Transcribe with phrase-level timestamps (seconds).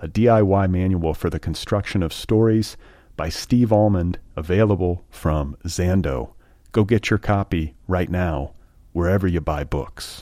[0.00, 2.76] a DIY manual for the construction of stories
[3.16, 6.32] by Steve Almond, available from Zando.
[6.72, 8.52] Go get your copy right now,
[8.92, 10.20] wherever you buy books.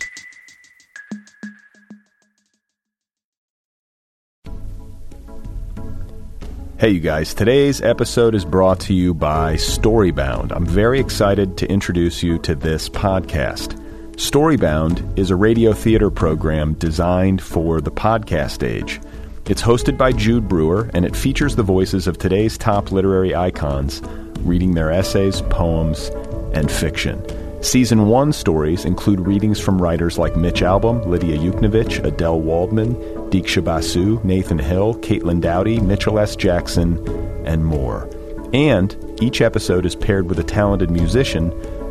[6.77, 7.35] Hey, you guys.
[7.35, 10.53] Today's episode is brought to you by Storybound.
[10.53, 13.81] I'm very excited to introduce you to this podcast.
[14.17, 19.01] Storybound is a radio theater program designed for the podcast age.
[19.47, 24.01] It's hosted by Jude Brewer, and it features the voices of today's top literary icons
[24.41, 26.09] reading their essays, poems,
[26.55, 27.23] and fiction.
[27.63, 32.95] Season 1 stories include readings from writers like Mitch Albom, Lydia Yuknavitch, Adelle Waldman,
[33.29, 36.37] Diksha Basu, Nathan Hill, Caitlin Doughty, Mitchell S.
[36.37, 37.07] Jackson,
[37.45, 38.09] and more.
[38.55, 41.51] And each episode is paired with a talented musician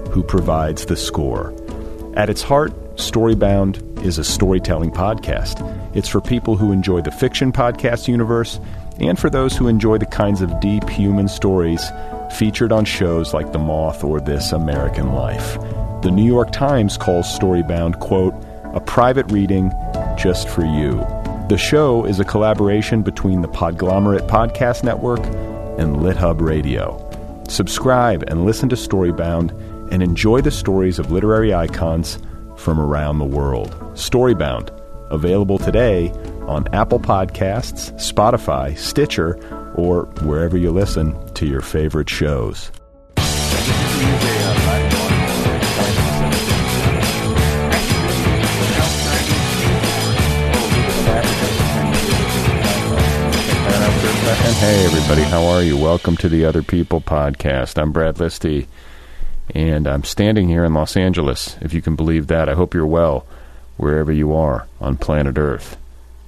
[0.09, 1.54] who provides the score.
[2.16, 5.66] At its heart, Storybound is a storytelling podcast.
[5.95, 8.59] It's for people who enjoy the fiction podcast universe
[9.00, 11.84] and for those who enjoy the kinds of deep human stories
[12.38, 15.56] featured on shows like The Moth or This American Life.
[16.03, 18.35] The New York Times calls Storybound, quote,
[18.75, 19.72] a private reading
[20.16, 20.97] just for you.
[21.50, 25.22] The show is a collaboration between the Podglomerate Podcast Network
[25.80, 27.00] and LitHub Radio.
[27.50, 29.51] Subscribe and listen to Storybound
[29.94, 32.18] and enjoy the stories of literary icons
[32.58, 33.70] from around the world.
[33.94, 34.72] Storybound,
[35.12, 36.09] available today
[36.48, 39.38] on Apple Podcasts, Spotify, Stitcher,
[39.76, 42.72] or wherever you listen to your favorite shows.
[54.58, 55.78] Hey, everybody, how are you?
[55.78, 57.80] Welcome to the Other People podcast.
[57.80, 58.66] I'm Brad Listi,
[59.50, 62.50] and I'm standing here in Los Angeles, if you can believe that.
[62.50, 63.26] I hope you're well
[63.78, 65.78] wherever you are on planet Earth.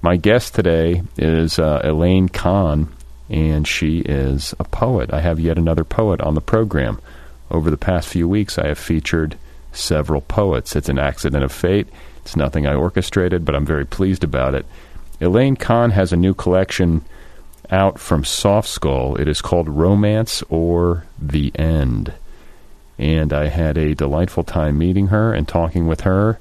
[0.02, 2.90] My guest today is uh, Elaine Kahn,
[3.30, 5.12] and she is a poet.
[5.14, 7.00] I have yet another poet on the program.
[7.50, 9.38] Over the past few weeks, I have featured
[9.72, 10.76] several poets.
[10.76, 11.88] It's an accident of fate.
[12.18, 14.66] It's nothing I orchestrated, but I'm very pleased about it.
[15.22, 17.04] Elaine Kahn has a new collection
[17.72, 19.16] out from Soft Skull.
[19.16, 22.14] It is called Romance or the End.
[22.98, 26.40] And I had a delightful time meeting her and talking with her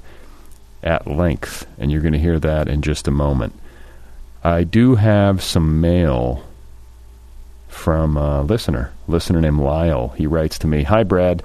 [0.82, 3.54] at length, and you're going to hear that in just a moment.
[4.44, 6.44] I do have some mail
[7.69, 10.09] from a listener, listener named Lyle.
[10.16, 11.43] He writes to me, "Hi Brad,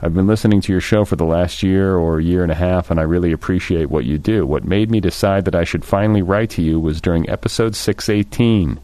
[0.00, 2.90] I've been listening to your show for the last year or year and a half,
[2.90, 4.46] and I really appreciate what you do.
[4.46, 8.78] What made me decide that I should finally write to you was during episode 618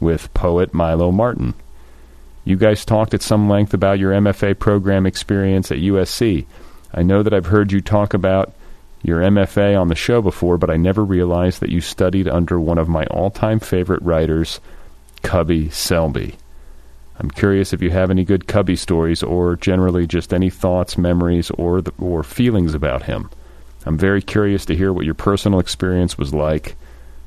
[0.00, 1.54] with poet Milo Martin.
[2.44, 6.46] You guys talked at some length about your MFA program experience at USC.
[6.92, 8.52] I know that I've heard you talk about
[9.02, 12.78] your MFA on the show before, but I never realized that you studied under one
[12.78, 14.60] of my all time favorite writers,
[15.22, 16.36] Cubby Selby.
[17.18, 21.50] I'm curious if you have any good Cubby stories or generally just any thoughts, memories,
[21.52, 23.30] or, the, or feelings about him.
[23.86, 26.76] I'm very curious to hear what your personal experience was like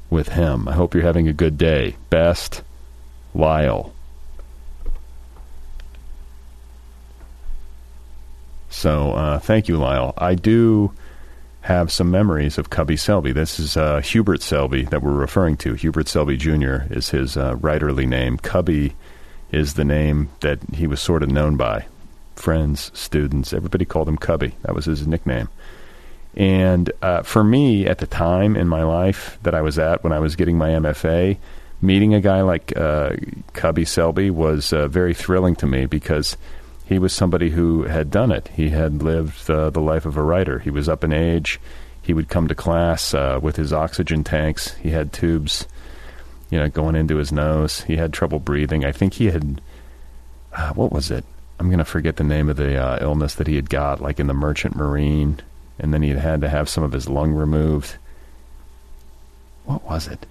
[0.10, 0.68] with him.
[0.68, 1.96] I hope you're having a good day.
[2.10, 2.62] Best,
[3.34, 3.95] Lyle.
[8.76, 10.14] So, uh, thank you, Lyle.
[10.18, 10.92] I do
[11.62, 13.32] have some memories of Cubby Selby.
[13.32, 15.76] This is uh, Hubert Selby that we're referring to.
[15.76, 16.82] Hubert Selby Jr.
[16.90, 18.38] is his uh, writerly name.
[18.38, 18.94] Cubby
[19.50, 21.86] is the name that he was sort of known by.
[22.36, 24.56] Friends, students, everybody called him Cubby.
[24.64, 25.48] That was his nickname.
[26.36, 30.12] And uh, for me, at the time in my life that I was at when
[30.12, 31.38] I was getting my MFA,
[31.82, 33.16] meeting a guy like uh,
[33.54, 36.36] Cubby Selby was uh, very thrilling to me because–
[36.86, 38.50] he was somebody who had done it.
[38.50, 40.60] He had lived uh, the life of a writer.
[40.60, 41.60] He was up in age.
[42.02, 44.76] He would come to class uh, with his oxygen tanks.
[44.76, 45.68] He had tubes,
[46.52, 47.82] you know, going into his nose.
[47.82, 48.86] He had trouble breathing.
[48.86, 49.62] I think he had
[50.56, 51.26] uh, what was it?
[51.60, 54.20] I'm going to forget the name of the uh, illness that he had got, like
[54.20, 55.40] in the Merchant Marine,
[55.80, 57.98] and then he had had to have some of his lung removed.
[59.66, 60.26] What was it?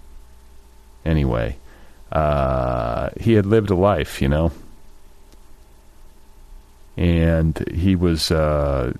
[1.05, 1.57] Anyway,
[2.13, 4.53] uh, he had lived a life, you know,
[6.97, 8.93] and he was uh,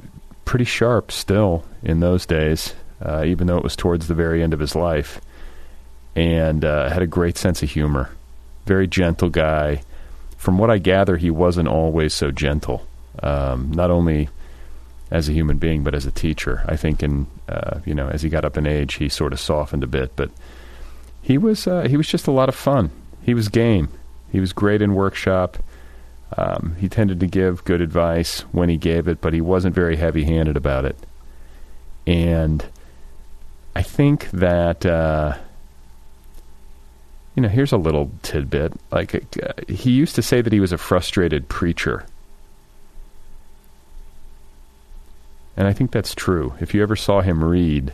[0.45, 4.53] pretty sharp still in those days, uh, even though it was towards the very end
[4.53, 5.21] of his life,
[6.17, 8.11] and uh, had a great sense of humor.
[8.67, 9.83] Very gentle guy.
[10.37, 12.87] From what I gather, he wasn't always so gentle.
[13.23, 14.29] Um, not only
[15.11, 16.65] as a human being, but as a teacher.
[16.67, 19.41] I think, in uh, you know, as he got up in age, he sort of
[19.41, 20.17] softened a bit.
[20.17, 20.31] But
[21.23, 22.91] he was uh, he was just a lot of fun.
[23.23, 23.89] He was game.
[24.33, 25.59] He was great in workshop.
[26.37, 29.97] Um, he tended to give good advice when he gave it, but he wasn't very
[29.97, 30.97] heavy handed about it.
[32.07, 32.65] And
[33.77, 35.37] I think that, uh,
[37.35, 38.73] you know, here's a little tidbit.
[38.91, 42.05] Like, uh, he used to say that he was a frustrated preacher.
[45.57, 46.55] And I think that's true.
[46.61, 47.93] If you ever saw him read,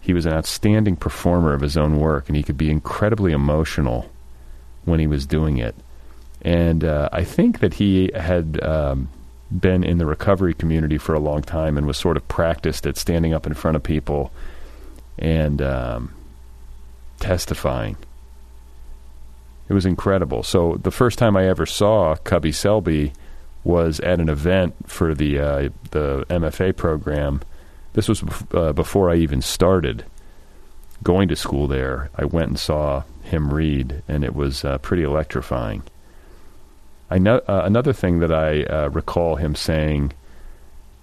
[0.00, 4.10] he was an outstanding performer of his own work, and he could be incredibly emotional
[4.86, 5.74] when he was doing it.
[6.42, 9.08] And uh, I think that he had um,
[9.50, 12.96] been in the recovery community for a long time and was sort of practiced at
[12.96, 14.32] standing up in front of people
[15.18, 16.14] and um,
[17.18, 17.96] testifying.
[19.68, 20.42] It was incredible.
[20.42, 23.12] So the first time I ever saw Cubby Selby
[23.62, 27.42] was at an event for the uh, the MFA program.
[27.92, 30.04] This was uh, before I even started
[31.02, 32.10] going to school there.
[32.16, 35.82] I went and saw him read, and it was uh, pretty electrifying.
[37.10, 40.12] I know uh, another thing that I uh, recall him saying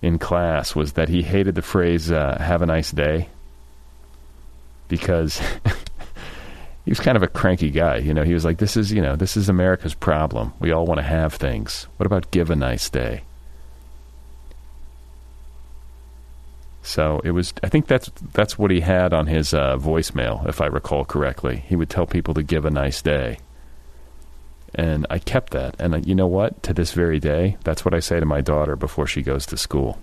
[0.02, 3.28] in class was that he hated the phrase uh, "Have a nice day"
[4.88, 5.38] because
[6.86, 7.98] he was kind of a cranky guy.
[7.98, 10.54] You know, he was like, "This is you know this is America's problem.
[10.60, 11.88] We all want to have things.
[11.98, 13.24] What about give a nice day?"
[16.84, 17.54] So it was.
[17.62, 21.66] I think that's that's what he had on his uh, voicemail, if I recall correctly.
[21.68, 23.40] He would tell people to give a nice day.
[24.78, 25.76] And I kept that.
[25.80, 26.62] And uh, you know what?
[26.64, 29.58] To this very day, that's what I say to my daughter before she goes to
[29.58, 30.00] school.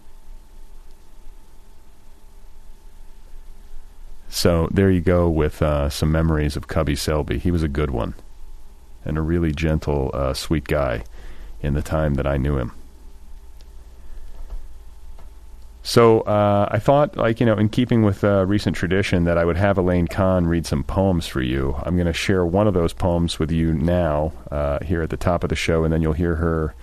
[4.29, 7.39] So there you go with uh, some memories of Cubby Selby.
[7.39, 8.15] He was a good one
[9.05, 11.05] and a really gentle, uh, sweet guy
[11.63, 12.73] in the time that I knew him.
[15.87, 19.45] So uh, I thought, like you know, in keeping with uh, recent tradition, that I
[19.45, 21.77] would have Elaine Kahn read some poems for you.
[21.83, 25.19] I'm going to share one of those poems with you now, uh, here at the
[25.19, 26.75] top of the show, and then you'll hear her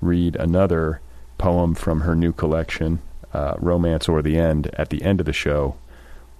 [0.00, 1.00] read another
[1.36, 3.00] poem from her new collection,
[3.32, 5.74] uh, "Romance or the End," at the end of the show,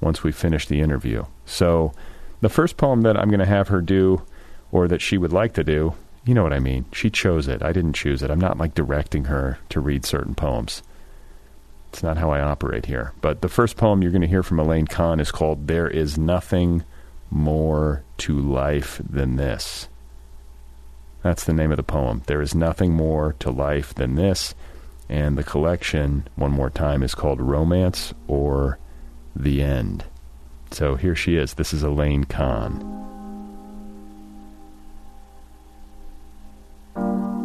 [0.00, 1.24] once we finish the interview.
[1.44, 1.92] So,
[2.40, 4.22] the first poem that I'm going to have her do,
[4.70, 5.94] or that she would like to do,
[6.24, 6.84] you know what I mean.
[6.92, 7.60] She chose it.
[7.60, 8.30] I didn't choose it.
[8.30, 10.80] I'm not like directing her to read certain poems.
[11.94, 13.12] It's not how I operate here.
[13.20, 16.18] But the first poem you're going to hear from Elaine Kahn is called There Is
[16.18, 16.82] Nothing
[17.30, 19.86] More to Life Than This.
[21.22, 22.22] That's the name of the poem.
[22.26, 24.56] There is nothing more to life than this.
[25.08, 28.80] And the collection, one more time, is called Romance or
[29.36, 30.04] the End.
[30.72, 31.54] So here she is.
[31.54, 32.82] This is Elaine Kahn.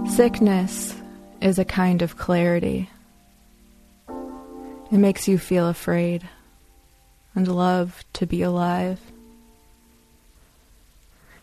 [0.08, 0.96] Sickness
[1.40, 2.90] is a kind of clarity.
[4.92, 6.28] It makes you feel afraid
[7.36, 9.00] and love to be alive.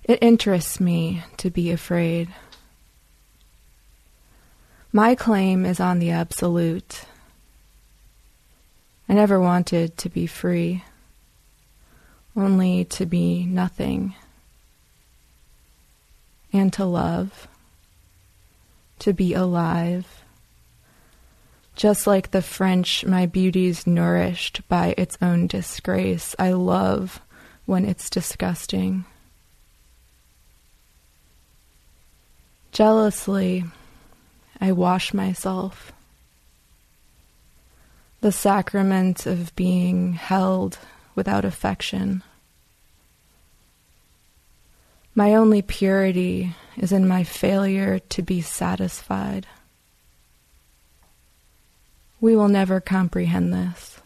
[0.02, 2.28] It interests me to be afraid.
[4.92, 7.04] My claim is on the absolute.
[9.08, 10.82] I never wanted to be free,
[12.36, 14.16] only to be nothing,
[16.52, 17.46] and to love,
[18.98, 20.24] to be alive
[21.76, 26.34] just like the French, my beauty's nourished by its own disgrace.
[26.38, 27.20] I love
[27.66, 29.04] when it's disgusting.
[32.72, 33.64] Jealously,
[34.58, 35.92] I wash myself.
[38.22, 40.78] The sacrament of being held
[41.14, 42.22] without affection.
[45.14, 49.46] My only purity is in my failure to be satisfied.
[52.26, 54.00] We will never comprehend this,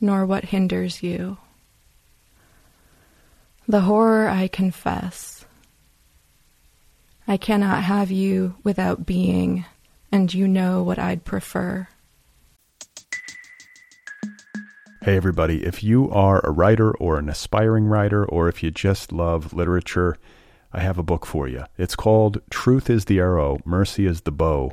[0.00, 1.36] nor what hinders you.
[3.68, 5.44] The horror I confess.
[7.28, 9.64] I cannot have you without being,
[10.10, 11.86] and you know what I'd prefer.
[15.02, 15.64] Hey, everybody.
[15.64, 20.16] If you are a writer or an aspiring writer, or if you just love literature,
[20.72, 21.64] I have a book for you.
[21.78, 24.72] It's called Truth is the Arrow, Mercy is the Bow,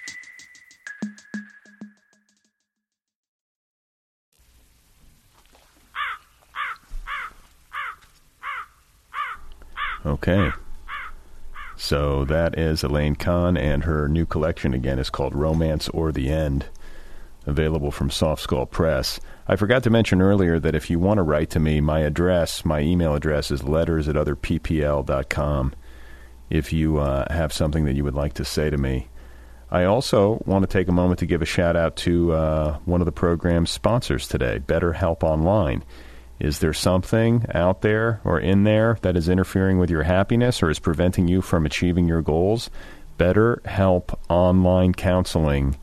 [10.05, 10.51] Okay.
[11.77, 16.29] So that is Elaine Kahn, and her new collection again is called Romance or the
[16.29, 16.65] End,
[17.45, 19.19] available from Soft Skull Press.
[19.47, 22.63] I forgot to mention earlier that if you want to write to me, my address,
[22.63, 25.73] my email address is letters at otherppl.com
[26.49, 29.07] if you uh, have something that you would like to say to me.
[29.71, 33.01] I also want to take a moment to give a shout out to uh, one
[33.01, 35.83] of the program's sponsors today, BetterHelp Online.
[36.41, 40.71] Is there something out there or in there that is interfering with your happiness or
[40.71, 42.71] is preventing you from achieving your goals?
[43.19, 45.77] BetterHelp Online Counseling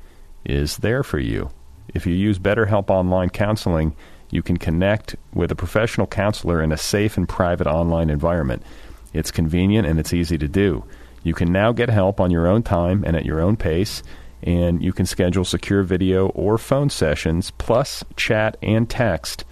[0.44, 1.50] is there for you.
[1.94, 3.94] If you use BetterHelp Online Counseling,
[4.30, 8.64] you can connect with a professional counselor in a safe and private online environment.
[9.12, 10.82] It's convenient and it's easy to do.
[11.22, 14.02] You can now get help on your own time and at your own pace,
[14.42, 19.44] and you can schedule secure video or phone sessions, plus chat and text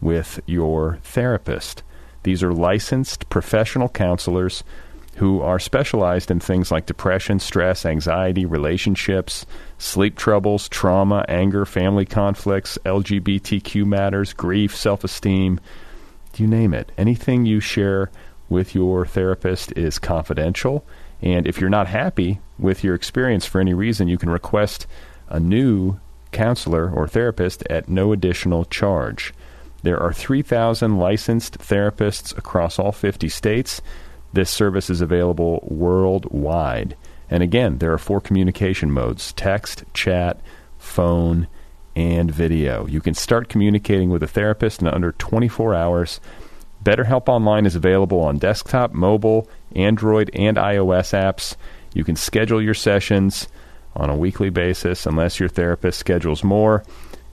[0.00, 1.82] with your therapist.
[2.22, 4.62] These are licensed professional counselors
[5.16, 9.44] who are specialized in things like depression, stress, anxiety, relationships,
[9.78, 15.60] sleep troubles, trauma, anger, family conflicts, LGBTQ matters, grief, self esteem,
[16.36, 16.92] you name it.
[16.96, 18.10] Anything you share
[18.48, 20.84] with your therapist is confidential.
[21.22, 24.86] And if you're not happy with your experience for any reason, you can request
[25.28, 25.98] a new
[26.32, 29.34] counselor or therapist at no additional charge.
[29.82, 33.80] There are 3,000 licensed therapists across all 50 states.
[34.32, 36.96] This service is available worldwide.
[37.28, 40.40] And again, there are four communication modes text, chat,
[40.78, 41.46] phone,
[41.96, 42.86] and video.
[42.86, 46.20] You can start communicating with a therapist in under 24 hours
[46.82, 51.56] BetterHelp Online is available on desktop, mobile, Android, and iOS apps.
[51.92, 53.48] You can schedule your sessions
[53.94, 56.82] on a weekly basis unless your therapist schedules more.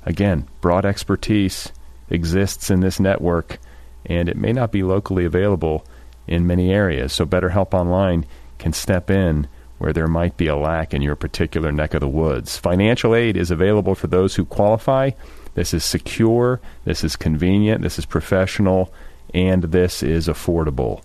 [0.06, 1.72] Again, broad expertise
[2.09, 3.59] exists in this network,
[4.05, 5.85] and it may not be locally available
[6.27, 7.13] in many areas.
[7.13, 8.25] So, BetterHelp Online
[8.57, 9.47] can step in
[9.77, 12.57] where there might be a lack in your particular neck of the woods.
[12.57, 15.11] Financial aid is available for those who qualify.
[15.53, 18.93] This is secure, this is convenient, this is professional
[19.33, 21.01] and this is affordable.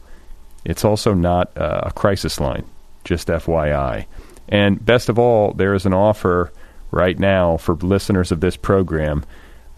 [0.65, 2.65] It's also not uh, a crisis line,
[3.05, 4.07] just FYI.
[4.49, 6.53] And best of all, there is an offer
[6.91, 9.25] right now for listeners of this program.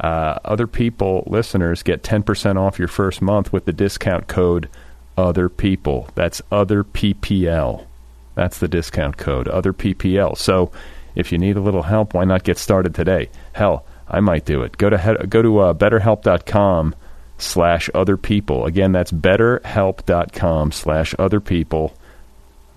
[0.00, 4.68] Uh, other people, listeners, get 10% off your first month with the discount code
[5.16, 6.08] Other People.
[6.14, 7.86] That's Other PPL.
[8.34, 10.36] That's the discount code, Other PPL.
[10.36, 10.72] So
[11.14, 13.28] if you need a little help, why not get started today?
[13.52, 14.76] Hell, I might do it.
[14.76, 16.94] Go to head, go to uh, BetterHelp.com
[17.38, 18.66] slash other people.
[18.66, 21.94] Again, that's betterhelp.com slash other people.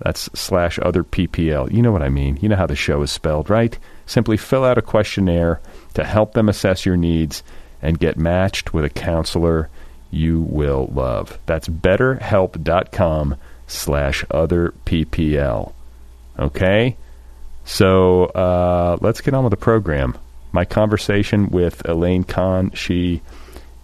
[0.00, 1.72] That's slash other PPL.
[1.72, 2.38] You know what I mean.
[2.40, 3.76] You know how the show is spelled, right?
[4.08, 5.60] Simply fill out a questionnaire
[5.94, 7.44] to help them assess your needs
[7.80, 9.68] and get matched with a counselor
[10.10, 11.38] you will love.
[11.46, 13.36] That's betterhelp.com
[13.66, 15.72] slash other PPL.
[16.38, 16.96] Okay?
[17.64, 20.16] So uh, let's get on with the program.
[20.52, 23.20] My conversation with Elaine Kahn, she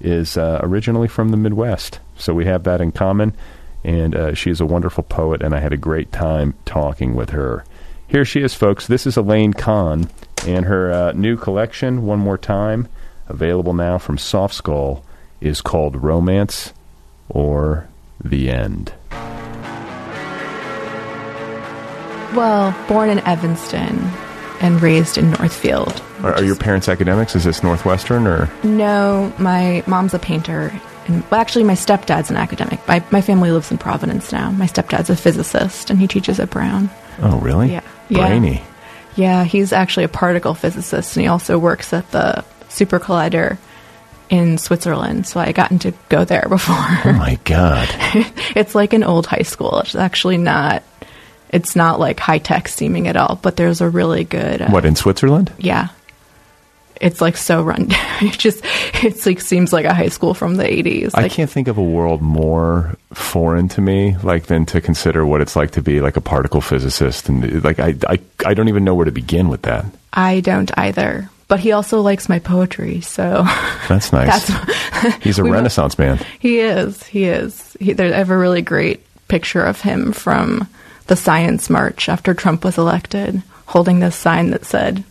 [0.00, 3.37] is uh, originally from the Midwest, so we have that in common.
[3.85, 7.31] And uh, she is a wonderful poet, and I had a great time talking with
[7.31, 7.66] her.
[8.14, 8.87] Here she is, folks.
[8.87, 10.09] This is Elaine Kahn
[10.47, 12.87] and her uh, new collection, one more time,
[13.26, 15.04] available now from Soft Skull,
[15.40, 16.73] is called Romance
[17.28, 17.88] or
[18.23, 18.92] the End.
[22.37, 23.99] Well, born in Evanston
[24.61, 26.00] and raised in Northfield.
[26.21, 27.35] Are, are your parents academics?
[27.35, 28.49] Is this Northwestern or?
[28.62, 30.73] No, my mom's a painter.
[31.09, 32.87] And well, actually, my stepdad's an academic.
[32.87, 34.52] My, my family lives in Providence now.
[34.52, 36.88] My stepdad's a physicist, and he teaches at Brown.
[37.21, 37.73] Oh, really?
[37.73, 37.83] Yeah.
[38.09, 38.29] Yeah.
[38.29, 38.63] Brainy.
[39.17, 43.59] Yeah, he's actually a particle physicist, and he also works at the Super Collider
[44.29, 45.27] in Switzerland.
[45.27, 46.75] So I gotten to go there before.
[46.77, 47.89] Oh my god.
[48.57, 49.79] it's like an old high school.
[49.81, 50.83] It's actually not.
[51.51, 53.39] It's not like high tech seeming at all.
[53.41, 54.61] But there's a really good.
[54.63, 55.53] Uh, what in Switzerland?
[55.59, 55.89] Yeah.
[57.05, 58.01] It's like so run down.
[58.23, 58.65] It just
[59.03, 61.11] it's like seems like a high school from the 80s.
[61.15, 65.43] I can't think of a world more foreign to me, like than to consider what
[65.43, 68.85] it's like to be like a particle physicist, and like I, I, I don't even
[68.85, 69.85] know where to begin with that.
[70.15, 71.29] I don't either.
[71.47, 73.45] But he also likes my poetry, so
[73.89, 74.49] That's nice.
[74.49, 76.19] that's He's a Renaissance man.
[76.39, 77.03] He is.
[77.05, 77.77] He is.
[77.79, 80.67] He, there, I have a really great picture of him from
[81.09, 85.05] the Science March after Trump was elected, holding this sign that said,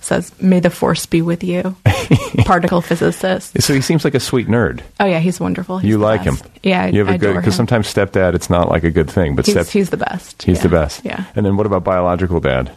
[0.00, 1.76] "says May the Force be with you."
[2.44, 3.60] Particle physicist.
[3.62, 4.80] So he seems like a sweet nerd.
[5.00, 5.78] Oh yeah, he's wonderful.
[5.78, 6.36] He's you like him?
[6.62, 9.34] Yeah, I, you have a good because sometimes stepdad, it's not like a good thing,
[9.36, 10.42] but he's, step, he's the best.
[10.42, 10.62] he's Yeah.
[10.62, 11.04] the best.
[11.04, 12.70] Yeah, And then what about biological dad?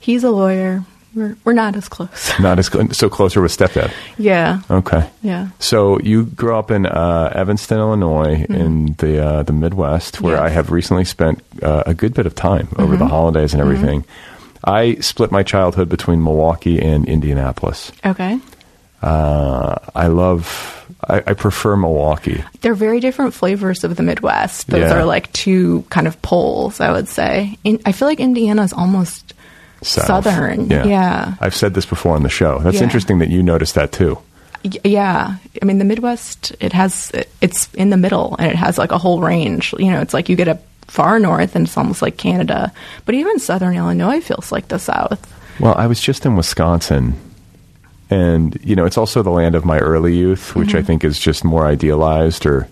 [0.00, 0.84] he's a lawyer.
[1.14, 2.30] We're we're not as close.
[2.38, 3.90] Not as cl- so closer with stepdad.
[4.16, 5.08] yeah, Okay.
[5.22, 5.48] yeah.
[5.58, 10.44] So you grew up in uh, Evanston, Illinois, in the uh, the Midwest, where Mm-hmm.
[10.44, 10.50] Yes.
[10.52, 12.98] I have recently spent uh, a good bit of time over Mm-hmm.
[12.98, 14.04] the holidays and everything.
[14.64, 17.92] I split my childhood between Milwaukee and Indianapolis.
[18.04, 18.38] Okay.
[19.02, 20.76] Uh, I love.
[21.08, 22.44] I, I prefer Milwaukee.
[22.60, 24.66] They're very different flavors of the Midwest.
[24.68, 24.98] Those Yeah.
[24.98, 27.56] are like two kind of poles, I would say.
[27.64, 29.32] In, I feel like Indiana is almost
[29.82, 30.04] South.
[30.24, 30.68] southern.
[30.68, 30.84] Yeah.
[30.84, 31.34] Yeah.
[31.40, 32.58] I've said this before on the show.
[32.58, 32.82] That's Yeah.
[32.82, 34.18] interesting that you noticed that too.
[34.62, 35.36] Y- Yeah.
[35.62, 38.98] I mean, the Midwest, it has, it's in the middle and it has like a
[38.98, 39.74] whole range.
[39.78, 40.60] You know, it's like you get up
[40.90, 42.72] far north and it's almost like Canada.
[43.06, 45.20] But even southern Illinois feels like the South.
[45.60, 47.14] Well, I was just in Wisconsin,
[48.10, 50.78] and you know, it's also the land of my early youth, which Mm-hmm.
[50.78, 52.66] I think is just more idealized, or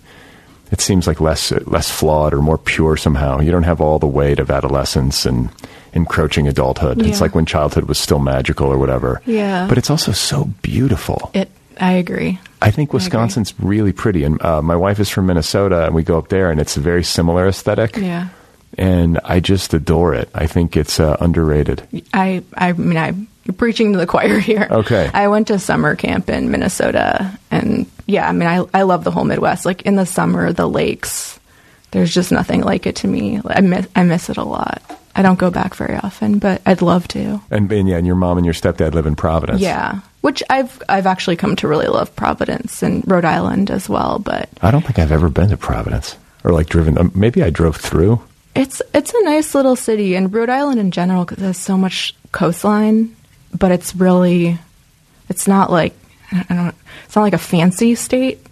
[0.71, 3.39] it seems like less less flawed or more pure somehow.
[3.39, 5.49] You don't have all the weight of adolescence and
[5.93, 7.01] encroaching adulthood.
[7.01, 9.21] It's like when childhood was still magical or whatever.
[9.25, 9.65] Yeah.
[9.67, 11.31] but it's also so beautiful.
[11.33, 12.39] It, I agree.
[12.61, 12.93] I think.
[12.93, 16.51] Wisconsin's really pretty, and uh, my wife is from Minnesota, and we go up there,
[16.51, 17.95] and it's a very similar aesthetic.
[17.95, 18.29] Yeah.
[18.77, 20.29] And I just adore it.
[20.33, 21.87] I think it's uh, underrated.
[22.13, 24.67] I, I mean, I, you're preaching to the choir here.
[24.69, 25.09] Okay.
[25.13, 29.11] I went to summer camp in Minnesota, and yeah, I mean, I, I love the
[29.11, 29.65] whole Midwest.
[29.65, 31.39] Like in the summer, the lakes,
[31.91, 33.41] there's just nothing like it to me.
[33.45, 34.83] I miss, I miss it a lot.
[35.15, 37.41] I don't go back very often, but I'd love to.
[37.49, 39.59] And, and yeah, and your mom and your stepdad live in Providence.
[39.59, 44.19] Yeah, which I've I've actually come to really love Providence and Rhode Island as well.
[44.19, 46.97] But I don't think I've ever been to Providence or like driven.
[46.97, 48.21] Um, maybe I drove through.
[48.55, 51.77] It's it's a nice little city, and Rhode Island in general 'cause it has so
[51.77, 53.15] much coastline.
[53.57, 54.59] But it's really,
[55.29, 55.93] it's not like
[56.31, 56.75] I don't.
[57.05, 58.45] It's not like a fancy state,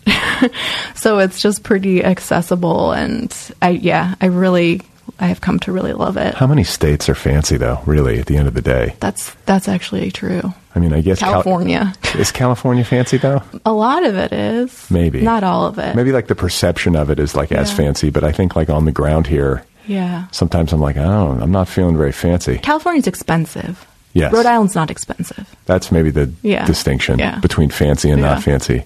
[0.96, 2.92] so it's just pretty accessible.
[2.92, 4.82] And I yeah, I really
[5.20, 6.36] I have come to really love it.
[6.36, 7.80] How many states are fancy though?
[7.86, 10.54] Really, at the end of the day, That's that's actually true.
[10.76, 13.42] I mean, I guess Cal- California, is California fancy though.
[13.66, 15.22] a lot of it is Maybe.
[15.22, 15.96] not all of it.
[15.96, 18.86] Maybe like the perception of it is like as fancy, but I think like on
[18.86, 20.28] the ground here, yeah.
[20.32, 22.58] sometimes I'm like, oh, I'm not feeling very fancy.
[22.60, 23.88] California's expensive.
[24.14, 24.32] Yes.
[24.34, 25.48] Rhode Island's not expensive.
[25.66, 26.66] That's maybe the Yeah.
[26.66, 27.40] distinction Yeah.
[27.40, 28.84] between fancy and not fancy.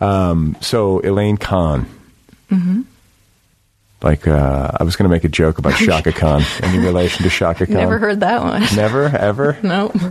[0.00, 1.86] Um, so Elaine Kahn.
[2.50, 2.82] Mm-hmm.
[4.02, 6.42] Like uh, I was going to make a joke about Chaka Khan.
[6.62, 7.74] Any relation to Chaka Khan?
[7.74, 8.62] Never heard that one.
[8.76, 9.58] Never, ever.
[9.62, 9.92] no.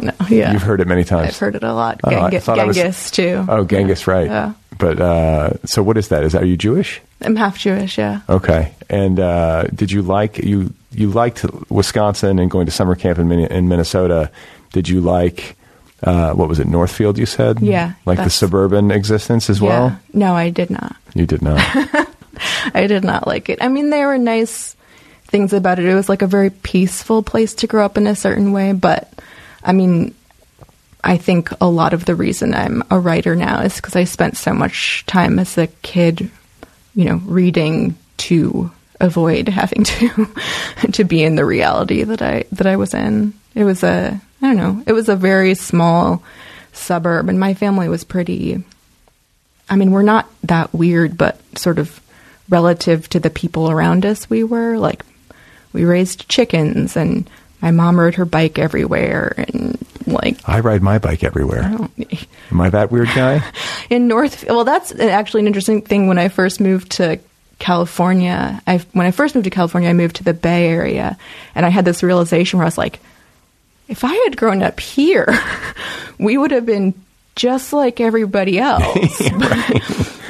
[0.00, 0.12] No.
[0.28, 0.52] Yeah.
[0.52, 1.28] You've heard it many times.
[1.30, 2.00] I've heard it a lot.
[2.04, 3.44] Oh, Genghis, was- Genghis too.
[3.48, 4.26] Oh, Genghis, right?
[4.26, 4.52] Yeah.
[4.78, 6.24] But uh, so, what is that?
[6.24, 7.00] Is that are you Jewish?
[7.20, 7.98] I'm half Jewish.
[7.98, 8.20] Yeah.
[8.28, 8.74] Okay.
[8.88, 13.30] And uh, did you like you you liked Wisconsin and going to summer camp in,
[13.30, 14.30] in Minnesota?
[14.72, 15.56] Did you like
[16.04, 17.18] uh, what was it Northfield?
[17.18, 19.98] You said Yeah, like the suburban existence as well.
[20.14, 20.96] No, I did not.
[21.14, 21.60] You did not.
[22.74, 23.58] I did not like it.
[23.60, 24.76] I mean, there were nice
[25.24, 25.86] things about it.
[25.86, 29.12] It was like a very peaceful place to grow up in a certain way, but
[29.62, 30.14] I mean,
[31.04, 34.36] I think a lot of the reason I'm a writer now is because I spent
[34.36, 36.30] so much time as a kid,
[36.94, 38.70] you know, reading to
[39.00, 40.28] avoid having to
[40.92, 43.34] to be in the reality that I that I was in.
[43.54, 44.82] It was a I don't know.
[44.86, 46.22] It was a very small
[46.72, 48.62] suburb, and my family was pretty.
[49.68, 52.00] I mean, we're not that weird, but sort of
[52.48, 55.04] relative to the people around us, we were like
[55.72, 57.28] we raised chickens, and
[57.60, 61.62] my mom rode her bike everywhere, and like I ride my bike everywhere.
[61.62, 63.42] I Am I that weird guy?
[63.90, 64.44] in North.
[64.46, 66.08] Well, that's actually an interesting thing.
[66.08, 67.18] When I first moved to
[67.58, 71.16] California, I when I first moved to California, I moved to the Bay Area,
[71.54, 73.00] and I had this realization where I was like,
[73.88, 75.26] if I had grown up here,
[76.18, 76.94] we would have been
[77.36, 79.20] just like everybody else.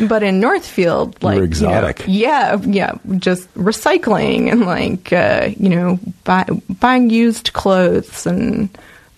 [0.08, 2.04] But in Northfield, like you know, exotic.
[2.06, 6.46] yeah, yeah, just recycling and like uh, you know buy,
[6.80, 8.26] buying used clothes.
[8.26, 8.68] And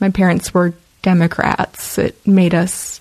[0.01, 1.99] my parents were Democrats.
[1.99, 3.01] It made us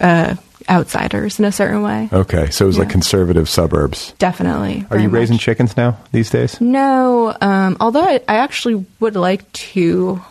[0.00, 0.36] uh,
[0.68, 2.08] outsiders in a certain way.
[2.12, 4.12] Okay, so it was like conservative suburbs.
[4.18, 4.86] Definitely.
[4.90, 6.60] Are you raising chickens now these days?
[6.60, 10.22] No, um, although I, I actually would like to.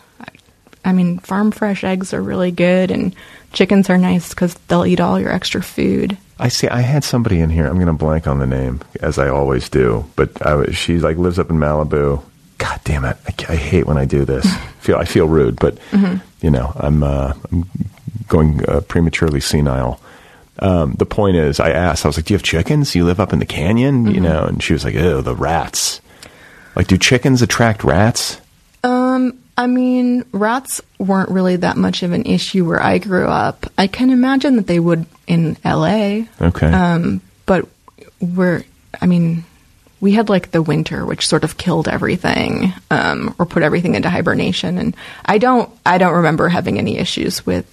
[0.82, 3.14] I mean, farm fresh eggs are really good, and
[3.52, 6.16] chickens are nice because they'll eat all your extra food.
[6.38, 6.68] I see.
[6.68, 7.66] I had somebody in here.
[7.66, 10.06] I'm going to blank on the name, as I always do.
[10.16, 12.22] But I, she like lives up in Malibu.
[12.58, 13.16] God damn it!
[13.26, 14.46] I, I hate when I do this.
[14.80, 15.78] feel I feel rude, but
[16.40, 17.68] you know I'm uh, I'm
[18.28, 20.00] going uh, prematurely senile.
[20.58, 22.04] Um, the point is, I asked.
[22.04, 22.94] I was like, "Do you have chickens?
[22.94, 26.00] You live up in the canyon, you know?" And she was like, "Oh, the rats."
[26.76, 28.40] Like, do chickens attract rats?
[28.84, 33.66] Um, I mean, rats weren't really that much of an issue where I grew up.
[33.76, 36.22] I can imagine that they would in LA.
[36.40, 36.72] Okay.
[36.72, 37.68] Um, but
[38.20, 38.64] we're,
[39.02, 39.44] I mean,
[40.00, 44.08] we had like the winter, which sort of killed everything, um, or put everything into
[44.08, 44.78] hibernation.
[44.78, 44.96] And
[45.26, 47.66] I don't, I don't remember having any issues with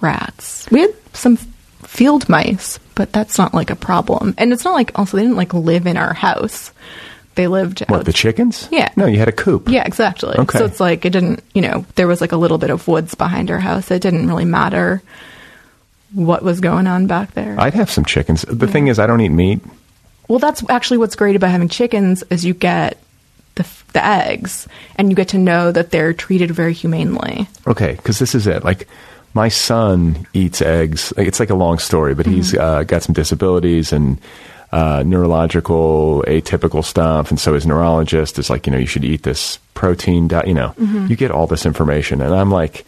[0.00, 0.68] rats.
[0.72, 4.34] We had some field mice, but that's not like a problem.
[4.38, 6.72] And it's not like also they didn't like live in our house.
[7.34, 8.68] They lived what out- the chickens?
[8.70, 8.90] Yeah.
[8.96, 9.68] No, you had a coop.
[9.68, 10.34] yeah, exactly.
[10.38, 10.58] Okay.
[10.58, 13.14] So it's like it didn't, you know, there was like a little bit of woods
[13.14, 13.90] behind our house.
[13.90, 15.02] It didn't really matter
[16.12, 17.56] what was going on back there.
[17.58, 18.42] I'd have some chickens.
[18.42, 19.60] The thing is, I don't eat meat.
[20.28, 22.98] well, that's actually what's great about having chickens is you get
[23.54, 24.66] the the eggs
[24.96, 27.46] and you get to know that they're treated very humanely.
[27.66, 28.64] Okay, because this is it.
[28.64, 28.88] Like,
[29.34, 31.12] my son eats eggs.
[31.16, 34.18] Like, It's like a long story, but he's uh, got some disabilities and
[34.72, 37.30] uh, neurological, atypical stuff.
[37.30, 40.48] And so his neurologist is like, you know, you should eat this protein diet.
[40.48, 40.74] You know,
[41.08, 42.22] you get all this information.
[42.22, 42.86] And I'm like,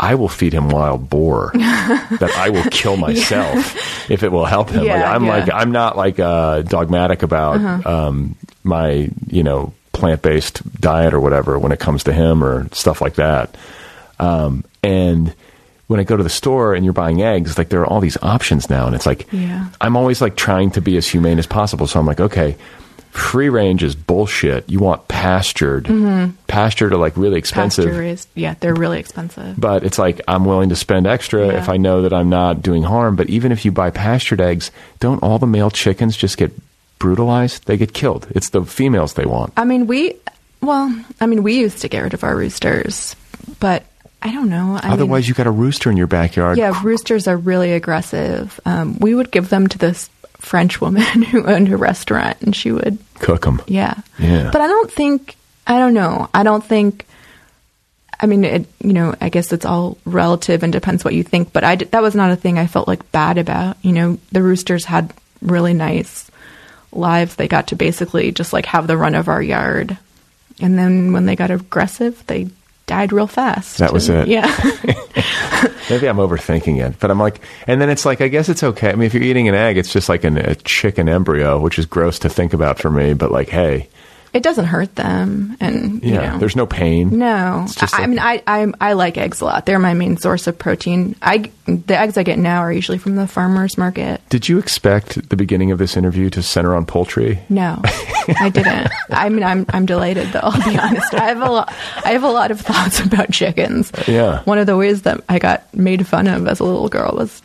[0.00, 4.70] I will feed him wild boar that I will kill myself if it will help
[4.70, 4.84] him.
[5.02, 5.30] like, I'm yeah.
[5.30, 11.20] like, I'm not like uh, dogmatic about um, my, you know, plant based diet or
[11.20, 13.54] whatever when it comes to him or stuff like that.
[14.18, 15.34] Um, and
[15.90, 18.16] when I go to the store and you're buying eggs, like there are all these
[18.22, 19.66] options now, and it's like Yeah.
[19.80, 21.88] I'm always like trying to be as humane as possible.
[21.88, 22.56] So I'm like, okay,
[23.10, 24.70] free range is bullshit.
[24.70, 26.36] You want pastured, mm-hmm.
[26.46, 27.86] pastured are like really expensive.
[27.86, 29.58] Pasture raised, yeah, they're really expensive.
[29.58, 31.58] But it's like I'm willing to spend extra Yeah.
[31.58, 33.16] if I know that I'm not doing harm.
[33.16, 36.52] But even if you buy pastured eggs, don't all the male chickens just get
[37.00, 37.66] brutalized?
[37.66, 38.28] They get killed.
[38.30, 39.54] It's the females they want.
[39.56, 40.14] I mean, we,
[40.60, 40.86] well,
[41.20, 43.16] I mean, we used to get rid of our roosters,
[43.58, 43.82] but
[44.22, 44.78] I don't know.
[44.82, 46.58] I Otherwise, mean, you got a rooster in your backyard.
[46.58, 48.60] yeah, roosters are really aggressive.
[48.66, 52.70] Um, we would give them to this French woman who owned a restaurant, and she
[52.72, 53.62] would, Cook them.
[53.66, 54.50] yeah, Yeah.
[54.52, 57.06] But I don't think, I don't know, I don't think.
[58.22, 61.54] I mean, it, you know, I guess it's all relative and depends what you think.
[61.54, 63.78] But I did, that was not a thing I felt like bad about.
[63.80, 66.30] You know, the roosters had really nice
[66.92, 67.36] lives.
[67.36, 69.96] They got to basically just like have the run of our yard,
[70.60, 72.50] and then when they got aggressive, they
[72.90, 73.78] died real fast.
[73.78, 74.28] That was And- it.
[74.28, 74.46] Yeah.
[75.90, 78.90] Maybe I'm overthinking it, but I'm like, and then it's like, I guess it's okay.
[78.90, 81.78] I mean, if you're eating an egg, it's just like an, a chicken embryo, which
[81.78, 83.14] is gross to think about for me.
[83.14, 83.88] But like, hey,
[84.32, 87.18] it doesn't hurt them, and you yeah, know, there's no pain.
[87.18, 89.66] No, I, I like- mean, I, I I like eggs a lot.
[89.66, 91.16] They're my main source of protein.
[91.20, 94.20] I the eggs I get now are usually from the farmers market.
[94.28, 97.40] Did you expect the beginning of this interview to center on poultry?
[97.48, 97.80] No,
[98.38, 98.88] I didn't.
[99.10, 100.40] I mean, I'm I'm delighted though.
[100.42, 101.12] I'll be honest.
[101.14, 101.72] I have a lot.
[102.04, 103.90] I have a lot of thoughts about chickens.
[104.06, 104.42] Yeah.
[104.44, 107.42] One of the ways that I got made fun of as a little girl was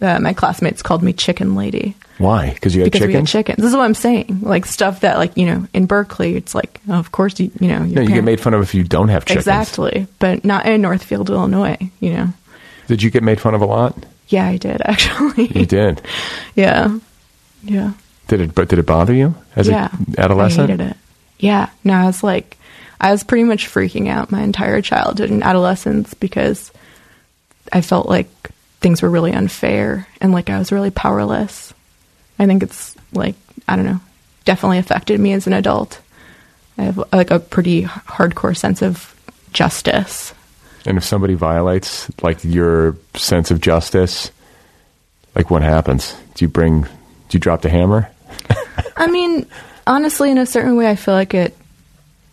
[0.00, 2.52] uh, my classmates called me Chicken Lady Why?
[2.52, 3.30] Because you had because we had chickens.
[3.30, 3.56] chickens.
[3.58, 4.40] This is what I'm saying.
[4.42, 7.68] Like stuff that, like you know, in Berkeley, it's like, oh, of course you you
[7.68, 7.84] know.
[7.84, 9.46] no, you get made fun of if you don't have chickens.
[9.46, 11.78] Exactly, but not in Northfield, Illinois.
[12.00, 12.28] You know.
[12.86, 13.96] Did you get made fun of a lot?
[14.28, 15.46] Yeah, I did actually.
[15.46, 16.02] You did.
[16.54, 16.98] yeah,
[17.62, 17.92] yeah,
[18.28, 18.54] Did it?
[18.54, 19.88] But did it bother you as yeah.
[19.92, 20.70] an adolescent?
[20.70, 20.96] I hated it.
[21.38, 22.56] Yeah, no, I was like,
[23.00, 26.72] I was pretty much freaking out my entire childhood and adolescence because
[27.72, 28.28] I felt like
[28.80, 31.72] things were really unfair and like I was really powerless.
[32.38, 33.34] I think it's like
[33.66, 34.00] I don't know,
[34.44, 36.00] definitely affected me as an adult.
[36.76, 39.14] I have like a pretty hardcore sense of
[39.52, 40.32] justice.
[40.86, 44.30] And if somebody violates like your sense of justice,
[45.34, 46.16] like what happens?
[46.34, 46.82] Do you bring?
[46.82, 46.88] Do
[47.32, 48.10] you drop the hammer?
[48.96, 49.46] I mean,
[49.86, 51.56] honestly, in a certain way, I feel like it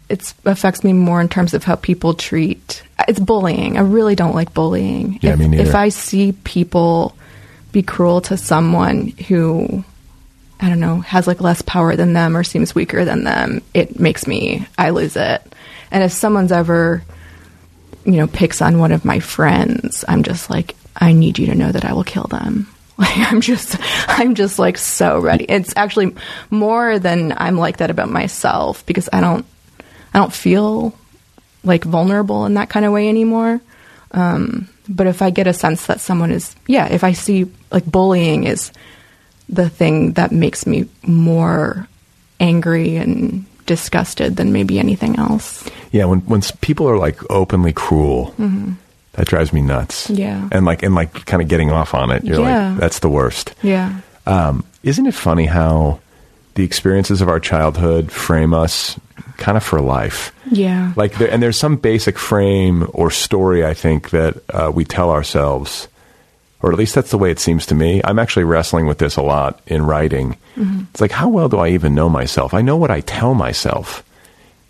[0.10, 2.84] it affects me more in terms of how people treat.
[3.08, 3.78] It's bullying.
[3.78, 5.20] I really don't like bullying.
[5.22, 5.64] Yeah, if, me neither.
[5.64, 7.16] If I see people
[7.72, 9.84] be cruel to someone who
[10.60, 14.00] I don't know has like less power than them or seems weaker than them, it
[14.00, 15.42] makes me I lose it.
[15.92, 17.04] And if someone's ever
[18.06, 21.56] you know picks on one of my friends, I'm just like I need you to
[21.56, 22.68] know that I will kill them.
[22.98, 23.76] Like I'm just
[24.08, 25.44] I'm just like so ready.
[25.50, 26.16] It's actually
[26.50, 29.46] more than I'm like that about myself because I don't
[30.16, 30.96] I don't feel
[31.66, 33.60] like vulnerable in that kind of way anymore.
[34.12, 37.86] Um, but if I get a sense that someone is yeah, if I see like
[37.86, 38.72] bullying is
[39.50, 41.86] the thing that makes me more
[42.40, 45.68] angry and disgusted than maybe anything else.
[45.92, 48.34] Yeah, when when people are like openly cruel,
[49.14, 50.08] that drives me nuts.
[50.08, 50.22] Mm-hmm.
[50.22, 50.48] Yeah.
[50.54, 52.24] and like and like kind of getting off on it.
[52.24, 52.70] You're Yeah.
[52.72, 53.54] like, that's the worst.
[53.64, 54.00] Yeah.
[54.26, 56.00] Um, isn't it funny how
[56.54, 58.98] the experiences of our childhood frame us
[59.38, 60.34] kind of for life?
[60.50, 60.94] Yeah.
[60.96, 65.10] Like, there, and there's some basic frame or story I think that uh, we tell
[65.10, 65.88] ourselves,
[66.62, 68.02] or at least that's the way it seems to me.
[68.04, 70.38] I'm actually wrestling with this a lot in writing.
[70.92, 72.54] It's like, how well do I even know myself?
[72.54, 74.04] I know what I tell myself.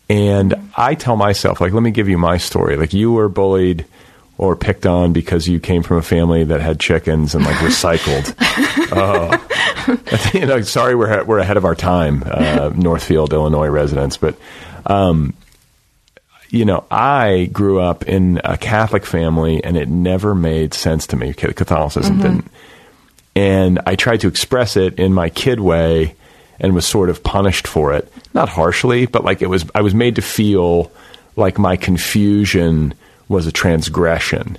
[0.10, 2.78] And I tell myself, like, let me give you my story.
[2.78, 3.86] Like, you were bullied
[4.38, 8.34] or picked on because you came from a family that had chickens and like recycled.
[8.92, 9.30] oh,
[10.34, 14.38] you know, sorry, we're we're ahead of our time, uh, Northfield, Illinois residents, but
[14.86, 15.34] um,
[16.50, 21.16] you know, I grew up in a Catholic family, and it never made sense to
[21.16, 21.34] me.
[21.34, 22.52] Catholicism didn't,
[23.36, 26.16] and I tried to express it in my kid way,
[26.60, 28.12] and was sort of punished for it.
[28.34, 29.66] Not harshly, but like it was.
[29.76, 30.92] I was made to feel
[31.36, 32.94] like my confusion
[33.28, 34.58] was a transgression.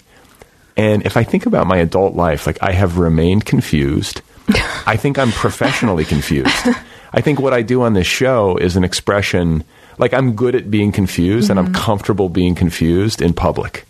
[0.77, 4.21] And if I think about my adult life, like I have remained confused.
[4.87, 6.69] I think I'm professionally confused.
[7.13, 9.65] I think what I do on this show is an expression
[9.99, 11.83] like I'm good at being confused and I'm mm-hmm.
[11.83, 13.87] comfortable being confused in public.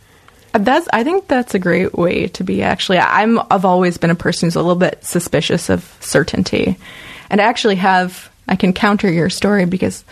[0.54, 0.88] Uh, that's.
[0.92, 2.62] I think that's a great way to be.
[2.62, 3.40] Actually, I'm.
[3.50, 6.78] I've always been a person who's a little bit suspicious of certainty,
[7.28, 8.30] and I actually have.
[8.48, 10.04] I can counter your story because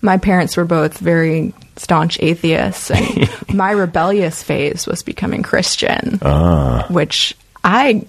[0.00, 6.86] my parents were both very staunch atheists, and my rebellious phase was becoming Christian, ah.
[6.88, 8.06] which I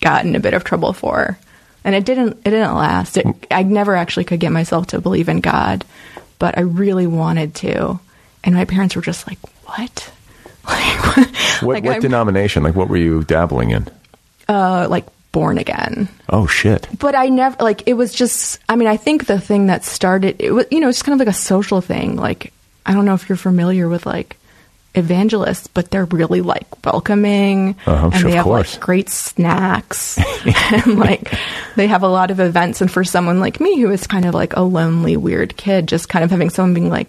[0.00, 1.38] got in a bit of trouble for,
[1.84, 2.38] and it didn't.
[2.44, 3.16] It didn't last.
[3.16, 5.84] It, I never actually could get myself to believe in God,
[6.38, 7.98] but I really wanted to,
[8.44, 10.12] and my parents were just like, "What?"
[10.68, 12.64] Like, What, like what denomination?
[12.64, 13.88] Like, what were you dabbling in?
[14.48, 16.08] uh, like born again.
[16.28, 16.88] Oh shit!
[16.98, 18.58] But I never like it was just.
[18.68, 21.24] I mean, I think the thing that started it was you know it's kind of
[21.24, 22.16] like a social thing.
[22.16, 22.52] Like
[22.84, 24.36] I don't know if you're familiar with like
[24.96, 30.18] evangelists, but they're really like welcoming Uh-huh, and sure, they have like great snacks
[30.72, 31.32] and like
[31.76, 32.80] they have a lot of events.
[32.80, 36.08] And for someone like me who is kind of like a lonely, weird kid, just
[36.08, 37.08] kind of having someone being like.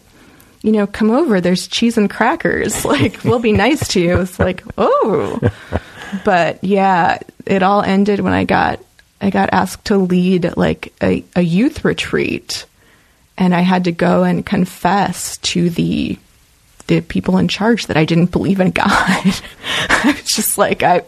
[0.64, 1.40] You know, come over.
[1.40, 2.84] There's cheese and crackers.
[2.86, 4.20] Like, we'll be nice to you.
[4.22, 5.40] It's like, oh,
[6.26, 8.80] but yeah, it all ended when I got
[9.22, 12.66] I got asked to lead like a, a youth retreat,
[13.38, 16.18] and I had to go and confess to the
[16.88, 18.86] the people in charge that I didn't believe in God.
[18.90, 21.04] I was just like I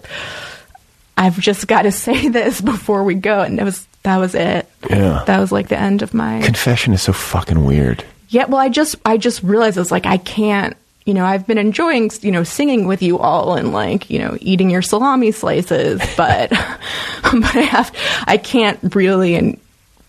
[1.17, 4.67] I've just got to say this before we go, and that was that was it.
[4.89, 5.23] Yeah.
[5.27, 8.03] that was like the end of my Confession is so fucking weird.
[8.29, 10.75] yeah, well, I just I just realized I was like I can't.
[11.05, 14.37] You know, I've been enjoying you know singing with you all and like you know
[14.41, 17.95] eating your salami slices, but but I have
[18.27, 19.59] I can't really and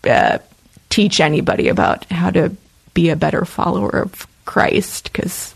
[0.07, 0.37] uh,
[0.89, 2.55] teach anybody about how to
[2.93, 5.55] be a better follower of Christ because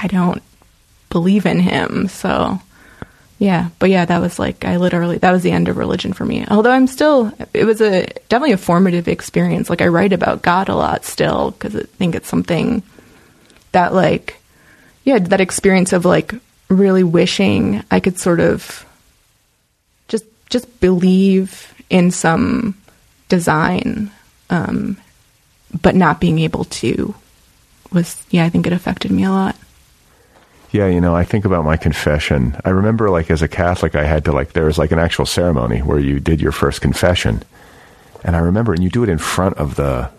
[0.00, 0.42] I don't
[1.10, 2.08] believe in Him.
[2.08, 2.60] So
[3.38, 6.24] yeah, but yeah, that was like I literally that was the end of religion for
[6.24, 6.46] me.
[6.48, 9.68] Although I'm still, it was a definitely a formative experience.
[9.68, 12.82] Like I write about God a lot still because I think it's something
[13.72, 14.40] that like,
[15.04, 16.32] yeah, that experience of like
[16.68, 18.86] really wishing I could sort of
[20.08, 22.76] just just believe in some
[23.28, 24.10] design,
[24.48, 24.96] um,
[25.82, 27.14] but not being able to
[27.92, 29.56] was yeah, I think it affected me a lot.
[30.74, 32.56] Yeah, you know, I think about my confession.
[32.64, 35.24] I remember, like, as a Catholic, I had to, like, there was, like, an actual
[35.24, 37.44] ceremony where you did your first confession.
[38.24, 40.10] And I remember, and you do it in front of the,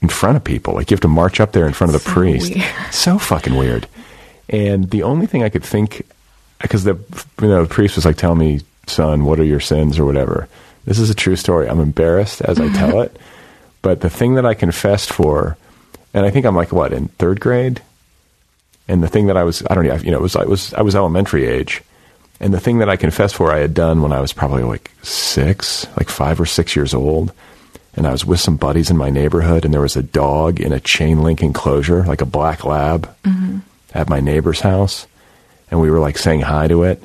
[0.00, 0.74] in front of people.
[0.74, 2.54] Like, you have to march up there in front of the So priest.
[2.54, 2.64] weird.
[2.92, 3.88] So fucking weird.
[4.48, 6.06] And the only thing I could think,
[6.62, 6.94] because the,
[7.42, 10.48] you know, the priest was like, tell me, son, what are your sins or whatever.
[10.84, 11.68] This is a true story.
[11.68, 13.16] I'm embarrassed as I tell it.
[13.82, 15.56] But the thing that I confessed for,
[16.14, 17.82] and I think I'm like, what, in third grade?
[18.88, 20.74] And the thing that I was, I don't know, you know, it was, I was,
[20.74, 21.82] I was elementary age.
[22.40, 24.90] And the thing that I confessed for, I had done when I was probably like
[25.02, 27.32] six, like five or six years old.
[27.96, 30.72] And I was with some buddies in my neighborhood, and there was a dog in
[30.72, 33.58] a chain link enclosure, like a black lab, mm-hmm.
[33.94, 35.06] at my neighbor's house.
[35.70, 37.02] And we were like saying hi to it.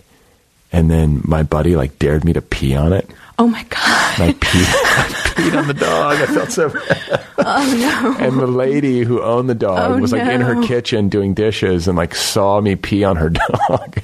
[0.72, 3.10] And then my buddy like dared me to pee on it.
[3.42, 4.20] Oh my god!
[4.20, 6.18] I peed, I peed on the dog.
[6.18, 7.26] I felt so bad.
[7.38, 8.26] Oh no.
[8.26, 11.88] And the lady who owned the dog Oh, was like in her kitchen doing dishes
[11.88, 13.30] and like saw me pee on her
[13.70, 13.98] dog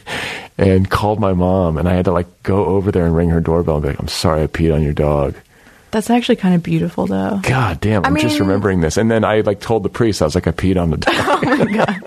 [0.58, 1.78] and called my mom.
[1.78, 4.00] And I had to like go over there and ring her doorbell and be like,
[4.00, 5.36] I'm sorry I peed on your dog.
[5.92, 7.40] That's actually kind of beautiful, though.
[7.44, 8.96] God damn, I'm just remembering this.
[8.98, 11.14] And then I like told the priest, I was like, I peed on the dog.
[11.48, 12.02] Oh my god.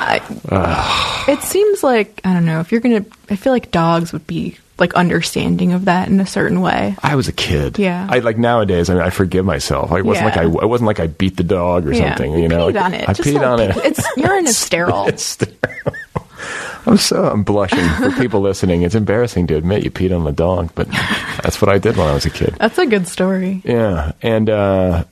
[0.00, 0.20] I,
[1.28, 3.04] it seems like I don't know if you're gonna.
[3.30, 6.94] I feel like dogs would be like understanding of that in a certain way.
[7.02, 7.78] I was a kid.
[7.78, 8.06] Yeah.
[8.08, 8.88] I like nowadays.
[8.88, 9.90] I mean, I forgive myself.
[9.90, 10.42] I wasn't Yeah.
[10.44, 10.62] like I.
[10.64, 12.32] It wasn't like I beat the dog or Yeah, something.
[12.38, 13.08] You, know, peed Like, on it.
[13.08, 13.74] I Just peed on it.
[13.74, 15.06] pee- It's urine is sterile.
[15.06, 15.54] It's sterile.
[16.86, 18.82] I'm so I'm blushing for people listening.
[18.82, 20.88] It's embarrassing to admit you peed on the dog, but
[21.42, 22.54] that's what I did when I was a kid.
[22.58, 23.60] That's a good story.
[23.64, 25.04] Yeah, and uh,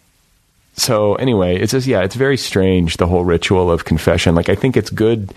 [0.76, 4.34] so anyway, it's just yeah, it's very strange the whole ritual of confession.
[4.34, 5.34] Like I think it's good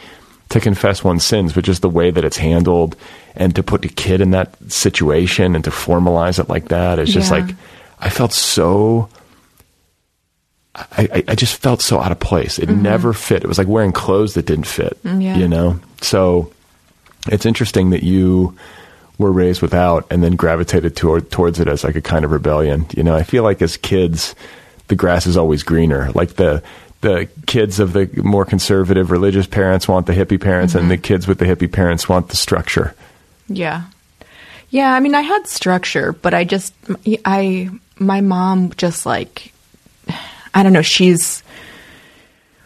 [0.49, 2.95] to confess one's sins, but just the way that it's handled
[3.35, 7.13] and to put a kid in that situation and to formalize it like that is
[7.13, 7.39] just Yeah.
[7.45, 7.55] like
[7.99, 9.09] I felt so.
[10.75, 12.57] I, I, just felt so out of place.
[12.57, 12.83] It mm-hmm.
[12.83, 13.43] never fit.
[13.43, 14.97] It was like wearing clothes that didn't fit.
[15.03, 15.35] Mm, yeah.
[15.35, 15.77] You know?
[16.01, 16.53] So
[17.27, 18.55] it's interesting that you
[19.17, 22.85] were raised without and then gravitated toward, towards it as like a kind of rebellion.
[22.95, 24.35] You know, I feel like as kids,
[24.87, 26.11] the grass is always greener.
[26.11, 26.63] Like the
[27.01, 31.27] the kids of the more conservative religious parents want the hippie parents, and the kids
[31.27, 32.93] with the hippie parents want the structure.
[33.47, 33.83] Yeah.
[34.69, 36.73] Yeah, I mean I had structure, but I just
[37.25, 39.53] I my mom just like
[40.53, 41.43] I don't know, she's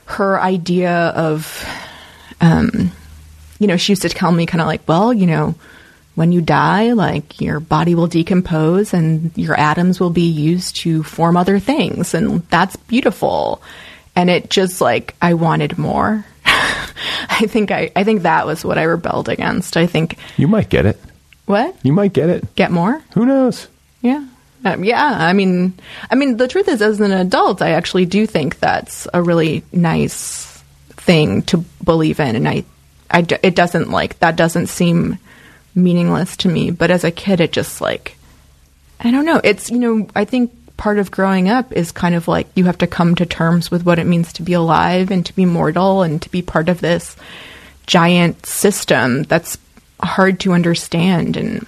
[0.06, 1.65] her idea of
[2.41, 2.91] um
[3.60, 5.56] you know, she used to tell me kind of like, well, you know,
[6.15, 11.04] when you die, like your body will decompose and your atoms will be used to
[11.04, 13.62] form other things and that's beautiful.
[14.15, 16.26] And it just like I wanted more.
[16.45, 19.76] I think I I think that was what I rebelled against.
[19.78, 20.99] I think You might get it.
[21.45, 21.76] what?
[21.84, 22.54] You might get it.
[22.56, 23.02] Get more?
[23.13, 23.67] Who knows?
[24.02, 24.26] Yeah.
[24.65, 25.73] Um, yeah, I mean,
[26.10, 29.62] I mean, the truth is, as an adult, I actually do think that's a really
[29.73, 30.45] nice
[30.91, 32.63] thing to believe in, and I,
[33.12, 35.17] I, it doesn't like that doesn't seem
[35.76, 36.71] meaningless to me.
[36.71, 38.15] But as a kid, it just like,
[39.02, 39.41] I don't know.
[39.43, 42.78] It's you know, I think part of growing up is kind of like you have
[42.78, 46.02] to come to terms with what it means to be alive and to be mortal
[46.02, 47.15] and to be part of this
[47.88, 49.58] giant system that's
[50.02, 51.65] hard to understand and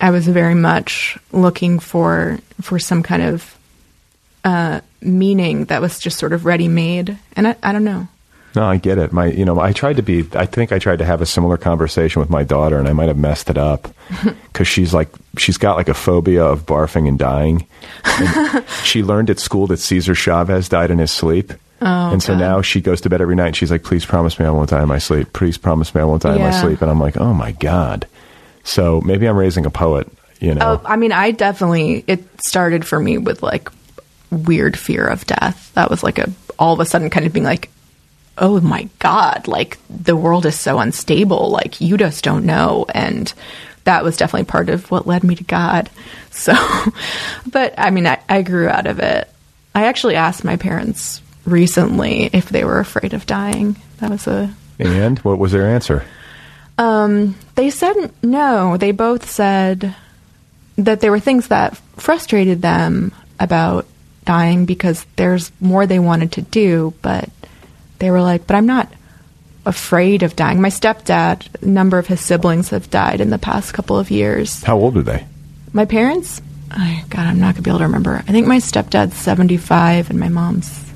[0.00, 3.56] I was very much looking for for some kind of
[4.42, 8.08] uh, meaning that was just sort of ready made, and I, I don't know.
[8.54, 9.12] No, I get it.
[9.12, 10.26] My, you know, I tried to be.
[10.34, 13.08] I think I tried to have a similar conversation with my daughter, and I might
[13.08, 13.88] have messed it up
[14.52, 17.66] because she's like, she's got like a phobia of barfing and dying.
[18.04, 22.34] And she learned at school that Cesar Chavez died in his sleep, Oh, and so
[22.34, 22.40] God.
[22.40, 23.46] now she goes to bed every night.
[23.48, 25.32] and She's like, "Please promise me I won't die in my sleep.
[25.32, 28.06] Please promise me I won't die in my sleep." And I'm like, "Oh my god."
[28.64, 30.06] So maybe I'm raising a poet.
[30.40, 33.68] You know, Oh, I mean, I definitely it started for me with like
[34.30, 35.70] weird fear of death.
[35.74, 37.70] That was like a all of a sudden kind of being like,
[38.38, 41.50] oh my god, like the world is so unstable.
[41.50, 43.32] Like you just don't know, and
[43.84, 45.90] that was definitely part of what led me to God.
[46.34, 46.54] So,
[47.46, 49.28] but I mean, I, I grew out of it.
[49.74, 53.76] I actually asked my parents recently if they were afraid of dying.
[53.98, 56.02] That was a and what was their answer?
[56.78, 58.78] um, they said no.
[58.78, 59.94] They both said
[60.76, 63.86] that there were things that frustrated them about
[64.24, 67.28] dying because there's more they wanted to do, but
[68.02, 68.92] they were like, but I'm not
[69.64, 70.60] afraid of dying.
[70.60, 74.60] My stepdad, a number of his siblings have died in the past couple of years.
[74.64, 75.24] How old are they?
[75.72, 78.16] My parents, I, God, I'm not going to be able to remember.
[78.16, 80.92] I think my stepdad's 75 and my mom's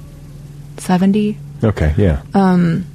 [0.78, 1.38] 70.
[1.62, 2.22] Okay, yeah.
[2.34, 2.86] Um,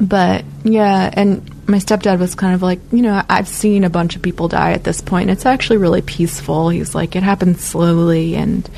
[0.00, 4.14] but yeah, and my stepdad was kind of like, you know, I've seen a bunch
[4.14, 5.30] of people die at this point.
[5.30, 6.68] It's actually really peaceful.
[6.68, 8.70] He's like, it happens slowly, and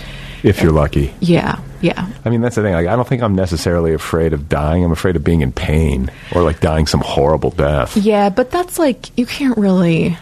[0.42, 1.14] if you're lucky.
[1.20, 2.72] yeah, yeah, I mean, that's the thing.
[2.75, 4.85] Like, I don't think I'm necessarily afraid of dying.
[4.85, 7.96] I'm afraid of being in pain or like dying some horrible death.
[7.96, 8.29] yeah.
[8.31, 10.16] But that's like, you can't really.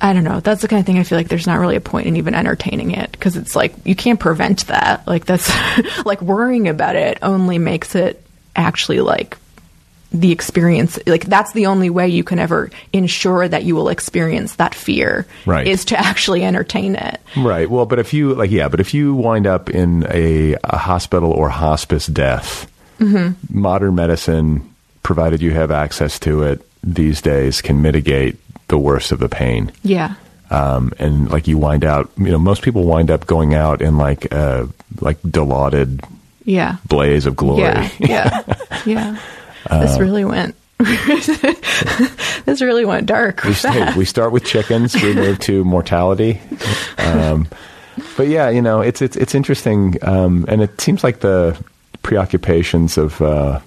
[0.00, 0.38] I don't know.
[0.38, 2.32] That's the kind of thing I feel like there's not really a point in even
[2.34, 5.06] entertaining it because it's like you can't prevent that.
[5.08, 5.50] Like that's
[6.06, 8.22] like worrying about it only makes it
[8.54, 9.36] actually like
[10.10, 14.56] the experience like that's the only way you can ever ensure that you will experience
[14.56, 15.66] that fear Right.
[15.66, 17.68] is to actually entertain it Right.
[17.70, 21.30] Well, but if you like, yeah, but if you wind up in a, a hospital
[21.30, 22.70] or hospice death,
[23.50, 28.36] modern medicine, provided you have access to it these days, can mitigate
[28.68, 29.72] the worst of the pain.
[29.82, 30.14] yeah
[30.50, 33.98] Um, and like you wind out, you know, most people wind up going out in
[33.98, 34.68] like a
[35.00, 36.02] like dilaudid
[36.44, 37.60] yeah blaze of glory.
[37.62, 38.42] yeah yeah
[38.86, 39.18] yeah
[39.70, 43.42] this really went this really went dark.
[43.42, 44.94] We, hey, we start with chickens.
[44.94, 46.40] We move to mortality.
[46.98, 47.48] Um,
[48.16, 51.60] but yeah, you know, it's it's it's interesting, um, and it seems like the
[52.02, 53.60] preoccupations of uh,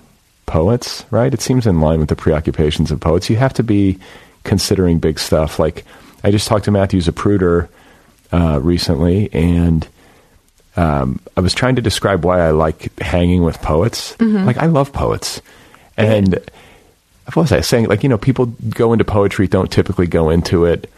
[0.45, 1.33] poets, right?
[1.33, 3.29] It seems in line with the preoccupations of poets.
[3.29, 3.99] You have to be
[4.43, 5.59] considering big stuff.
[5.59, 5.83] Like
[6.23, 7.67] I just talked to Matthew Zapruder
[8.31, 9.87] uh, recently, and
[10.75, 14.15] um, I was trying to describe why I like hanging with poets.
[14.17, 14.45] Mm-hmm.
[14.45, 15.41] Like I love poets,
[16.05, 16.33] and
[17.33, 17.87] what was I saying?
[17.87, 20.89] Like you know, people go into poetry don't typically go into it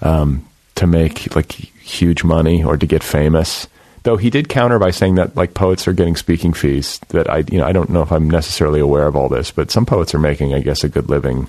[0.00, 0.46] um,
[0.76, 3.66] to make like huge money or to get famous.
[4.04, 6.98] Though he did counter by saying that like poets are getting speaking fees.
[7.08, 9.70] That I you know I don't know if I'm necessarily aware of all this, but
[9.70, 11.48] some poets are making I guess a good living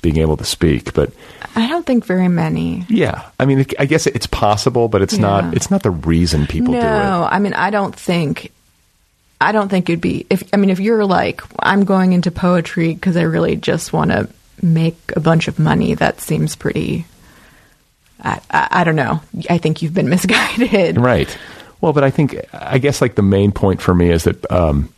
[0.00, 0.94] being able to speak.
[0.94, 1.12] But
[1.56, 2.84] I don't think very many.
[2.88, 5.22] yeah, I mean I guess it's possible, but it's Yeah.
[5.22, 6.82] not it's not the reason people do it.
[6.82, 8.52] no, I mean, I don't think.
[9.42, 12.94] I don't think it'd be if I mean if you're like I'm going into poetry
[12.94, 14.28] because I really just want to
[14.62, 15.94] make a bunch of money.
[15.94, 17.06] That seems pretty.
[18.22, 19.20] I, I, I don't know.
[19.50, 20.96] I think you've been misguided.
[20.96, 21.36] Right.
[21.80, 24.92] Well, but I think I guess like the main point for me is that um,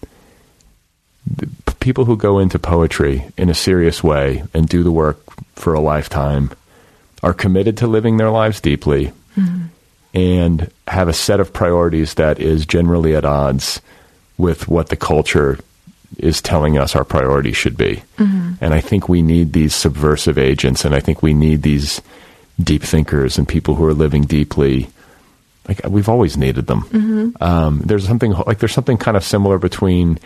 [1.27, 5.21] the p- people who go into poetry in a serious way and do the work
[5.55, 6.51] for a lifetime
[7.23, 9.13] are committed to living their lives deeply
[10.13, 13.81] and have a set of priorities that is generally at odds
[14.39, 15.59] with what the culture
[16.19, 18.03] is telling us our priorities should be.
[18.61, 22.01] And I think we need these subversive agents, and I think we need these
[22.63, 24.89] deep thinkers and people who are living deeply.
[25.67, 27.35] Like we've always needed them.
[27.41, 30.19] Um, there's something like there's something kind of similar between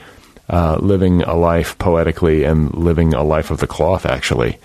[0.51, 4.07] uh, living a life poetically and living a life of the cloth.
[4.07, 4.59] Actually,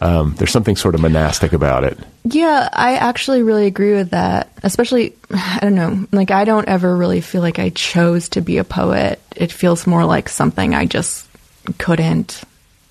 [0.00, 1.98] um, there's something sort of monastic about it.
[2.24, 4.50] Yeah, I actually really agree with that.
[4.62, 8.58] Especially, I don't know, like I don't ever really feel like I chose to be
[8.58, 9.20] a poet.
[9.36, 11.26] It feels more like something I just
[11.78, 12.42] couldn't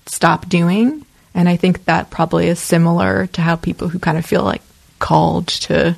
[0.06, 1.04] stop doing.
[1.34, 4.62] And I think that probably is similar to how people who kind of feel like
[4.98, 5.96] called to,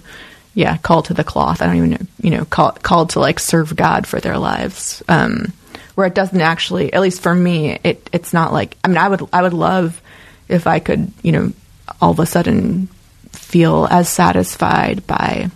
[0.54, 1.62] yeah, called to the cloth.
[1.62, 5.02] I don't even know, you know, call, called to like serve God for their lives.
[5.08, 5.52] Um,
[6.00, 8.74] where it doesn't actually, at least for me, it it's not like.
[8.82, 10.00] I mean, I would I would love
[10.48, 11.52] if I could, you know,
[12.00, 12.88] all of a sudden
[13.32, 15.50] feel as satisfied by,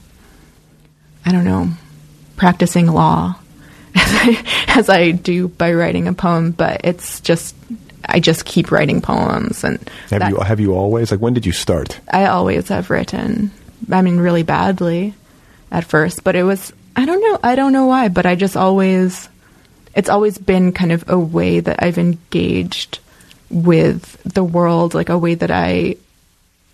[1.24, 1.68] I don't know,
[2.36, 3.36] practicing law
[3.94, 6.50] as I, as I do by writing a poem.
[6.50, 7.56] But it's just,
[8.04, 9.78] I just keep writing poems, and
[10.10, 11.98] Have that- you have you always like when did you start?
[12.12, 13.50] I always have written.
[13.90, 15.14] I mean, really badly
[15.70, 16.72] at first, but it was.
[16.96, 17.40] I don't know.
[17.42, 19.28] I don't know why, but I just always.
[19.94, 22.98] It's always been kind of a way that I've engaged
[23.50, 25.96] with the world, like a way that I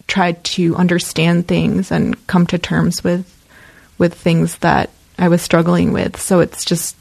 [0.07, 3.27] tried to understand things and come to terms with
[3.99, 6.19] with things that I was struggling with.
[6.19, 6.97] So it's just,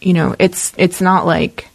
[0.00, 1.68] you know, it's it's not like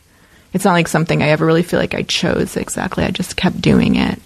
[0.54, 3.04] it's not like something I ever really feel like I chose exactly.
[3.04, 4.20] I just kept doing it.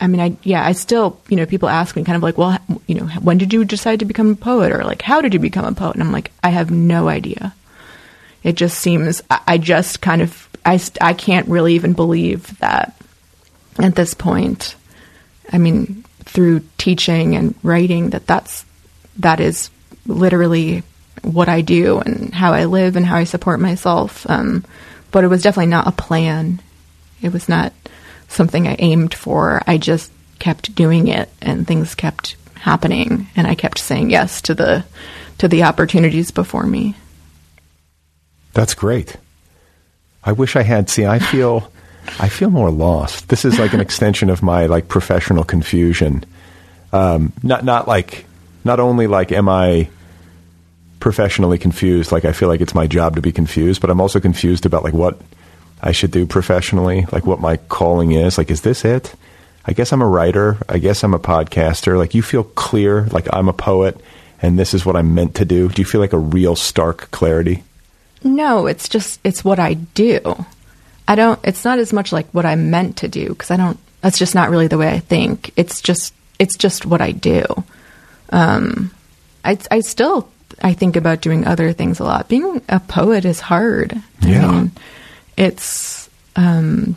[0.00, 2.58] I mean, I yeah, I still, you know, people ask me kind of like, well,
[2.86, 5.40] you know, when did you decide to become a poet, or like, how did you
[5.40, 5.94] become a poet?
[5.94, 7.54] And I'm like, I have no idea.
[8.42, 12.96] It just seems, I, just kind of, I I can't really even believe that
[13.78, 14.76] at this point.
[15.52, 18.64] I mean, through teaching and writing, that that's
[19.18, 19.70] that is
[20.06, 20.82] literally
[21.22, 24.28] what I do and how I live and how I support myself.
[24.28, 24.64] Um,
[25.10, 26.60] but it was definitely not a plan.
[27.20, 27.72] It was not
[28.28, 29.60] something I aimed for.
[29.66, 34.54] I just kept doing it, and things kept happening, and I kept saying yes to
[34.54, 34.84] the
[35.38, 36.94] to the opportunities before me.
[38.52, 39.16] That's great.
[40.22, 40.90] I wish I had.
[40.90, 41.70] See, I feel,
[42.18, 43.28] I feel more lost.
[43.28, 46.24] This is like an extension of my like professional confusion.
[46.92, 48.26] Um, not not like
[48.64, 49.88] not only like am I
[50.98, 54.20] professionally confused, like I feel like it's my job to be confused, but I'm also
[54.20, 55.18] confused about like what
[55.82, 58.36] I should do professionally, like what my calling is.
[58.36, 59.14] Like, is this it?
[59.64, 60.58] I guess I'm a writer.
[60.68, 61.96] I guess I'm a podcaster.
[61.96, 64.00] Like, you feel clear, like I'm a poet,
[64.42, 65.68] and this is what I'm meant to do.
[65.68, 67.62] Do you feel like a real stark clarity?
[68.22, 70.44] No, it's just it's what I do.
[71.08, 71.40] I don't.
[71.42, 73.78] It's not as much like what I'm meant to do because I don't.
[74.00, 75.52] That's just not really the way I think.
[75.56, 77.44] It's just it's just what I do.
[78.30, 78.90] Um,
[79.44, 80.28] I I still
[80.62, 82.28] I think about doing other things a lot.
[82.28, 84.00] Being a poet is hard.
[84.20, 84.46] Yeah.
[84.46, 84.70] I mean,
[85.36, 86.96] it's um,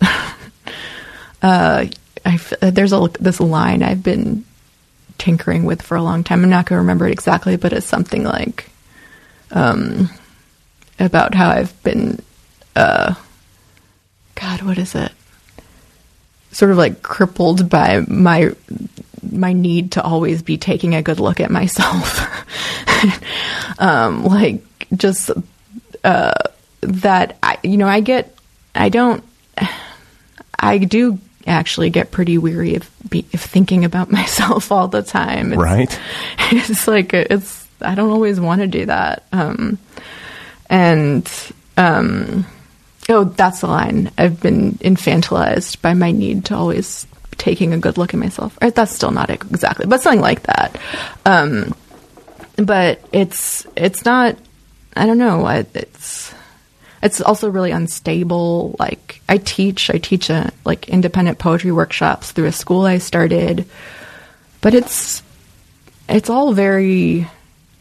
[0.00, 0.06] uh,
[1.42, 1.88] I
[2.24, 4.44] f- there's a this line I've been
[5.18, 6.42] tinkering with for a long time.
[6.42, 8.68] I'm not going to remember it exactly, but it's something like
[9.50, 10.10] um,
[10.98, 12.20] about how I've been,
[12.74, 13.14] uh,
[14.34, 15.12] God, what is it?
[16.52, 18.50] Sort of like crippled by my
[19.30, 22.20] my need to always be taking a good look at myself.
[23.78, 24.62] um, like
[24.94, 25.30] just
[26.04, 26.32] uh,
[26.80, 28.36] that, I, you know, I get
[28.76, 29.24] I don't.
[30.58, 35.52] I do actually get pretty weary of, be, of thinking about myself all the time.
[35.52, 36.00] It's, right?
[36.52, 37.65] It's like it's.
[37.80, 39.24] I don't always want to do that.
[39.32, 39.78] Um,
[40.68, 41.30] and
[41.76, 42.46] um,
[43.08, 44.10] oh, that's the line.
[44.18, 47.06] I've been infantilized by my need to always
[47.38, 48.58] taking a good look at myself.
[48.60, 50.80] That's still not exactly, but something like that.
[51.24, 51.74] Um,
[52.56, 54.36] but it's it's not.
[54.96, 55.46] I don't know.
[55.46, 56.34] It's
[57.02, 58.74] it's also really unstable.
[58.78, 63.66] Like I teach, I teach a like independent poetry workshops through a school I started,
[64.62, 65.22] but it's
[66.08, 67.28] it's all very,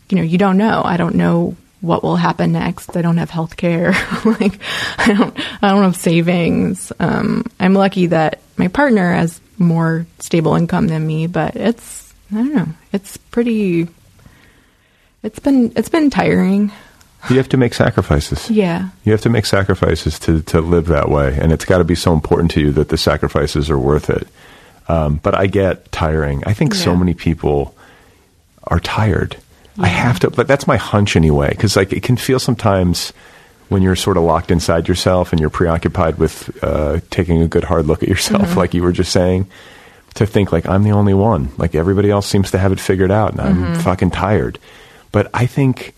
[0.09, 0.81] you know, you don't know.
[0.83, 2.97] I don't know what will happen next.
[2.97, 3.91] I don't have health care.
[4.25, 4.59] like
[4.97, 6.91] I don't I don't have savings.
[6.99, 12.35] Um, I'm lucky that my partner has more stable income than me, but it's I
[12.35, 12.67] don't know.
[12.91, 13.87] It's pretty.
[15.23, 16.71] It's been it's been tiring.
[17.29, 18.51] You have to make sacrifices.
[18.51, 18.89] Yeah.
[19.03, 21.95] You have to make sacrifices to, to live that way, and it's got to be
[21.95, 24.27] so important to you that the sacrifices are worth it.
[24.87, 26.43] Um, but I get tiring.
[26.45, 27.75] I think so many people
[28.65, 29.37] are tired.
[29.77, 33.11] I have to, but that's my hunch anyway, because like it can feel sometimes
[33.67, 37.63] when you're sort of locked inside yourself and you're preoccupied with uh, taking a good
[37.63, 39.47] hard look at yourself, like you were just saying,
[40.13, 43.11] to think like I'm the only one, like everybody else seems to have it figured
[43.11, 44.59] out, and I'm fucking tired.
[45.11, 45.93] But I think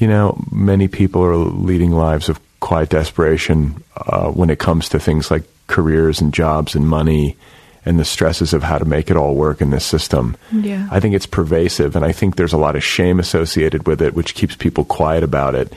[0.00, 4.98] you know, many people are leading lives of quiet desperation uh, when it comes to
[4.98, 7.36] things like careers and jobs and money
[7.84, 10.36] and the stresses of how to make it all work in this system.
[10.52, 10.86] Yeah.
[10.90, 14.14] I think it's pervasive, and I think there's a lot of shame associated with it,
[14.14, 15.72] which keeps people quiet about it.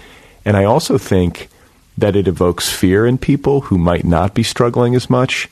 [0.45, 1.49] And I also think
[1.97, 5.47] that it evokes fear in people who might not be struggling as much,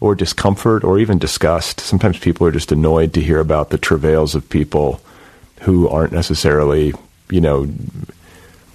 [0.00, 1.80] or discomfort, or even disgust.
[1.80, 5.00] Sometimes people are just annoyed to hear about the travails of people
[5.60, 6.92] who aren't necessarily,
[7.30, 7.68] you know,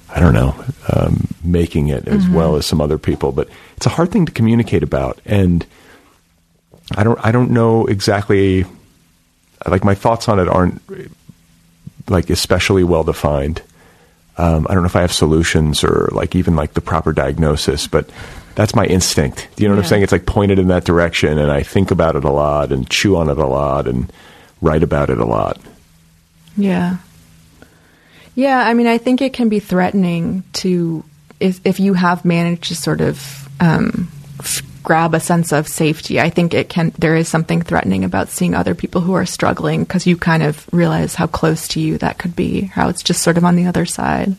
[0.10, 0.56] I don't know,
[0.94, 3.32] um, making it as well as some other people.
[3.32, 5.66] But it's a hard thing to communicate about, and
[6.96, 8.66] I don't, I don't know exactly.
[9.66, 10.82] Like my thoughts on it aren't
[12.10, 13.62] like especially well defined.
[14.38, 17.88] Um, I don't know if I have solutions or like even like the proper diagnosis,
[17.88, 18.10] but
[18.56, 19.48] that's my instinct.
[19.56, 20.04] Do you know what I'm saying?
[20.04, 23.16] It's like pointed in that direction, and I think about it a lot and chew
[23.16, 24.12] on it a lot and
[24.62, 25.60] write about it a lot.
[26.58, 26.98] Yeah.
[28.36, 31.04] Yeah, I mean, I think it can be threatening to
[31.40, 34.10] if if you have managed to sort of um,
[34.40, 36.20] f- grab a sense of safety.
[36.20, 36.94] I think it can.
[36.98, 40.66] There is something threatening about seeing other people who are struggling because you kind of
[40.72, 42.62] realize how close to you that could be.
[42.62, 44.36] How it's just sort of on the other side.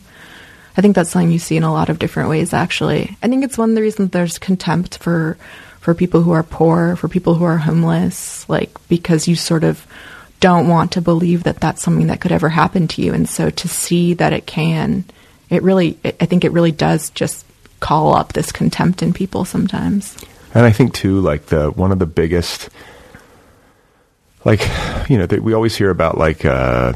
[0.75, 2.53] I think that's something you see in a lot of different ways.
[2.53, 5.37] Actually, I think it's one of the reasons there's contempt for
[5.79, 9.85] for people who are poor, for people who are homeless, like because you sort of
[10.39, 13.49] don't want to believe that that's something that could ever happen to you, and so
[13.49, 15.05] to see that it can,
[15.49, 17.45] it really, I think it really does just
[17.79, 20.17] call up this contempt in people sometimes.
[20.57, 22.69] And I think too, like the one of the biggest,
[24.43, 24.67] like
[25.07, 26.93] you know, that we always hear about like uh,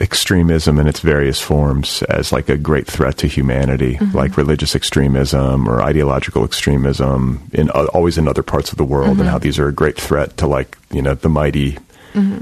[0.00, 5.68] extremism in its various forms as like a great threat to humanity, like religious extremism
[5.68, 9.60] or ideological extremism in uh, always in other parts of the world, and how these
[9.60, 11.78] are a great threat to like you know the mighty.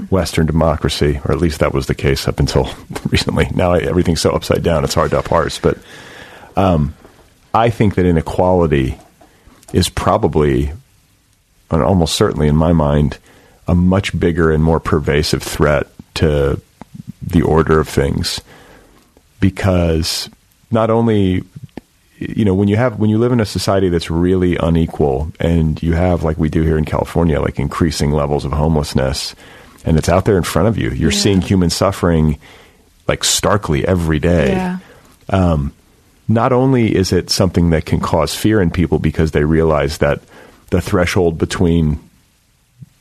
[0.09, 2.69] Western democracy, or at least that was the case up until
[3.09, 3.49] recently.
[3.53, 5.59] Now everything's so upside down; it's hard to parse.
[5.59, 5.77] But
[6.55, 6.95] um,
[7.53, 8.97] I think that inequality
[9.73, 10.71] is probably,
[11.71, 13.17] and almost certainly in my mind,
[13.67, 16.61] a much bigger and more pervasive threat to
[17.21, 18.39] the order of things
[19.39, 20.29] because
[20.71, 21.43] not only
[22.17, 25.81] you know when you have when you live in a society that's really unequal and
[25.83, 29.35] you have like we do here in California like increasing levels of homelessness
[29.83, 31.17] and it's out there in front of you you're Yeah.
[31.19, 32.37] seeing human suffering
[33.07, 34.77] like starkly every day Yeah.
[35.29, 35.73] Um,
[36.27, 40.21] not only is it something that can cause fear in people because they realize that
[40.71, 41.99] the threshold between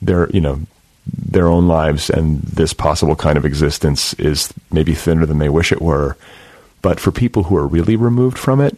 [0.02, 0.60] their you know
[1.06, 5.72] their own lives and this possible kind of existence is maybe thinner than they wish
[5.72, 6.16] it were.
[6.82, 8.76] But for people who are really removed from it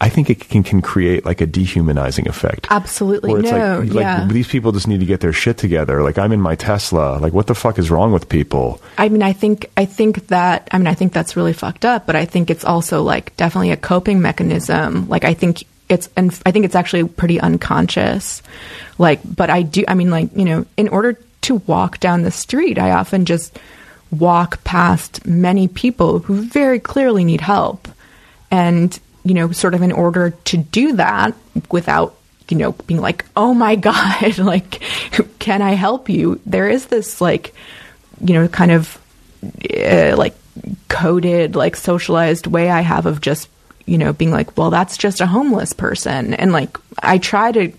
[0.00, 3.34] i think it can, can create like a dehumanizing effect Absolutely.
[3.34, 4.20] No, like, yeah.
[4.22, 7.18] like these people just need to get their shit together like i'm in my tesla
[7.18, 10.68] like what the fuck is wrong with people I mean, I think I think that
[10.72, 12.04] I mean, I think that's really fucked up.
[12.04, 15.08] But I think it's also like definitely a coping mechanism.
[15.08, 18.42] Like I think it's and I think it's actually pretty unconscious.
[18.98, 19.84] Like, but I do.
[19.88, 23.58] I mean, like you know, in order to walk down the street, I often just
[24.10, 27.88] walk past many people who very clearly need help,
[28.50, 31.34] and you know, sort of in order to do that
[31.70, 32.16] without
[32.48, 34.82] you know being like, oh my god, like,
[35.38, 36.40] can I help you?
[36.46, 37.54] There is this like
[38.22, 38.98] you know, kind of
[39.74, 40.34] uh, like
[40.88, 43.48] coded, like socialized way I have of just
[43.90, 46.32] you know, being like, well, that's just a homeless person.
[46.34, 47.72] And like, I try to,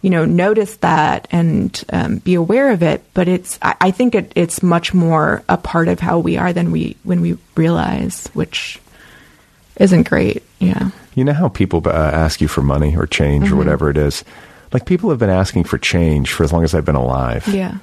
[0.00, 3.02] you know, notice that and um, be aware of it.
[3.14, 6.52] But it's, I, I think it, it's much more a part of how we are
[6.52, 8.78] than we, when we realize, which
[9.80, 10.44] isn't great.
[10.60, 10.90] Yeah.
[11.16, 13.54] You know how people uh, ask you for money or change Mm-hmm.
[13.54, 14.22] or whatever it is?
[14.72, 17.48] Like people have been asking for change for as long as I've been alive.
[17.48, 17.78] Yeah.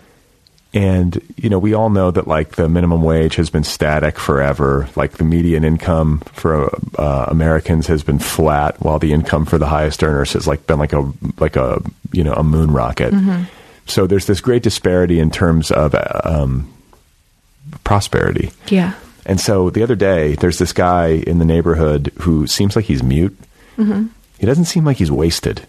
[0.74, 4.88] And, you know, we all know that like the minimum wage has been static forever.
[4.95, 6.70] Like the median income for
[7.00, 10.78] uh, Americans has been flat while the income for the highest earners has like been
[10.78, 11.82] like a, like a,
[12.12, 13.14] you know, a moon rocket.
[13.88, 16.72] So there's this great disparity in terms of, uh, um,
[17.84, 18.52] prosperity.
[18.68, 18.93] Yeah.
[19.28, 23.03] And so the other day, there's this guy in the neighborhood who seems like he's
[23.03, 23.38] mute.
[23.78, 24.07] Mm-hmm.
[24.39, 25.67] He doesn't seem like he's wasted.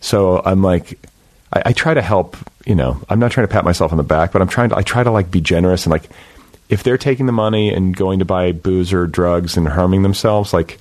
[0.00, 0.98] So I'm like,
[1.52, 2.36] I, I try to help.
[2.64, 4.76] You know, I'm not trying to pat myself on the back, but I'm trying to.
[4.76, 6.08] I try to like be generous and like,
[6.68, 10.52] if they're taking the money and going to buy booze or drugs and harming themselves,
[10.52, 10.78] like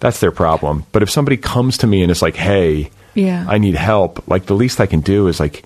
[0.00, 0.84] that's their problem.
[0.92, 3.44] But if somebody comes to me and is like, hey, Yeah.
[3.48, 5.64] I need help, like the least I can do is like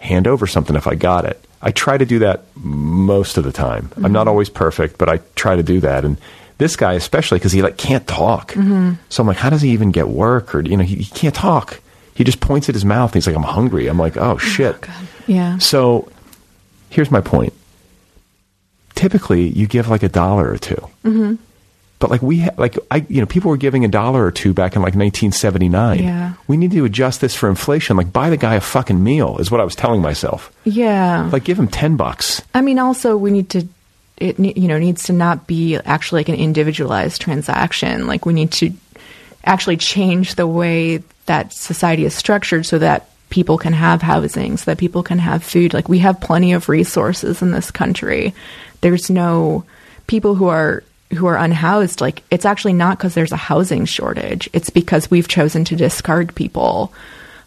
[0.00, 1.44] hand over something if I got it.
[1.62, 3.90] I try to do that most of the time.
[4.02, 6.04] I'm not always perfect, but I try to do that.
[6.04, 6.16] And
[6.58, 8.52] this guy, especially because he like can't talk,
[9.08, 10.54] so I'm like, how does he even get work?
[10.54, 11.80] Or you know, he, he can't talk.
[12.14, 13.10] He just points at his mouth.
[13.10, 13.86] And he's like, I'm hungry.
[13.88, 14.76] I'm like, oh shit.
[15.26, 15.58] Yeah.
[15.58, 16.10] So
[16.90, 17.52] here's my point.
[18.94, 21.34] Typically, you give like a dollar or 2 mm-hmm.
[22.00, 24.52] But like we ha- like I you know people were giving a dollar or two
[24.52, 26.02] back in like 1979.
[26.02, 26.32] Yeah.
[26.48, 27.96] we need to adjust this for inflation.
[27.96, 30.50] Like buy the guy a fucking meal is what I was telling myself.
[30.64, 31.28] Yeah.
[31.30, 32.42] Like give him ten bucks.
[32.54, 33.68] I mean, also we need to,
[34.16, 38.06] it you know needs to not be actually like an individualized transaction.
[38.06, 38.72] Like we need to
[39.44, 44.70] actually change the way that society is structured so that people can have housing, so
[44.70, 45.74] that people can have food.
[45.74, 48.34] Like we have plenty of resources in this country.
[48.80, 49.64] There's no
[50.06, 50.82] people who are
[51.12, 52.00] who are unhoused.
[52.00, 54.48] Like it's actually not because there's a housing shortage.
[54.52, 56.92] It's because we've chosen to discard people.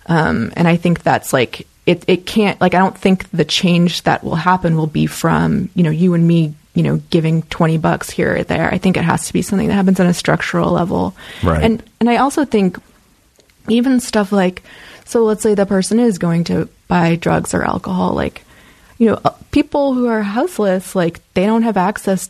[0.08, 2.04] Um, and I think that's like it.
[2.08, 5.84] It can't like I don't think the change that will happen will be from you
[5.84, 8.70] know you and me you know giving twenty bucks here or there.
[8.70, 11.16] I think it has to be something that happens on a structural level.
[11.42, 11.64] Right.
[11.64, 12.78] And and I also think
[13.70, 14.64] even stuff like
[15.06, 18.44] so let's say the person is going to buy drugs or alcohol like
[18.98, 22.30] you know uh, people who are houseless like they don't have access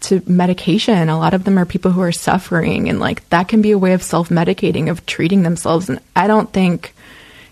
[0.00, 3.60] to medication a lot of them are people who are suffering and like that can
[3.62, 6.94] be a way of self-medicating of treating themselves and i don't think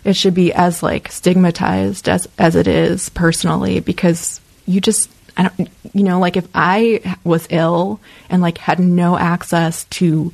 [0.05, 5.43] it should be as like stigmatized as as it is personally because you just I
[5.49, 10.33] don't you know like if I was ill and like had no access to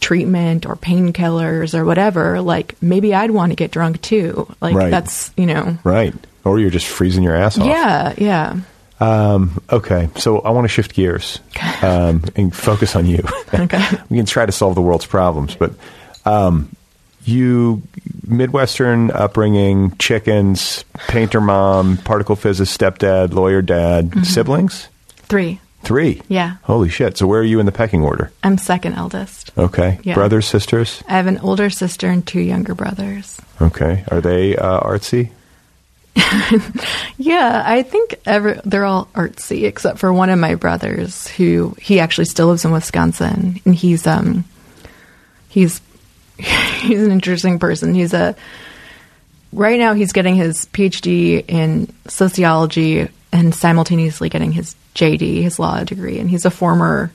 [0.00, 4.90] treatment or painkillers or whatever like maybe I'd want to get drunk too like Right.
[4.90, 6.14] that's you know Right.
[6.44, 7.66] Or you're just freezing your ass off.
[7.66, 8.56] yeah yeah
[9.02, 10.08] Um, okay.
[10.16, 11.40] So I want to shift gears
[11.82, 13.24] um, and focus on you.
[13.52, 13.84] Okay.
[14.08, 15.72] we can try to solve the world's problems, but
[16.24, 16.74] um,
[17.24, 17.82] you
[18.26, 24.88] Midwestern upbringing, chickens, painter mom, particle physicist stepdad, lawyer dad, siblings?
[25.24, 26.22] 3 Three.
[26.28, 26.56] Yeah.
[26.62, 27.18] Holy shit.
[27.18, 28.30] So where are you in the pecking order?
[28.44, 29.98] I'm second eldest Okay.
[30.04, 30.14] Yeah.
[30.14, 31.02] Brothers, sisters?
[31.08, 34.04] I have an older sister and two younger brothers Okay.
[34.10, 35.30] Are they uh, artsy?
[37.18, 42.00] Yeah, I think every, they're all artsy except for one of my brothers who he
[42.00, 44.44] actually still lives in Wisconsin and he's um
[45.48, 45.80] he's
[46.38, 47.94] he's an interesting person.
[47.94, 48.34] He's a
[49.52, 55.84] right now he's getting his PhD in sociology and simultaneously getting his JD, his law
[55.84, 57.12] degree, and he's a former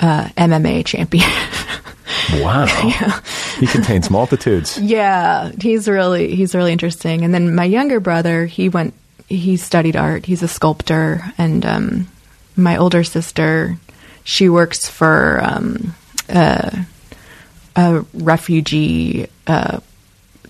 [0.00, 1.28] uh, MMA champion.
[2.34, 2.66] Wow.
[3.60, 4.78] He contains multitudes.
[4.82, 7.24] Yeah, he's really he's really interesting.
[7.24, 8.94] And then my younger brother, he went
[9.28, 10.26] he studied art.
[10.26, 12.08] He's a sculptor, and um,
[12.56, 13.78] my older sister,
[14.24, 15.94] she works for um,
[16.28, 16.84] a,
[17.76, 19.80] a refugee uh,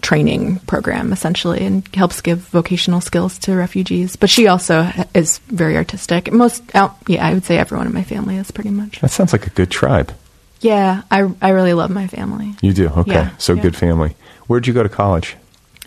[0.00, 4.16] training program essentially, and helps give vocational skills to refugees.
[4.16, 6.32] But she also is very artistic.
[6.32, 9.00] Most, yeah, I would say everyone in my family is pretty much.
[9.00, 10.12] That sounds like a good tribe.
[10.60, 12.54] Yeah, I I really love my family.
[12.60, 12.88] You do?
[12.88, 13.12] Okay.
[13.12, 13.62] Yeah, so yeah.
[13.62, 14.16] good family.
[14.46, 15.36] Where'd you go to college?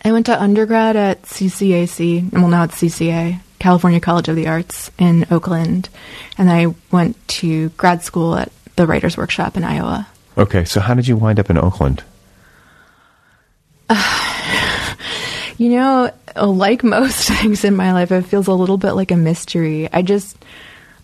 [0.05, 4.91] I went to undergrad at CCAC, well now it's CCA, California College of the Arts
[4.97, 5.89] in Oakland,
[6.37, 10.07] and I went to grad school at the Writers Workshop in Iowa.
[10.37, 10.65] Okay.
[10.65, 12.03] So how did you wind up in Oakland?
[15.55, 19.15] You know, like most things in my life, it feels a little bit like a
[19.15, 19.87] mystery.
[19.93, 20.35] I just,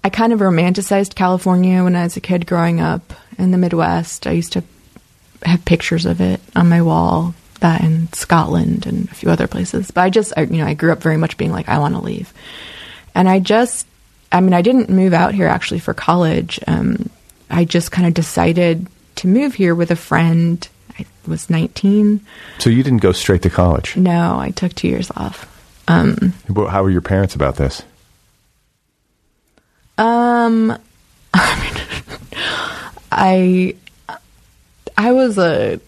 [0.04, 4.28] I kind of romanticized California when I was a kid growing up in the Midwest.
[4.28, 4.64] I used to
[5.44, 9.92] have pictures of it on my wall, that in Scotland and a few other places.
[9.92, 11.96] But I just, I, you know, I grew up very much being like, I want
[11.96, 12.34] to leave.
[13.14, 13.88] And I just,
[14.32, 16.60] I mean, I didn't move out here actually for college.
[16.68, 17.10] Um,
[17.50, 20.68] I just kind of decided to move here with a friend.
[20.98, 22.22] I was 19.
[22.60, 23.98] So you didn't go straight to college.
[23.98, 25.56] No, I took two years off.
[25.88, 27.82] Um, How were your parents about this?
[30.00, 30.78] Um,
[33.12, 33.76] I
[34.98, 35.80] I was a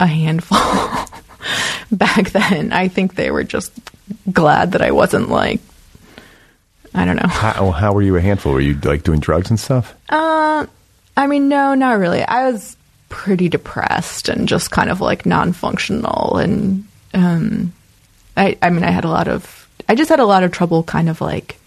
[0.00, 0.58] a handful
[1.92, 2.72] back then.
[2.72, 3.72] I think they were just
[4.32, 5.60] glad that I wasn't like
[6.94, 7.28] I don't know.
[7.28, 8.54] How, how were you a handful?
[8.54, 9.94] Were you like doing drugs and stuff?
[10.08, 10.66] Uh,
[11.14, 12.22] I mean, no, not really.
[12.22, 12.74] I was
[13.10, 17.74] pretty depressed and just kind of like non-functional, and um,
[18.34, 20.82] I, I mean, I had a lot of, I just had a lot of trouble,
[20.84, 21.58] kind of like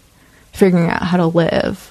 [0.52, 1.86] figuring out how to live.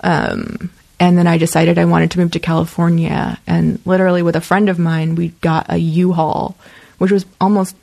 [0.00, 4.40] Um, and then I decided I wanted to move to California, and literally with a
[4.40, 6.56] friend of mine, we got a U-Haul,
[6.98, 7.76] which was almost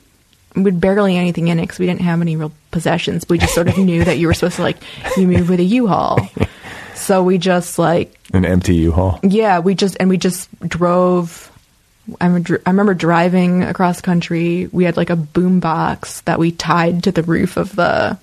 [0.56, 3.24] with barely anything in it because we didn't have any real possessions.
[3.28, 4.76] We just sort of knew that you were supposed to like
[5.16, 6.28] you move with a U-Haul.
[6.94, 9.18] So we just like An empty U-Haul.
[9.22, 11.50] yeah, we just and we just drove.
[12.20, 14.68] I remember, I remember driving across country.
[14.70, 18.18] We had like a boom box that we tied to the roof of the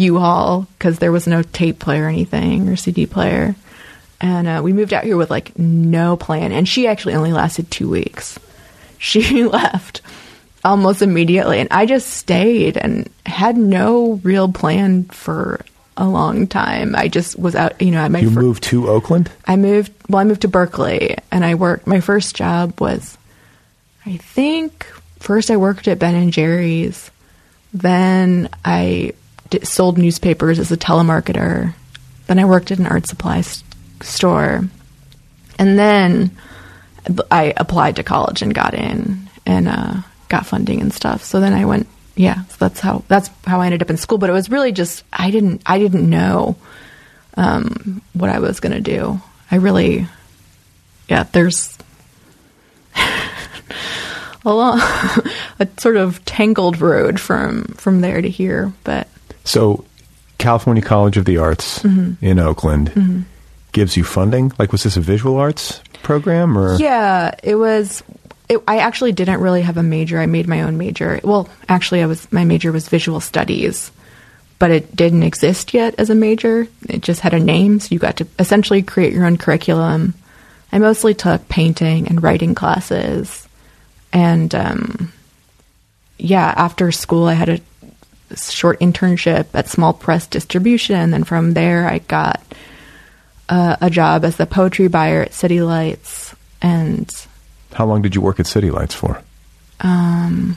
[0.00, 3.54] U-Haul because there was no tape player or anything or CD player.
[4.20, 6.52] And uh, we moved out here with like no plan.
[6.52, 8.38] And she actually only lasted two weeks.
[9.02, 10.02] She left
[10.62, 15.64] almost immediately, and I just stayed and had no real plan for
[15.96, 16.94] a long time.
[16.94, 19.30] I just was out, you know, at my You fir- moved to Oakland?
[19.46, 19.90] I moved.
[20.10, 21.86] Well, I moved to Berkeley, and I worked.
[21.86, 23.16] My first job was,
[24.04, 24.84] I think,
[25.18, 27.10] first I worked at Ben and Jerry's.
[27.72, 29.14] Then I
[29.62, 31.74] sold newspapers as a telemarketer.
[32.26, 33.42] Then I worked at an art supply
[34.00, 34.64] store,
[35.58, 36.36] and then
[37.30, 39.94] I applied to college and got in and uh,
[40.28, 41.24] got funding and stuff.
[41.24, 41.86] So then I went.
[42.16, 44.18] Yeah, so that's how that's how I ended up in school.
[44.18, 46.56] But it was really just I didn't I didn't know
[47.36, 49.20] um, what I was going to do.
[49.50, 50.06] I really,
[51.08, 51.76] yeah, there's
[54.44, 54.78] a long,
[55.58, 58.72] a sort of tangled road from from there to here.
[58.84, 59.08] But
[59.50, 59.84] So,
[60.38, 62.24] California College of the Arts Mm-hmm.
[62.24, 63.26] in Oakland
[63.72, 64.52] gives you funding.
[64.58, 66.76] Like, was this a visual arts program or?
[66.76, 68.02] yeah, it was.
[68.48, 70.18] It, I actually didn't really have a major.
[70.18, 71.20] I made my own major.
[71.22, 73.90] Well, actually, I was my major was visual studies,
[74.58, 76.66] but it didn't exist yet as a major.
[76.88, 80.14] It just had a name, so you got to essentially create your own curriculum.
[80.72, 83.46] I mostly took painting and writing classes,
[84.12, 85.12] and um,
[86.18, 87.60] yeah, after school, I had a
[88.36, 92.42] short internship at Small Press Distribution, and then from there, I got
[93.48, 97.10] uh, a job as the poetry buyer at City Lights, and
[97.72, 99.22] How long did you work at City Lights for?
[99.80, 100.56] um,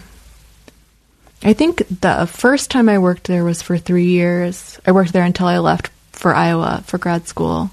[1.46, 4.80] I think the first time I worked there was for three years.
[4.86, 7.70] I worked there until I left for Iowa for grad school.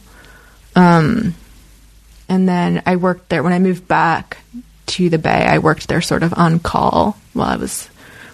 [0.74, 1.34] Um,
[2.28, 4.38] and then I worked there when I moved back
[4.86, 5.46] to the Bay.
[5.46, 7.88] I worked there sort of on call while I was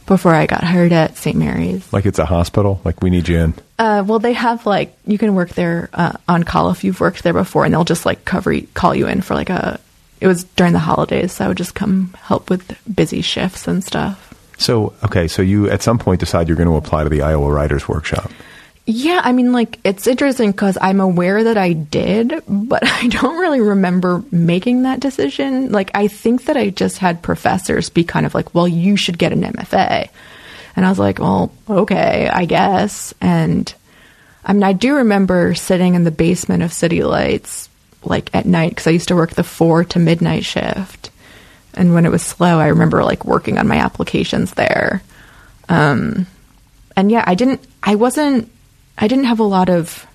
[0.06, 1.36] before I got hired at St.
[1.36, 1.92] Mary's.
[1.92, 2.80] Like, it's a hospital?
[2.84, 3.54] Like, we need you in?
[3.78, 7.22] Uh, well, they have like you can work there uh, on call if you've worked
[7.22, 9.78] there before, and they'll just like cover call you in for like a.
[10.18, 13.84] It was during the holidays, so I would just come help with busy shifts and
[13.84, 14.32] stuff.
[14.56, 17.52] So, okay, so you at some point decide you're going to apply to the Iowa
[17.52, 18.30] Writers Workshop.
[18.88, 23.38] Yeah, I mean, like it's interesting because I'm aware that I did, but I don't
[23.38, 25.72] really remember making that decision.
[25.72, 29.18] Like, I think that I just had professors be kind of like, "Well, you should
[29.18, 30.08] get an MFA,"
[30.76, 33.72] and I was like, "Well, okay, I guess." And
[34.44, 37.68] I mean, I do remember sitting in the basement of City Lights
[38.04, 41.10] like at night because I used to work the four to midnight shift,
[41.74, 45.02] and when it was slow, I remember like working on my applications there.
[45.68, 46.28] Um,
[46.96, 48.48] and yeah, I didn't, I wasn't,
[48.98, 50.06] I didn't have a lot of,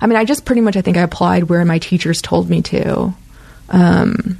[0.00, 2.62] I mean, I just pretty much, I think I applied where my teachers told me
[2.62, 3.14] to.
[3.68, 4.38] Um,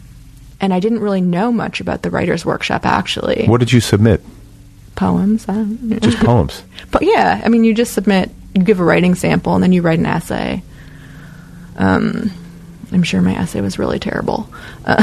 [0.60, 3.46] and I didn't really know much about the writer's workshop actually.
[3.46, 4.22] What did you submit?
[4.96, 5.46] Poems.
[6.00, 6.62] Just poems.
[6.90, 9.82] But yeah, I mean, you just submit, you give a writing sample, and then you
[9.82, 10.62] write an essay.
[11.76, 12.32] Um,
[12.92, 14.48] I'm sure my essay was really terrible.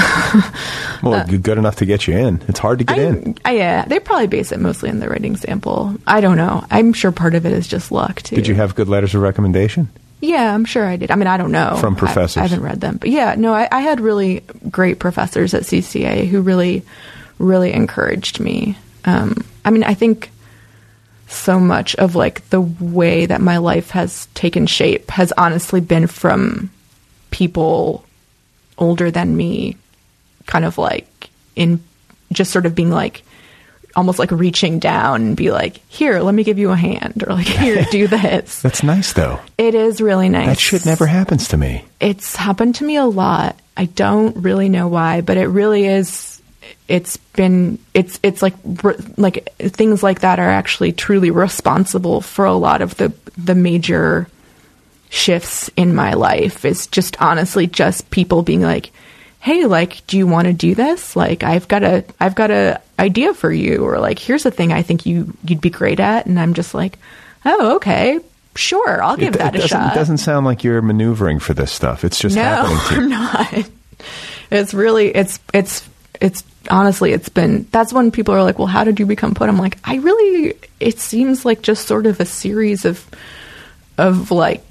[1.04, 2.42] Well, good enough to get you in.
[2.48, 3.38] It's hard to get I, in.
[3.46, 5.96] I, yeah, they probably base it mostly on the writing sample.
[6.08, 6.66] I don't know.
[6.72, 8.36] I'm sure part of it is just luck too.
[8.36, 9.90] Did you have good letters of recommendation?
[10.22, 11.12] Yeah, I'm sure I did.
[11.12, 12.38] I mean, I don't know From I- professors.
[12.38, 14.40] I, haven't read them, but yeah, no, I, I had really
[14.72, 16.84] great professors at CCA who really,
[17.38, 18.76] really encouraged me.
[19.04, 20.32] Um, I mean, I think
[21.28, 26.08] so much of like the way that my life has taken shape has honestly been
[26.08, 26.72] from
[27.36, 28.06] people
[28.78, 29.76] older than me,
[30.46, 31.84] kind of like in
[32.32, 33.24] just sort of being like
[33.94, 37.34] almost like reaching down and be like, here, let me give you a hand, or
[37.34, 38.62] like, here, do this.
[38.62, 39.42] That's nice, though.
[39.58, 40.48] It is really nice.
[40.48, 41.84] That shit never happens to me.
[42.00, 43.58] It's happened to me a lot.
[43.76, 46.42] I don't really know why, but it really is.
[46.88, 48.54] It's been it's it's like
[49.18, 54.28] like things like that are actually truly responsible for a lot of the the major
[55.16, 56.66] shifts in my life.
[56.66, 58.92] It's just honestly just people being like,
[59.40, 61.16] "Hey, like, do you want to do this?
[61.16, 64.74] Like, I've got a I've got a idea for you, or like, here's a thing
[64.74, 67.00] I think you you'd be great at," and I'm just like,
[67.46, 68.20] "Oh, okay."
[68.58, 69.92] Sure, I'll give it, that it a shot.
[69.92, 72.06] It doesn't sound like you're maneuvering for this stuff.
[72.06, 73.02] It's just no, happening to you.
[73.02, 73.70] I'm not.
[74.50, 75.90] It's really it's it's
[76.22, 79.50] it's honestly it's been that's when people are like, well, how did you become put
[79.50, 83.06] I'm like, I really it seems like just sort of a series of
[83.98, 84.64] of like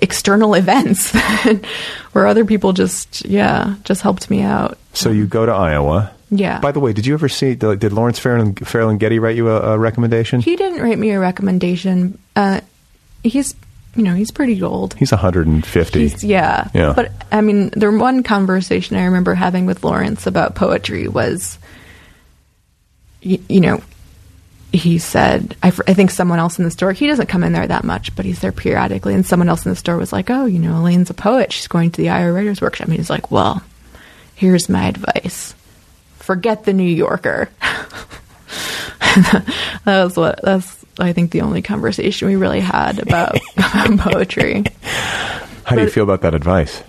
[0.00, 1.14] external events
[2.12, 4.78] where other people just yeah just helped me out.
[4.94, 6.12] So you go to Iowa.
[6.30, 6.58] Yeah.
[6.58, 7.54] By the way, did you ever see?
[7.54, 10.40] Did Lawrence Ferlinghetti write you a, a recommendation?
[10.40, 12.18] He didn't write me a recommendation.
[12.34, 12.60] Uh,
[13.22, 13.54] he's
[13.94, 14.94] you know he's pretty old.
[14.94, 16.00] He's 150.
[16.00, 16.68] He's, yeah.
[16.74, 16.92] Yeah.
[16.96, 21.58] But I mean, the one conversation I remember having with Lawrence about poetry was,
[23.24, 23.80] y- you know,
[24.72, 27.66] he said, I, I think someone else in the store, he doesn't come in there
[27.66, 29.14] that much, but he's there periodically.
[29.14, 31.52] And someone else in the store was like, oh, you know, Elaine's a poet.
[31.52, 32.88] She's going to the Iowa Writers Workshop.
[32.88, 33.62] And he's like, well,
[34.34, 35.54] here's my advice
[36.26, 37.48] forget the New Yorker.
[39.00, 39.44] that
[39.84, 44.64] was what, that's, I think, the only conversation we really had about, about poetry.
[45.62, 46.82] How do you feel about that advice?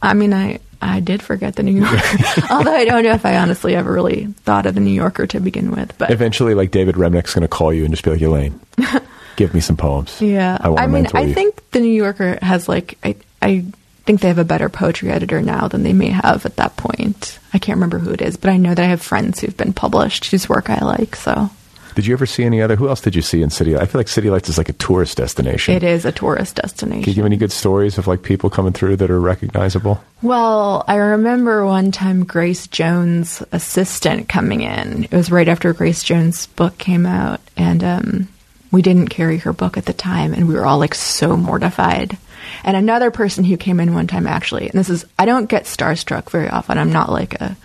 [0.00, 1.96] I mean, I I did forget the New Yorker,
[2.50, 5.40] although I don't know if I honestly ever really thought of the New Yorker to
[5.40, 5.96] begin with.
[5.98, 8.60] But Eventually, like David Remnick's going to call you and just be like, Elaine,
[9.36, 10.20] give me some poems.
[10.20, 11.34] yeah, I to mean, I you.
[11.34, 13.64] think the New Yorker has like I I
[14.04, 17.38] think they have a better poetry editor now than they may have at that point.
[17.54, 19.72] I can't remember who it is, but I know that I have friends who've been
[19.72, 21.16] published whose work I like.
[21.16, 21.48] So
[21.94, 22.76] Did you ever see any other?
[22.76, 23.76] Who else did you see in City?
[23.76, 25.74] I feel like City Lights is like a tourist destination.
[25.74, 27.02] it is a tourist destination.
[27.02, 30.02] Can you give any good stories of like people coming through that are recognizable?
[30.22, 35.04] Well, I remember one time Grace Jones' assistant coming in.
[35.04, 38.28] It was right after Grace Jones' book came out, and um,
[38.72, 42.18] we didn't carry her book at the time, and we were all like so mortified.
[42.64, 45.64] And another person who came in one time actually, and this is I don't get
[45.64, 46.78] starstruck very often.
[46.78, 47.56] I'm not like a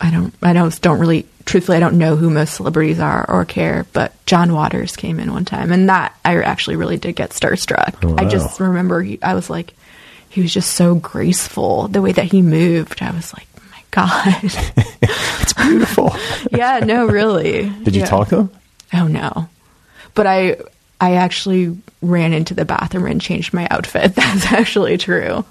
[0.00, 3.44] I don't I don't don't really truthfully I don't know who most celebrities are or
[3.44, 7.30] care, but John Waters came in one time and that I actually really did get
[7.30, 7.94] starstruck.
[8.02, 9.74] Oh, I just remember he, I was like
[10.28, 13.02] he was just so graceful the way that he moved.
[13.02, 14.44] I was like, oh "My god."
[15.42, 16.14] It's beautiful.
[16.52, 17.68] yeah, no really.
[17.82, 18.06] Did you Yeah.
[18.06, 18.50] talk to him?
[18.94, 19.48] Oh no.
[20.14, 20.56] But I
[21.02, 24.14] I actually ran into the bathroom and changed my outfit.
[24.14, 25.44] That's actually true.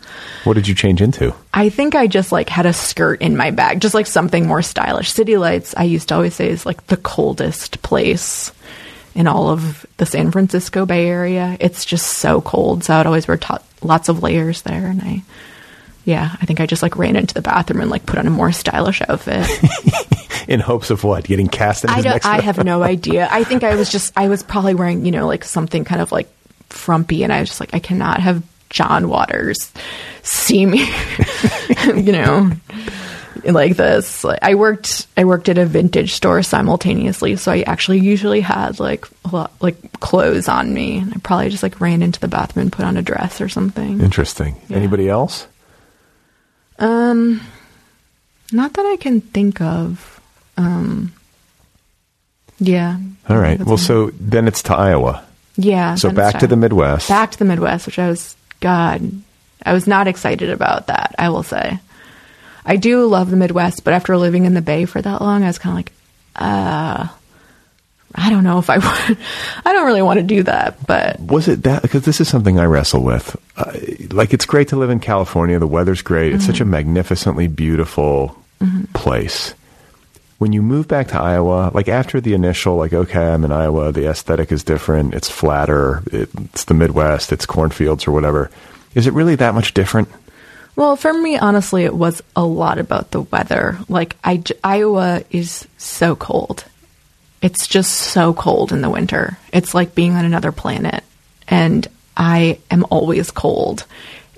[0.46, 1.36] What did you change into?
[1.54, 4.62] I think I just like had a skirt in my bag, just like something more
[4.62, 5.12] stylish.
[5.12, 8.54] City Lights, I used to always say, is like the coldest place
[9.14, 11.58] in all of the San Francisco Bay Area.
[11.60, 14.88] It's just so cold, so I'd always wear to- lots of layers there.
[14.88, 15.24] And I,
[16.06, 18.32] yeah, I think I just like ran into the bathroom and like put on a
[18.32, 19.48] more stylish outfit.
[20.48, 21.24] In hopes of what?
[21.24, 23.28] Getting cast in I his next I have no idea.
[23.32, 24.12] I think I was just.
[24.18, 26.28] I was probably wearing, you know, like something kind of like
[26.70, 29.72] frumpy, and I was just like, I cannot have John Waters
[30.24, 30.92] see me,
[31.86, 32.52] you know,
[33.46, 34.24] like this.
[34.24, 35.08] Like, I worked.
[35.16, 39.52] I worked at a vintage store simultaneously, so I actually usually had like a lot,
[39.62, 40.98] like clothes on me.
[40.98, 43.48] And I probably just like ran into the bathroom and put on a dress or
[43.48, 44.02] something.
[44.02, 44.60] Interesting.
[44.70, 44.78] Yeah.
[44.78, 45.48] Anybody else?
[46.82, 47.40] Um,
[48.52, 50.20] not that I can think of.
[50.58, 51.14] Um,
[52.60, 53.00] yeah.
[53.30, 53.60] All right.
[53.60, 55.24] Well, so then it's to Iowa.
[55.56, 55.96] Yeah.
[55.96, 56.56] So back it's to the.
[56.56, 57.08] Midwest.
[57.08, 59.10] Back to the Midwest, which I was, God,
[59.64, 61.80] I was not excited about that, I will say.
[62.66, 65.48] I do love the Midwest, but after living in the Bay for that long, I
[65.48, 65.92] was kind of like,
[66.36, 67.08] uh,
[68.16, 68.78] I don't know if I
[69.10, 69.18] would.
[69.66, 71.82] I don't really want to do that, but Was it that?
[71.82, 73.36] Because this is something I wrestle with.
[73.56, 73.72] Uh,
[74.12, 75.60] like, it's great to live in California.
[75.60, 76.34] The weather's great.
[76.34, 76.64] It's such Mm-hmm.
[76.64, 78.38] a magnificently beautiful
[78.94, 79.54] place.
[80.38, 83.92] When you move back to Iowa, like after the initial, like, okay, I'm in Iowa,
[83.92, 85.14] the aesthetic is different.
[85.14, 86.02] It's flatter.
[86.12, 87.32] It's the Midwest.
[87.32, 88.50] It's cornfields or whatever.
[88.96, 90.10] Is it really that much different?
[90.76, 93.78] Well, for me, honestly, it was a lot about the weather.
[93.88, 96.66] Like, I, Iowa is so cold.
[97.42, 99.38] It's just so cold in the winter.
[99.52, 101.04] It's like being on another planet.
[101.48, 103.86] And I am always cold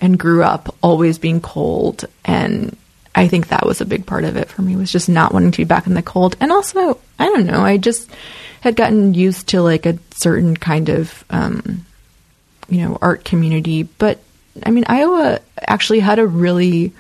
[0.01, 2.05] and grew up always being cold.
[2.23, 2.75] And
[3.15, 5.51] I think that was a big part of it for me was just not wanting
[5.51, 6.35] to be back in the cold.
[6.39, 8.09] And also, I don't know, I just
[8.61, 11.85] had gotten used to like a certain kind of, um,
[12.69, 13.83] you know, art community.
[13.83, 14.19] But
[14.65, 16.93] I mean, Iowa actually had a really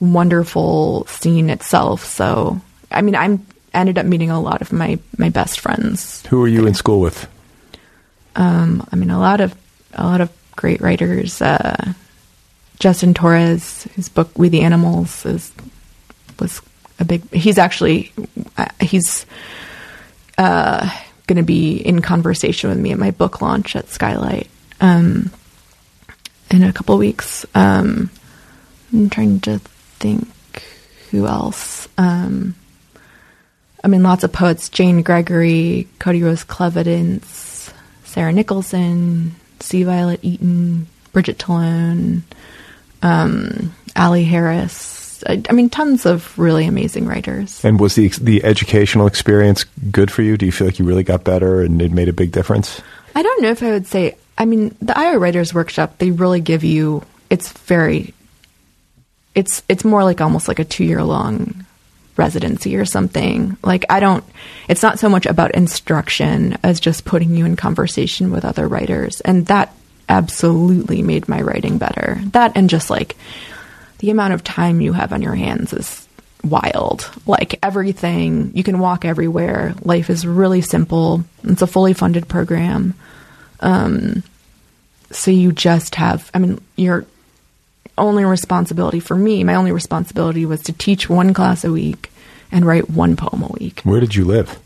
[0.00, 2.04] wonderful scene itself.
[2.04, 3.46] So, I mean, I'm
[3.80, 6.24] ended up meeting a lot of my my best friends.
[6.26, 7.28] Who were you in school with?
[8.36, 9.54] Um, I mean, a lot of
[9.94, 11.40] a lot of great writers.
[11.40, 11.92] Uh,
[12.78, 15.52] Justin Torres, his book We the Animals is
[16.38, 16.62] was
[16.98, 17.28] a big.
[17.32, 18.12] He's actually
[18.56, 19.26] uh, he's
[20.36, 20.88] uh,
[21.26, 24.48] going to be in conversation with me at my book launch at Skylight
[24.80, 25.30] um,
[26.50, 27.44] in a couple of weeks.
[27.54, 28.10] Um,
[28.92, 29.58] I'm trying to
[29.98, 30.28] think
[31.10, 31.88] who else.
[31.98, 32.54] Um,
[33.82, 37.72] I mean, lots of poets: Jane Gregory, Cody Rose Clevidence,
[38.04, 39.84] Sarah Nicholson, C.
[39.84, 42.22] Violet Eaton, Bridget Talone,
[43.02, 45.22] um, Ali Harris.
[45.26, 47.64] I, I, mean, tons of really amazing writers.
[47.64, 50.36] And was the the educational experience good for you?
[50.36, 52.80] Do you feel like you really got better and it made a big difference?
[53.14, 54.16] I don't know if I would say.
[54.36, 57.04] I mean, the Iowa Writers Workshop they really give you.
[57.30, 58.14] It's very.
[59.34, 61.66] It's it's more like almost like a two year long
[62.18, 63.56] residency or something.
[63.62, 64.24] Like I don't.
[64.68, 69.20] It's not so much about instruction as just putting you in conversation with other writers,
[69.22, 69.74] and that
[70.08, 72.18] absolutely made my writing better.
[72.32, 73.16] That and just like
[73.98, 76.06] the amount of time you have on your hands is
[76.44, 77.10] wild.
[77.26, 79.74] Like everything, you can walk everywhere.
[79.82, 81.24] Life is really simple.
[81.44, 82.94] It's a fully funded program.
[83.60, 84.22] Um,
[85.10, 87.06] so you just have, I mean, your
[87.98, 92.10] only responsibility for me, my only responsibility was to teach one class a week
[92.50, 93.80] and write one poem a week.
[93.82, 94.58] Where did you live?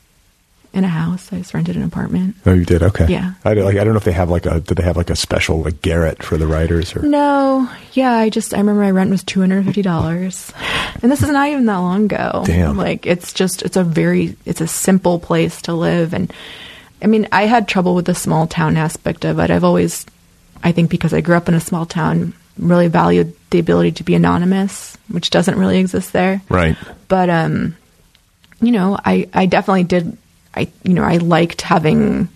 [0.72, 1.32] in a house.
[1.32, 2.36] I just rented an apartment.
[2.46, 2.82] Oh, you did?
[2.82, 3.06] Okay.
[3.06, 3.34] Yeah.
[3.44, 5.16] I, like, I don't know if they have like a, did they have like a
[5.16, 7.02] special like garret for the writers or?
[7.02, 7.68] No.
[7.92, 8.12] Yeah.
[8.12, 11.02] I just, I remember my rent was $250.
[11.02, 12.42] and this is not even that long ago.
[12.46, 12.76] Damn.
[12.76, 16.14] Like it's just, it's a very, it's a simple place to live.
[16.14, 16.32] And
[17.02, 19.50] I mean, I had trouble with the small town aspect of it.
[19.50, 20.06] I've always,
[20.62, 24.04] I think because I grew up in a small town, really valued the ability to
[24.04, 26.42] be anonymous, which doesn't really exist there.
[26.48, 26.76] Right.
[27.08, 27.76] But, um,
[28.60, 30.16] you know, I, I definitely did
[30.54, 32.28] I you know I liked having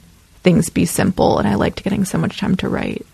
[0.42, 3.04] things be simple, and I liked getting so much time to write.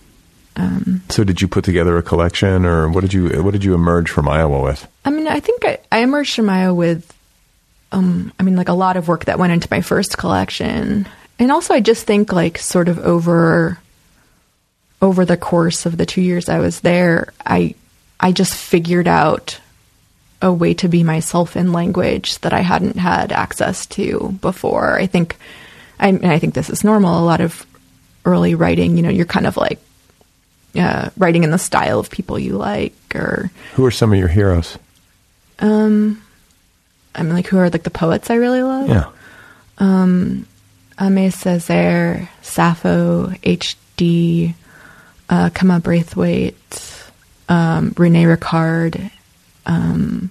[0.55, 3.75] Um, so did you put together a collection, or what did you what did you
[3.75, 4.87] emerge from Iowa with?
[5.05, 7.13] I mean, I think I, I emerged from Iowa with,
[7.91, 11.53] um, I mean, like a lot of work that went into my first collection, and
[11.53, 13.79] also I just think like sort of over
[15.03, 17.75] over the course of the two years I was there, I
[18.21, 19.61] I just figured out
[20.41, 24.99] a way to be myself in language that I hadn't had access to before.
[24.99, 25.37] I think,
[25.99, 27.19] I, I think this is normal.
[27.19, 27.67] A lot of
[28.25, 29.79] early writing, you know, you're kind of like
[30.77, 34.29] uh, writing in the style of people you like, or who are some of your
[34.29, 34.79] heroes?
[35.61, 36.23] Um,
[37.15, 38.89] I mean, like who are like the poets I really love?
[38.89, 39.11] Yeah.
[39.79, 40.47] Um,
[40.99, 44.55] Aimé Césaire, Sappho, H.D.,
[45.33, 47.11] uh, Kamau Brathwaite,
[47.49, 49.11] um, Rene Ricard,
[49.65, 50.31] um,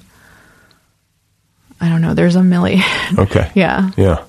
[1.79, 2.13] I don't know.
[2.13, 2.83] There's a million.
[3.17, 3.51] Okay.
[3.55, 3.91] yeah.
[3.97, 4.23] Yeah.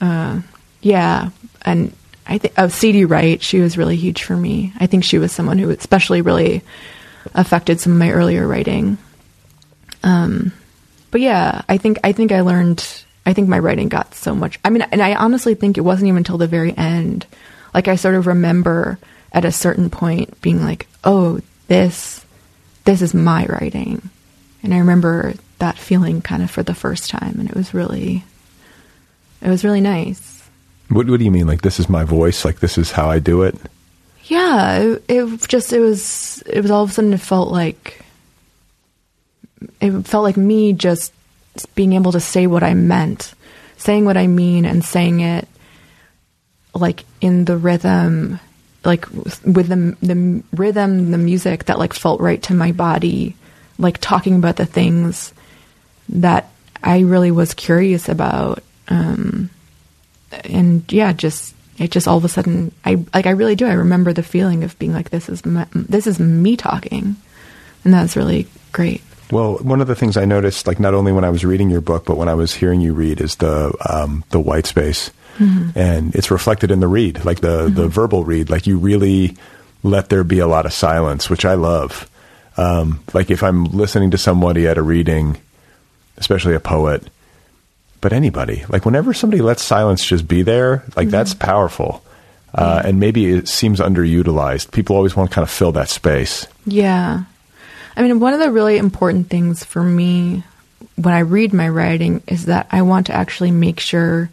[0.00, 0.40] Uh,
[0.80, 1.30] yeah,
[1.62, 1.92] and
[2.26, 3.04] I think oh, C.D.
[3.04, 3.40] Wright.
[3.42, 4.72] She was really huge for me.
[4.80, 6.62] I think she was someone who especially really
[7.34, 8.98] affected some of my earlier writing.
[10.02, 10.52] Um,
[11.10, 12.84] but yeah, I think I think I learned.
[13.24, 14.58] I think my writing got so much.
[14.64, 17.26] I mean, and I honestly think it wasn't even until the very end.
[17.74, 18.98] Like I sort of remember
[19.36, 22.26] at a certain point being like, "Oh, this
[22.86, 24.10] this is my writing.
[24.62, 28.24] And I remember that feeling kind of for the first time and it was really
[29.42, 30.48] it was really nice.
[30.88, 33.18] What what do you mean like this is my voice, like this is how I
[33.18, 33.56] do it?
[34.24, 38.00] Yeah, it, it just it was it was all of a sudden it felt like
[39.80, 41.12] it felt like me just
[41.74, 43.34] being able to say what I meant,
[43.76, 45.48] saying what I mean and saying it
[46.74, 48.38] like in the rhythm
[48.86, 53.36] like with the the rhythm, the music that like felt right to my body,
[53.78, 55.34] like talking about the things
[56.08, 56.50] that
[56.82, 58.62] I really was curious about.
[58.88, 59.50] Um,
[60.44, 63.66] and yeah, just it just all of a sudden I like I really do.
[63.66, 67.16] I remember the feeling of being like this is my, this is me talking,
[67.84, 69.02] and that's really great.
[69.32, 71.80] Well, one of the things I noticed, like not only when I was reading your
[71.80, 75.78] book, but when I was hearing you read, is the um, the white space Mm-hmm.
[75.78, 77.74] And it's reflected in the read, like the, mm-hmm.
[77.74, 78.50] the verbal read.
[78.50, 79.36] Like you really
[79.82, 82.08] let there be a lot of silence, which I love.
[82.56, 85.38] Um, like if I'm listening to somebody at a reading,
[86.16, 87.08] especially a poet,
[88.00, 91.10] but anybody, like whenever somebody lets silence just be there, like mm-hmm.
[91.10, 92.02] that's powerful.
[92.54, 94.72] Uh, and maybe it seems underutilized.
[94.72, 96.46] People always want to kind of fill that space.
[96.64, 97.24] Yeah.
[97.96, 100.42] I mean, one of the really important things for me
[100.96, 104.30] when I read my writing is that I want to actually make sure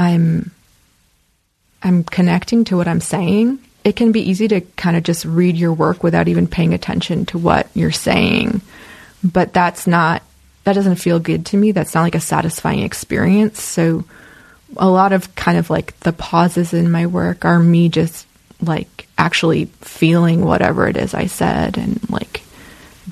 [0.00, 0.50] I'm
[1.82, 5.56] I'm connecting to what I'm saying, it can be easy to kind of just read
[5.56, 8.62] your work without even paying attention to what you're saying.
[9.22, 10.22] But that's not
[10.64, 11.72] that doesn't feel good to me.
[11.72, 13.62] That's not like a satisfying experience.
[13.62, 14.04] So
[14.76, 18.26] a lot of kind of like the pauses in my work are me just
[18.62, 22.42] like actually feeling whatever it is I said and like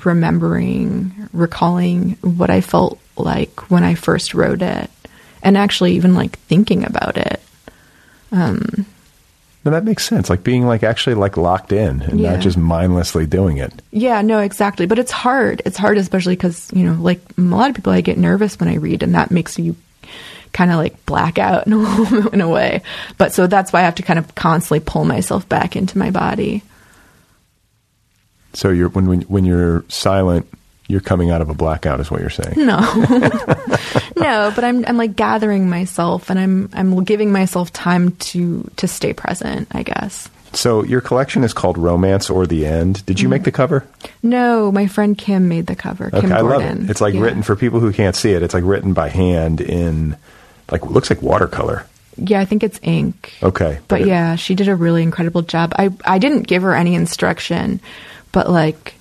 [0.03, 4.89] remembering, recalling what I felt like when I first wrote it
[5.43, 7.41] and actually even like thinking about it.
[8.31, 8.85] Um,
[9.65, 10.29] no, that makes sense.
[10.29, 12.33] Like being like actually like locked in and Yeah.
[12.33, 13.73] not just mindlessly doing it.
[13.91, 14.85] Yeah, no, exactly.
[14.85, 15.61] But it's hard.
[15.65, 18.69] It's hard, especially because, you know, like a lot of people, I get nervous when
[18.69, 19.75] I read, and that makes you
[20.53, 22.81] kind of like black out in a, in a way.
[23.17, 26.09] But so that's why I have to kind of constantly pull myself back into my
[26.09, 26.63] body.
[28.53, 30.47] So you're when when, when you're silent,
[30.89, 32.55] you're coming out of a blackout, is what you're saying.
[32.57, 32.79] No,
[34.17, 38.87] no, but I'm I'm like gathering myself, and I'm I'm giving myself time to to
[38.87, 39.67] stay present.
[39.71, 40.27] I guess.
[40.51, 43.05] So your collection is called Romance or the End.
[43.05, 43.31] Did you Mm-hmm.
[43.31, 43.85] make the cover?
[44.23, 46.09] No, my friend Kim made the cover.
[46.09, 46.85] Kim Okay, I love Gordon.
[46.85, 46.89] it.
[46.89, 47.21] It's like Yeah.
[47.21, 48.41] written for people who can't see it.
[48.41, 50.17] It's like written by hand in
[50.71, 51.85] like looks like watercolor.
[52.17, 53.31] Yeah, I think it's ink.
[53.43, 55.71] Okay, But it- yeah, she did a really incredible job.
[55.77, 57.79] I I didn't give her any instruction,
[58.31, 58.95] but like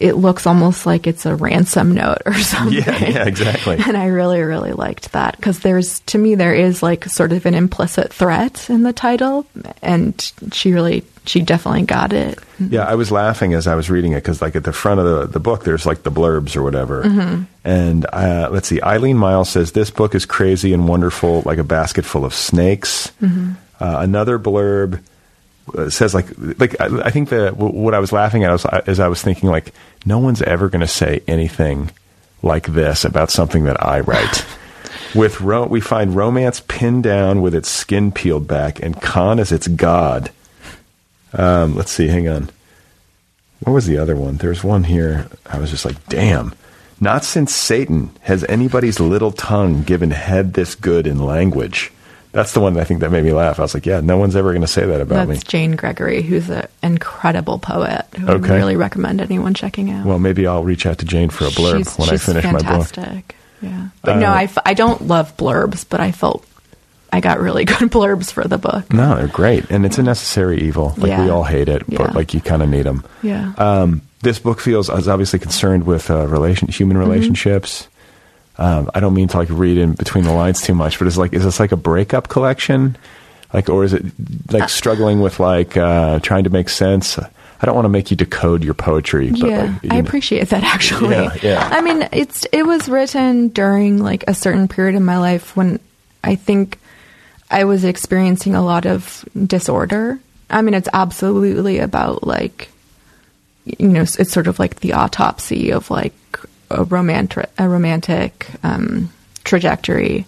[0.00, 2.74] it looks almost like it's a ransom note or something.
[2.78, 3.76] Yeah, yeah, exactly.
[3.78, 7.46] And I really really liked that cuz there's to me there is like sort of
[7.46, 9.46] an implicit threat in the title
[9.82, 12.38] and she really she definitely got it.
[12.58, 15.06] Yeah, I was laughing as I was reading it because, like, at the front of
[15.06, 17.46] the, the book, there's like the blurbs or whatever.
[17.64, 21.64] And uh, let's see, Eileen Myles says this book is crazy and wonderful, like a
[21.64, 23.10] basket full of snakes.
[23.22, 25.00] Uh, another blurb
[25.88, 26.26] says like
[26.58, 29.22] like I, I think that w- what I was laughing at was as I was
[29.22, 29.72] thinking like
[30.04, 31.90] no one's ever going to say anything
[32.42, 34.44] like this about something that I write.
[35.14, 39.52] With ro- we find romance pinned down with its skin peeled back, and Kahn as
[39.52, 40.30] its god.
[41.32, 42.50] Um, let's see, hang on.
[43.60, 44.36] What was the other one?
[44.36, 45.28] There's one here.
[45.46, 46.52] I was just like, damn.
[47.00, 51.92] Not since Satan has anybody's little tongue given head this good in language.
[52.34, 53.58] That's the one that I think that made me laugh.
[53.58, 55.48] I was like, yeah, no one's ever going to say that about That's me.
[55.48, 58.52] Jane Gregory, who's an incredible poet who Okay.
[58.52, 60.04] I really recommend anyone checking out.
[60.04, 62.44] Well, maybe I'll reach out to Jane for a blurb she's, when I she's finish
[62.44, 62.60] my book.
[62.62, 63.36] fantastic.
[63.62, 66.44] Yeah, but no, Uh, I, f- I don't love blurbs, but I felt
[67.12, 68.92] I got really good blurbs for the book.
[68.92, 70.92] No, they're great, and it's a necessary evil.
[70.98, 71.98] Like we all hate it, Yeah.
[71.98, 73.04] but like you kind of need them.
[73.22, 73.52] Yeah.
[73.56, 77.34] Um, this book feels is obviously concerned with uh, relation human Mm-hmm.
[78.56, 81.16] Um, I don't mean to like read in between the lines too much, but it's
[81.16, 82.96] like is this like a breakup collection,
[83.52, 87.18] like or is it Uh, like struggling with like uh, trying to make sense?
[87.18, 90.06] I don't want to make you decode your poetry, but yeah, like, you I know-
[90.06, 91.10] appreciate that actually.
[91.14, 91.68] Yeah, yeah.
[91.72, 95.80] I mean, it's it was written during like a certain period in my life when
[96.22, 96.78] I think
[97.50, 100.18] I was experiencing a lot of disorder.
[100.50, 102.68] I mean, it's absolutely about like
[103.64, 106.12] you know, it's sort of like the autopsy of like
[106.70, 109.10] a romantic a romantic um,
[109.44, 110.26] trajectory,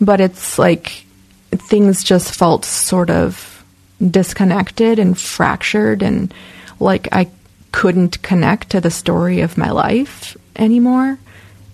[0.00, 1.04] but it's like
[1.50, 3.64] things just felt sort of
[4.10, 6.34] disconnected and fractured and
[6.80, 7.28] like I
[7.72, 11.18] couldn't connect to the story of my life anymore.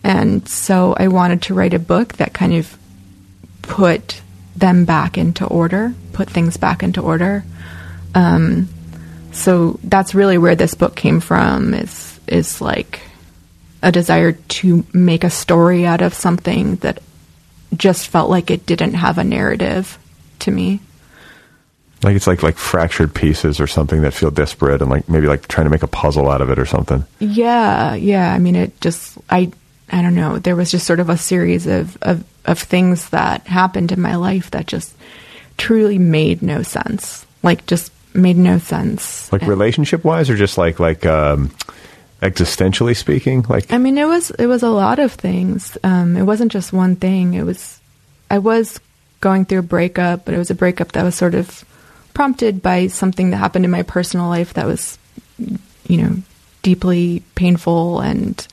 [0.03, 2.77] And so I wanted to write a book that kind of
[3.63, 4.23] put
[4.57, 7.45] them back into order, put things back into order.
[8.15, 8.69] Um,
[9.33, 13.01] so that's really where this book came from is is like
[13.83, 17.03] a desire to make a story out of something that
[17.77, 19.99] just felt like it didn't have a narrative
[20.41, 20.81] to me.
[22.03, 25.47] like it's like like fractured pieces or something that feel disparate, and like maybe like
[25.49, 27.05] trying to make a puzzle out of it or something.
[27.19, 28.33] Yeah, yeah.
[28.33, 29.53] I mean, it just I
[29.91, 30.39] I don't know.
[30.39, 34.17] There was just sort of a series of of, of things that happened in my
[34.17, 34.95] life that just
[35.59, 37.27] truly made no sense.
[37.43, 39.31] Like just made no sense.
[39.33, 41.51] Like relationship wise, or just like like um,
[42.23, 45.77] existentially speaking, like I mean, it was it was a lot of things.
[45.83, 47.35] Um, it wasn't just one thing.
[47.35, 47.81] It was
[48.31, 48.81] I was
[49.21, 51.65] going through a breakup, but it was a breakup that was sort of
[52.15, 54.99] prompted by something that happened in my personal life that was,
[55.39, 56.17] you know,
[56.63, 58.47] deeply painful and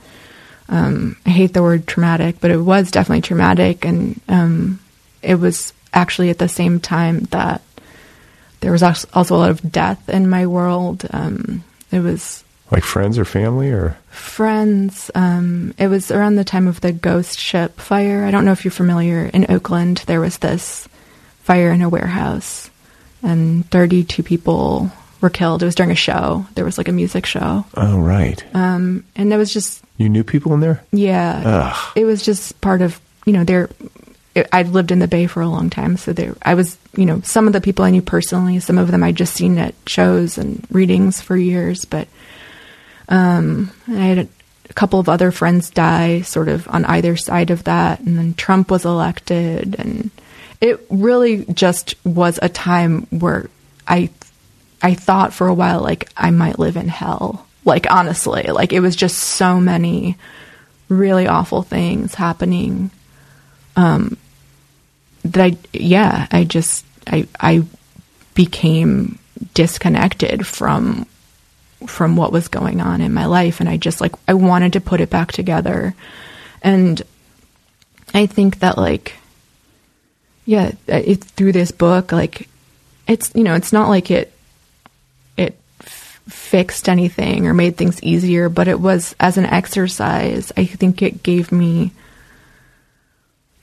[0.69, 4.79] um, I hate the word traumatic, but it was definitely traumatic, and um,
[5.21, 7.61] it was actually at the same time that
[8.59, 11.05] there was also a lot of death in my world.
[11.11, 15.09] Um, it was like friends or family or friends.
[15.15, 18.25] Um, it was around the time of the ghost ship fire.
[18.25, 19.25] I don't know if you're familiar.
[19.25, 20.87] In Oakland, there was this
[21.43, 22.69] fire in a warehouse,
[23.23, 24.91] and 32 people
[25.21, 25.61] were killed.
[25.61, 26.45] It was during a show.
[26.55, 30.23] There was like a music show, oh right, um, and it was just you knew
[30.23, 30.83] people in there.
[30.91, 31.41] yeah.
[31.45, 31.93] Ugh.
[31.95, 33.69] It was just part of you know there.
[34.53, 36.77] I'd lived in the Bay for a long time, so there I was.
[36.95, 39.57] You know, some of the people I knew personally, some of them I'd just seen
[39.57, 42.07] at shows and readings for years, but
[43.09, 44.27] um, I had a,
[44.69, 48.33] a couple of other friends die, sort of on either side of that, and then
[48.33, 50.11] Trump was elected, and
[50.61, 53.49] it really just was a time where
[53.87, 54.09] I
[54.81, 57.45] I thought for a while like I might live in hell.
[57.65, 60.17] Like honestly, like it was just so many
[60.89, 62.91] really awful things happening.
[63.75, 64.17] Um,
[65.23, 67.63] that I yeah, I just I I
[68.33, 69.19] became
[69.53, 71.05] disconnected from
[71.85, 74.81] from what was going on in my life and I just like I wanted to
[74.81, 75.93] put it back together.
[76.61, 77.01] And
[78.13, 79.15] I think that like
[80.45, 82.49] yeah, uh, it, through this book like
[83.07, 84.33] it's you know, it's not like it
[85.37, 90.65] it f- fixed anything or made things easier, but it was as an exercise, I
[90.65, 91.91] think it gave me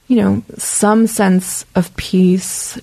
[0.07, 2.79] you know, some sense of peace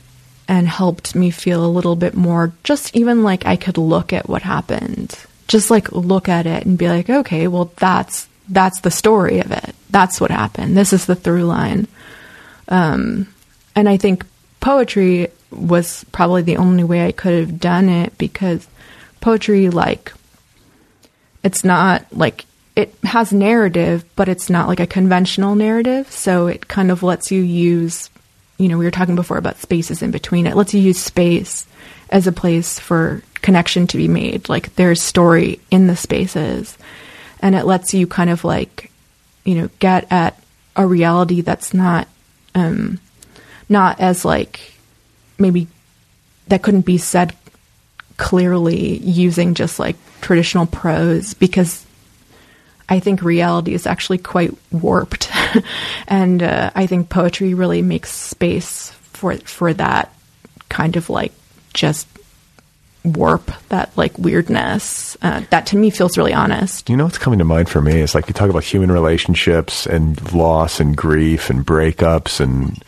[0.52, 4.28] and helped me feel a little bit more just even like I could look at
[4.28, 5.18] what happened.
[5.48, 9.50] Just like look at it and be like, okay, well that's that's the story of
[9.54, 9.74] it.
[9.90, 10.76] That's what happened.
[10.76, 11.88] This is the through line.
[12.68, 13.34] Um,
[13.78, 14.26] and I think
[14.60, 18.68] poetry was probably the only way I could have done it because
[19.22, 20.12] poetry like
[21.44, 22.44] it's not like
[22.76, 26.12] it has narrative, but it's not like a conventional narrative.
[26.12, 28.10] So it kind of lets you use,
[28.62, 30.46] you know, we were talking before about spaces in between.
[30.46, 31.66] It lets you use space
[32.12, 34.50] as a place for connection to be made.
[34.50, 36.78] Like there's story in the spaces.
[37.40, 38.92] And it lets you kind of like,
[39.46, 40.40] you know, get at
[40.76, 42.08] a reality that's not,
[42.54, 43.00] um,
[43.68, 44.74] not as like
[45.40, 45.68] maybe
[46.48, 47.36] that couldn't be said
[48.18, 51.84] clearly using just like traditional prose because
[52.88, 55.31] I think reality is actually quite warped,
[56.08, 60.14] and uh, I think poetry really makes space for for that
[60.70, 61.34] kind of like
[61.74, 62.08] just
[63.04, 66.90] warp that like weirdness uh, that to me feels really honest.
[66.90, 69.86] You know what's coming to mind for me is like you talk about human relationships
[69.86, 72.84] and loss and grief and breakups and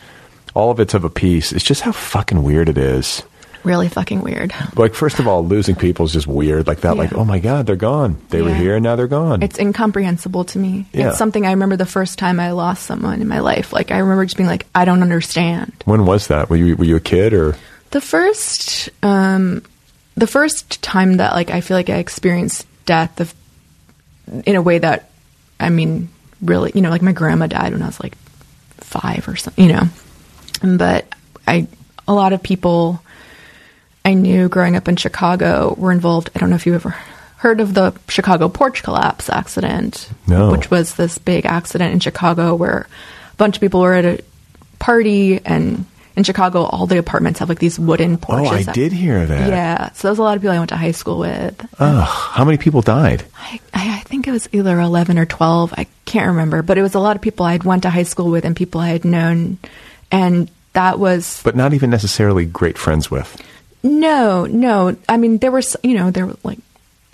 [0.54, 1.52] all of it's of a piece.
[1.52, 3.22] It's just how fucking weird it is
[3.64, 4.52] really fucking weird.
[4.76, 6.66] Like, first of all, losing people is just weird.
[6.66, 7.02] Like that, yeah.
[7.02, 8.18] like, oh my God, they're gone.
[8.28, 8.44] They yeah.
[8.44, 9.42] were here and now they're gone.
[9.42, 10.86] It's incomprehensible to me.
[10.92, 11.08] Yeah.
[11.08, 13.72] It's something I remember the first time I lost someone in my life.
[13.72, 15.72] Like, I remember just being like, I don't understand.
[15.84, 16.50] When was that?
[16.50, 17.56] Were you, were you a kid or?
[17.90, 19.62] The first, um,
[20.16, 23.34] the first time that like I feel like I experienced death of,
[24.46, 25.10] in a way that,
[25.60, 26.08] I mean,
[26.42, 28.16] really, you know, like my grandma died when I was like
[28.78, 29.88] five or something, you know,
[30.76, 31.06] but
[31.46, 31.66] I,
[32.06, 33.00] a lot of people
[34.04, 36.30] I knew growing up in Chicago were involved.
[36.34, 36.90] I don't know if you ever
[37.36, 40.50] heard of the Chicago porch collapse accident, no.
[40.50, 42.86] which was this big accident in Chicago where
[43.32, 44.24] a bunch of people were at a
[44.78, 45.86] party and
[46.16, 48.68] in Chicago, all the apartments have like these wooden oh, porches.
[48.68, 49.48] Oh, I did hear that.
[49.48, 51.66] Yeah, so there's a lot of people I went to high school with.
[51.80, 53.24] Oh, how many people died?
[53.36, 55.74] I, I, think it was either 11 or 12.
[55.76, 58.30] I can't remember, but it was a lot of people I'd went to high school
[58.30, 59.58] with and people I had known,
[60.12, 61.42] and that was.
[61.42, 63.42] But not even necessarily great friends with.
[63.84, 64.96] No, no.
[65.08, 66.58] I mean, there were, you know, there were like,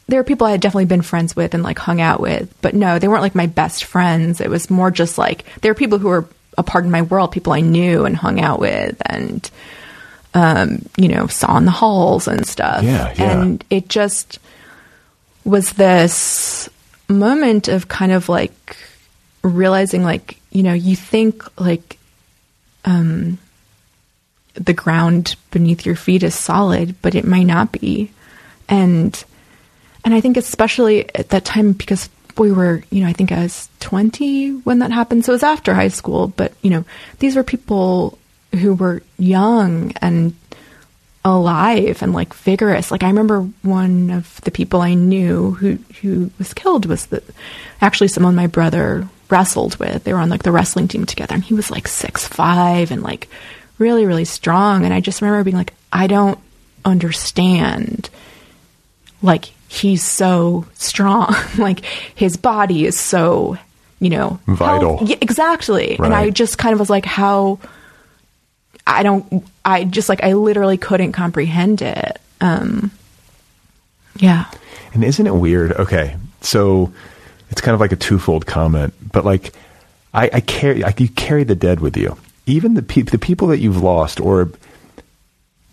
[0.06, 2.74] there were people I had definitely been friends with and like hung out with, but
[2.74, 4.40] no, they weren't like my best friends.
[4.40, 6.26] It was more just like, there were people who were
[6.56, 9.50] a part of my world, people I knew and hung out with and,
[10.32, 12.84] um, you know, saw in the halls and stuff.
[12.84, 13.40] Yeah, yeah.
[13.40, 14.38] And it just
[15.44, 16.68] was this
[17.08, 18.76] moment of kind of like
[19.42, 21.98] realizing like, you know, you think like,
[22.84, 23.38] um,
[24.60, 28.12] the ground beneath your feet is solid, but it might not be.
[28.68, 29.24] And
[30.04, 32.08] and I think especially at that time because
[32.38, 35.24] we were, you know, I think I was 20 when that happened.
[35.24, 36.84] So it was after high school, but you know,
[37.18, 38.18] these were people
[38.52, 40.34] who were young and
[41.24, 42.90] alive and like vigorous.
[42.90, 47.22] Like I remember one of the people I knew who who was killed was the
[47.80, 50.04] actually someone my brother wrestled with.
[50.04, 53.02] They were on like the wrestling team together and he was like six five and
[53.02, 53.28] like
[53.80, 54.84] really, really strong.
[54.84, 56.38] And I just remember being like, I don't
[56.84, 58.08] understand.
[59.22, 61.34] Like, he's so strong.
[61.58, 61.84] like,
[62.14, 63.58] his body is so,
[63.98, 65.00] you know, vital.
[65.02, 65.96] Yeah, exactly.
[65.98, 66.06] Right.
[66.06, 67.58] And I just kind of was like, how.
[68.86, 72.20] I don't, I just like, I literally couldn't comprehend it.
[72.40, 72.90] Um,
[74.16, 74.50] yeah.
[74.94, 75.72] And isn't it weird?
[75.72, 76.16] Okay.
[76.40, 76.92] So
[77.50, 79.52] it's kind of like a twofold comment, but like,
[80.12, 82.16] I, I carry, I, you carry the dead with you
[82.46, 84.50] even the pe- the people that you've lost or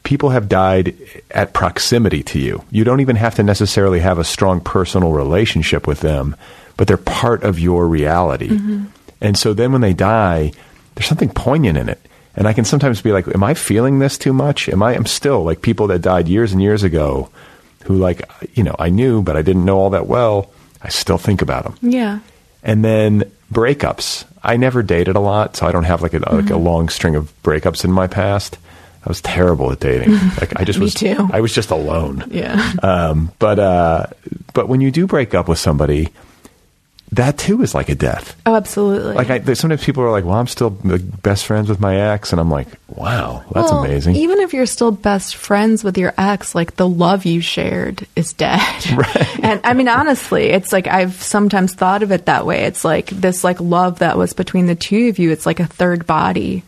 [0.03, 0.95] people have died
[1.31, 2.64] at proximity to you.
[2.72, 6.35] You don't even have to necessarily have a strong personal relationship with them,
[6.77, 8.48] but they're part of your reality.
[8.48, 8.85] Mm-hmm.
[9.19, 10.53] And so then when they die,
[10.95, 11.99] there's something poignant in it.
[12.38, 14.69] And I can sometimes be like, am I feeling this too much?
[14.69, 17.30] Am I, I'm still like people that died years and years ago
[17.84, 18.22] who like,
[18.53, 20.52] you know, I knew, but I didn't know all that well.
[20.81, 21.77] I still think about them.
[21.81, 22.19] Yeah.
[22.64, 24.26] And then breakups.
[24.44, 26.36] I never dated a lot, so I don't have like a, mm-hmm.
[26.36, 26.64] like a mm-hmm.
[26.64, 28.57] long string of breakups in my past.
[29.06, 30.11] I was terrible at dating.
[30.40, 30.94] Like I just Me was.
[30.94, 31.30] too.
[31.32, 32.26] I was just alone.
[32.30, 32.74] Yeah.
[32.84, 34.07] Um, but uh,
[34.53, 36.10] but when you do break up with somebody,
[37.13, 38.35] that too is like a death.
[38.45, 39.13] Oh, absolutely.
[39.13, 42.41] Like I, sometimes people are like, "Well, I'm still best friends with my ex," and
[42.41, 46.53] I'm like, "Wow, that's Well, amazing." Even if you're still best friends with your ex,
[46.53, 48.61] like the love you shared is dead.
[48.97, 49.27] Right.
[49.43, 52.63] And I mean, honestly, it's like I've sometimes thought of it that way.
[52.63, 55.31] It's like this like love that was between the two of you.
[55.31, 56.63] It's like a third body,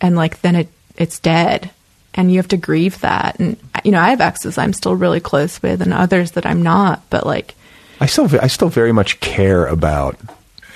[0.00, 1.70] and like then it it's dead,
[2.14, 3.38] and you have to grieve that.
[3.40, 6.62] And you know, I have exes I'm still really close with, and others that I'm
[6.62, 7.02] not.
[7.10, 7.54] But like,
[8.02, 10.18] I still I still very much care about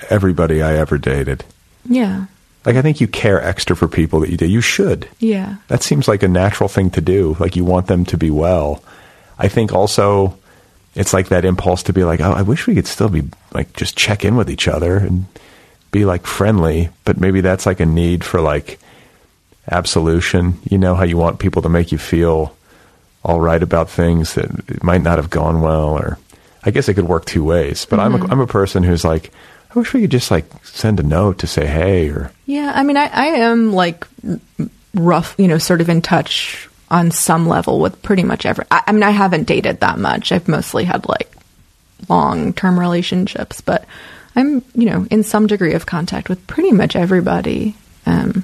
[0.09, 1.43] everybody I ever dated.
[1.83, 2.27] yeah,
[2.65, 4.49] Like I think you care extra for people that you date.
[4.49, 5.09] You should.
[5.19, 7.35] yeah, That seems like a natural thing to do.
[7.37, 8.81] Like you want them to be well.
[9.37, 10.37] I think also
[10.95, 13.73] it's like that impulse to be like, oh, I wish we could still be like
[13.73, 15.25] just check in with each other and
[15.91, 16.89] be like friendly.
[17.03, 18.79] But maybe that's like a need for like
[19.69, 20.59] absolution.
[20.63, 22.55] You know how you want people to make you feel
[23.21, 26.17] all right about things that might not have gone well, or
[26.67, 27.85] I guess it could work two ways.
[27.85, 29.31] But I'm a, I'm a person who's like,
[29.73, 32.83] I wish we could just like send a note to say hey or Yeah, I
[32.83, 34.05] mean, I, I am like
[34.93, 38.65] rough, you know, sort of in touch on some level with pretty much every.
[38.69, 40.33] I, I mean, I haven't dated that much.
[40.33, 41.31] I've mostly had like
[42.09, 43.85] long term relationships, but
[44.35, 47.75] I'm, you know, in some degree of contact with pretty much everybody.
[48.05, 48.43] Um,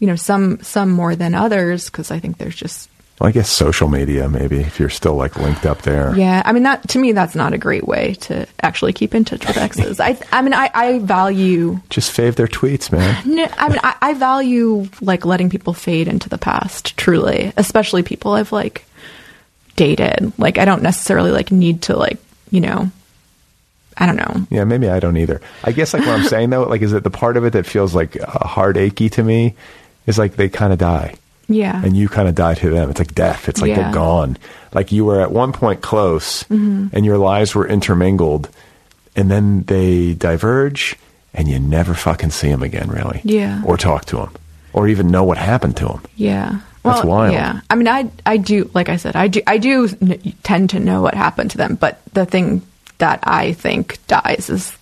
[0.00, 2.90] you know, some some more than others because I think there's just
[3.20, 6.16] I guess social media maybe if you're still like linked up there.
[6.16, 6.42] yeah.
[6.44, 9.46] I mean, that to me, that's not a great way to actually keep in touch
[9.46, 9.98] with exes.
[9.98, 13.16] I I mean, I, I value Just fave their tweets, man.
[13.38, 18.02] No, I mean, I, I value like letting people fade into the past, truly, especially
[18.02, 18.84] people I've like
[19.76, 20.32] dated.
[20.38, 22.18] Like, I don't necessarily like need to like,
[22.50, 22.90] you know,
[23.96, 24.46] I don't know.
[24.50, 25.40] Yeah, maybe I don't either.
[25.64, 27.66] I guess like what I'm saying though, like is that the part of it that
[27.66, 29.54] feels like uh, hard achy to me
[30.06, 31.14] is like they kind of die
[31.48, 31.80] Yeah.
[31.82, 32.90] and you kind of die to them.
[32.90, 33.48] It's like death.
[33.48, 33.82] It's like Yeah.
[33.84, 34.36] they're gone.
[34.74, 36.88] Like you were at one point close Mm-hmm.
[36.92, 38.48] and your lives were intermingled
[39.16, 40.96] and then they diverge
[41.34, 43.20] and you never fucking see them again really.
[43.24, 43.62] Yeah.
[43.64, 44.30] Or talk to them
[44.72, 46.02] or even know what happened to them.
[46.16, 46.60] yeah.
[46.84, 47.32] That's well, wild.
[47.34, 47.60] Yeah.
[47.68, 50.78] I mean, I I do like I said, I do I do n- tend to
[50.78, 52.62] know what happened to them, but the thing
[52.98, 54.72] that I think dies is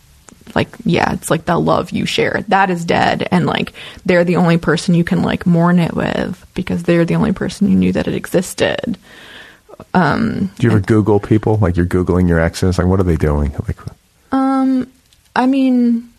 [0.55, 2.45] like yeah, it's like the love you share.
[2.49, 3.73] That is dead and like
[4.05, 7.69] they're the only person you can like mourn it with because they're the only person
[7.69, 8.99] you knew that it existed.
[9.95, 11.57] um Do you ever Google people?
[11.57, 12.79] Like you're Googling your exes?
[12.79, 13.53] Like what are they doing?
[13.67, 13.79] Like
[14.33, 14.91] um
[15.35, 16.11] I mean,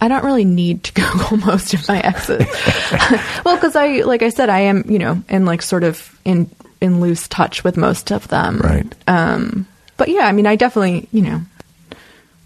[0.00, 2.46] I don't really need to Google most of my exes.
[3.44, 6.50] well, because I, like I said, I am, you know, in like sort of in
[6.80, 8.58] in loose touch with most of them.
[8.58, 8.94] right.
[9.06, 9.66] Um,
[9.98, 11.42] but yeah, I mean, I definitely, you know,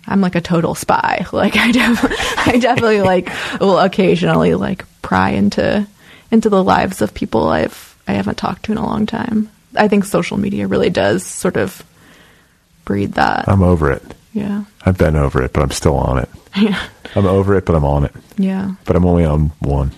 [0.07, 1.27] I'm like a total spy.
[1.33, 2.17] Like I definitely,
[2.55, 5.87] I definitely like will occasionally like pry into
[6.31, 9.49] into the lives of people I've I haven't talked to in a long time.
[9.77, 11.83] I think social media really does sort of
[12.85, 13.49] breed that.
[13.49, 14.03] I'm over it.
[14.33, 14.65] yeah.
[14.85, 16.29] I've been over it, but I'm still on it.
[16.57, 16.81] Yeah.
[17.17, 18.13] I'm over it, but I'm on it.
[18.37, 18.75] Yeah.
[18.85, 19.91] But I'm only on one.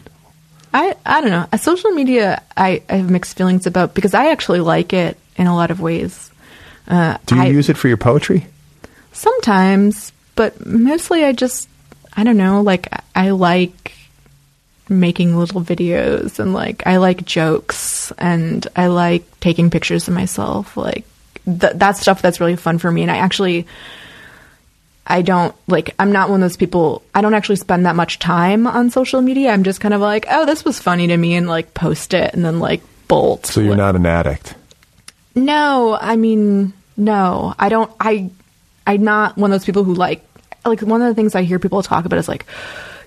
[0.73, 1.47] I I don't know.
[1.53, 5.47] Uh, Social media, I, I have mixed feelings about because I actually like it in
[5.47, 6.31] a lot of ways.
[6.89, 8.47] Uh, Do you I- use it for your poetry?
[9.17, 11.69] Sometimes, but mostly I just
[12.17, 12.63] I don't know.
[12.63, 13.93] Like I like
[14.89, 20.77] making little videos and like I like jokes and I like taking pictures of myself.
[20.77, 21.05] Like
[21.45, 23.03] th- that stuff that's really fun for me.
[23.03, 23.67] And I actually.
[25.09, 28.19] I don't like I'm not one of those people I don't actually spend that much
[28.19, 29.51] time on social media.
[29.53, 32.35] I'm just kind of like, oh, this was funny to me and like post it
[32.35, 33.47] and then like bolt.
[33.47, 34.57] So you're Like- not an addict.
[35.37, 37.55] no, I mean, no.
[37.57, 38.31] I don't I
[38.87, 40.23] I'm not one of those people who like
[40.65, 42.47] like one of the things I hear people talk about is like,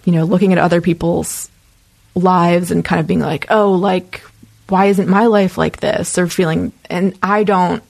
[0.06, 1.50] you know, looking at other people's
[2.16, 4.22] lives and kind of being like, "Oh, like
[4.68, 7.84] why isn't my life like this?" or feeling and I don't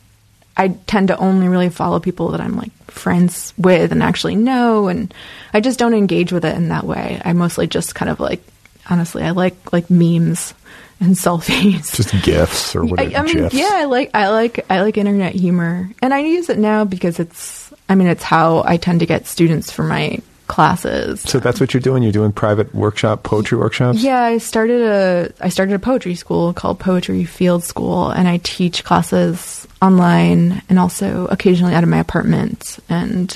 [0.57, 4.88] I tend to only really follow people that I'm like friends with and actually know
[4.88, 5.14] and
[5.53, 7.22] I just don't engage with it in that way.
[7.24, 8.41] I mostly just kind of like
[8.90, 10.53] honestly, I like like memes
[10.99, 11.95] and selfies.
[11.95, 13.18] Just gifs or I, whatever.
[13.18, 13.56] I mean, GIFs.
[13.56, 17.20] yeah, I like I like I like internet humor, and I use it now because
[17.20, 17.69] it's.
[17.90, 21.22] I mean, it's how I tend to get students for my classes.
[21.22, 22.02] So that's what you're doing.
[22.03, 24.02] You're doing private workshop poetry workshops.
[24.02, 28.38] Yeah, I started a I started a poetry school called Poetry Field School, and I
[28.44, 32.80] teach classes online and also occasionally out of my apartment.
[32.90, 33.36] And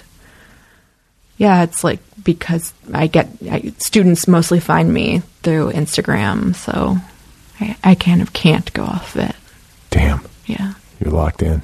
[1.38, 6.98] yeah, it's like because I get I, students mostly find me through Instagram, so
[7.60, 9.36] I, I kind of can't go off it.
[9.92, 11.62] Damn, Yeah, you're locked in.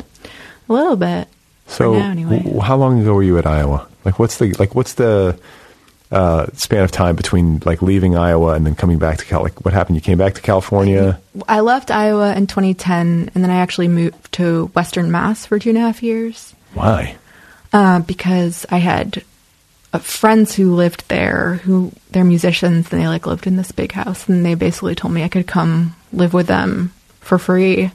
[0.70, 1.28] a little bit.
[1.70, 2.40] So now, anyway.
[2.40, 3.88] w- how long ago were you at Iowa?
[4.04, 5.40] Like what's the like what's the
[6.12, 9.44] uh, span of time between like leaving Iowa and then coming back to Cal?
[9.44, 9.96] Like, what happened?
[9.96, 11.22] You came back to California.
[11.48, 15.70] I left Iowa in 2010, and then I actually moved to Western Mass for two
[15.70, 17.16] and a half years Why?
[17.72, 19.24] uh, because I had
[19.94, 23.91] uh, friends who lived there who they're musicians and they like lived in this big
[23.91, 27.91] house and they basically told me I could come live with them for free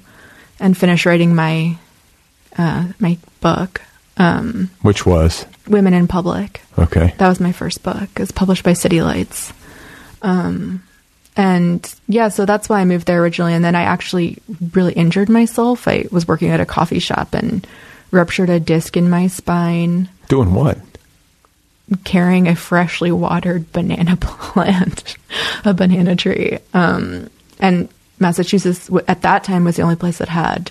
[0.60, 1.76] and finish writing my
[2.58, 3.82] uh, my book
[4.16, 6.60] um, Which was Women in Public.
[6.78, 7.14] okay.
[7.18, 8.08] That was my first book.
[8.14, 9.52] It was published by City Lights.
[10.22, 10.82] Um,
[11.36, 13.54] and yeah, so that's why I moved there originally.
[13.54, 14.38] And then I actually
[14.72, 15.88] really injured myself.
[15.88, 17.66] I was working at a coffee shop and
[18.12, 20.78] ruptured a disc in my spine Doing what?
[22.04, 25.16] carrying a freshly watered banana plant,
[25.64, 26.58] a banana tree.
[26.72, 27.28] Um,
[27.58, 30.70] and Massachusetts at that time was the only place that had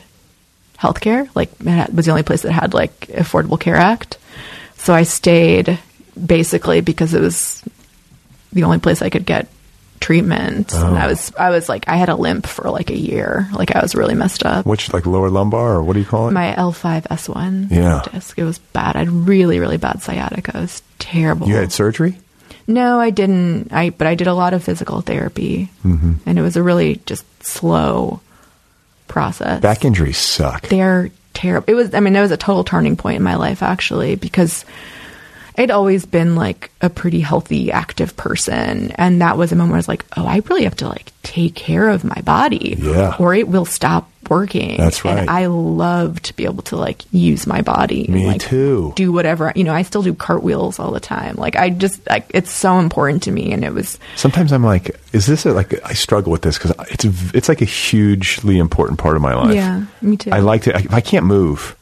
[0.83, 1.29] healthcare.
[1.33, 4.17] Like it had- was the only place that had like Affordable Care Act.
[4.77, 5.79] So I stayed
[6.13, 7.63] basically because it was
[8.51, 9.47] the only place I could get
[9.99, 10.73] treatment.
[10.73, 13.47] And I was I was like I had a limp for like a year.
[13.53, 14.65] Like I was really messed up.
[14.65, 16.31] Which like lower lumbar or what do you call it?
[16.31, 18.01] My L5S1 Yeah.
[18.11, 18.37] disc.
[18.37, 18.95] It was bad.
[18.97, 20.57] I had really, really bad sciatica.
[20.57, 21.47] It was terrible.
[21.47, 22.17] you had surgery.
[22.67, 23.71] No, I didn't.
[23.73, 26.13] I but I did a lot of physical therapy, Mm-hmm.
[26.25, 28.19] and it was a really just slow
[29.07, 29.61] process.
[29.61, 30.67] Back injuries suck.
[30.67, 31.65] they're terrible.
[31.69, 31.93] It was.
[31.93, 34.65] I mean, it was a total turning point in my life actually because
[35.57, 39.77] I'd always been like a pretty healthy, active person, and that was a moment where
[39.77, 43.15] I was like, oh, I really have to like take care of my body, Yeah.
[43.19, 44.77] or it will stop working.
[44.77, 45.19] That's right.
[45.19, 48.07] And I love to be able to like use my body.
[48.07, 48.93] Me like, too.
[48.95, 49.73] Do whatever you know.
[49.73, 51.35] I still do cartwheels all the time.
[51.35, 54.99] Like I just like it's so important to me, and it was Sometimes I'm like,
[55.13, 58.99] is this a, like I struggle with this because it's it's like a hugely important
[58.99, 59.55] part of my life.
[59.55, 60.31] Yeah, me too.
[60.31, 60.75] I like to.
[60.75, 61.75] If I can't move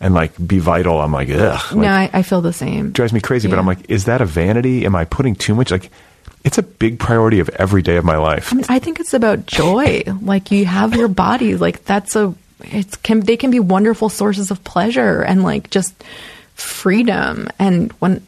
[0.00, 1.72] and like be vital, I'm like, ugh.
[1.72, 2.92] Like, no, I, I feel the same.
[2.92, 3.48] drives me crazy.
[3.48, 4.84] But I'm like, is that a vanity?
[4.84, 5.70] Am I putting too much?
[5.70, 5.90] Like,
[6.44, 8.52] it's a big priority of every day of my life.
[8.52, 10.04] I mean, I think it's about joy.
[10.22, 11.56] like you have your body.
[11.56, 12.34] Like that's a.
[12.60, 15.94] It's can they can be wonderful sources of pleasure and like just
[16.54, 17.48] freedom.
[17.58, 18.26] And when,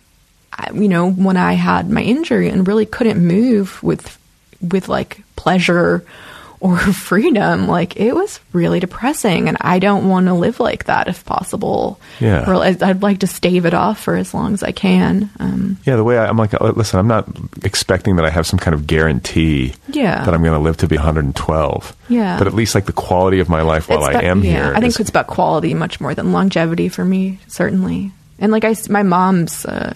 [0.72, 4.18] you know, when I had my injury and really couldn't move with,
[4.60, 6.04] with like pleasure
[6.60, 9.48] or freedom, like it was really depressing.
[9.48, 11.98] And I don't want to live like that if possible.
[12.20, 12.48] Yeah.
[12.50, 15.30] Or I'd like to stave it off for as long as I can.
[15.40, 17.26] Um, Yeah, the way I, I'm like, uh, listen, I'm not
[17.64, 20.22] expecting that I have some kind of guarantee Yeah.
[20.24, 21.96] that I'm going to live to be 112.
[22.10, 22.36] Yeah.
[22.38, 24.72] But at least like the quality of my life while It's I am yeah, here.
[24.74, 28.12] I think is- it's about quality much more than longevity for me, certainly.
[28.38, 29.94] And like I, my mom's, uh,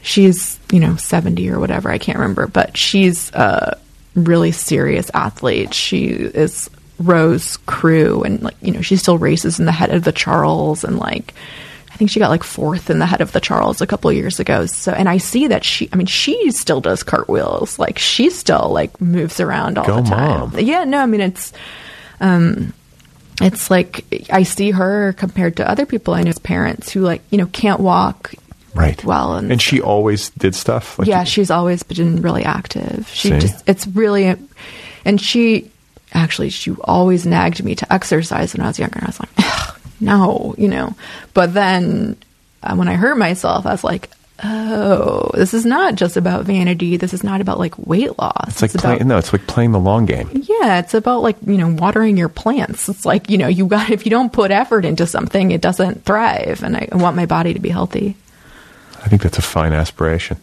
[0.00, 3.78] she's you know seventy or whatever, I can't remember, but she's a
[4.14, 5.74] really serious athlete.
[5.74, 6.68] She is
[6.98, 10.84] rows Crew, and like you know she still races in the head of the Charles,
[10.84, 11.34] and like
[11.90, 14.16] I think she got like fourth in the head of the Charles a couple of
[14.16, 14.66] years ago.
[14.66, 17.78] So, and I see that she, I mean, she still does cartwheels.
[17.78, 20.50] Like she still like moves around all Go the time.
[20.50, 20.58] mom.
[20.58, 21.52] Yeah, no, I mean it's
[22.20, 22.72] um
[23.40, 27.38] it's like I see her compared to other people I know's parents who like you
[27.38, 28.34] know can't walk
[28.74, 29.02] right.
[29.04, 30.98] well and, and she always did stuff.
[30.98, 33.38] Like, yeah she's always been really active she See?
[33.40, 34.34] just it's really
[35.04, 35.70] and she
[36.12, 39.30] actually she always nagged me to exercise when I was younger and I was like
[39.38, 40.94] "Ugh, no you know
[41.34, 42.16] but then
[42.62, 44.10] uh, when I hurt myself I was like
[44.44, 48.62] oh this is not just about vanity this is not about like weight loss It's
[48.62, 49.08] like about playing.
[49.08, 50.28] No, it's like playing the long game.
[50.32, 52.88] yeah, it's about like, you know, watering your plants.
[52.88, 56.04] It's like, you know, you got if you don't put effort into something, it doesn't
[56.04, 58.16] thrive and I want my body to be healthy.
[59.04, 60.38] I think that's a fine aspiration.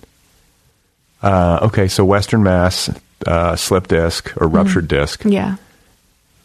[1.21, 2.89] Uh, okay, so Western Mass,
[3.25, 5.23] uh, slip disc or ruptured disc.
[5.25, 5.55] Yeah.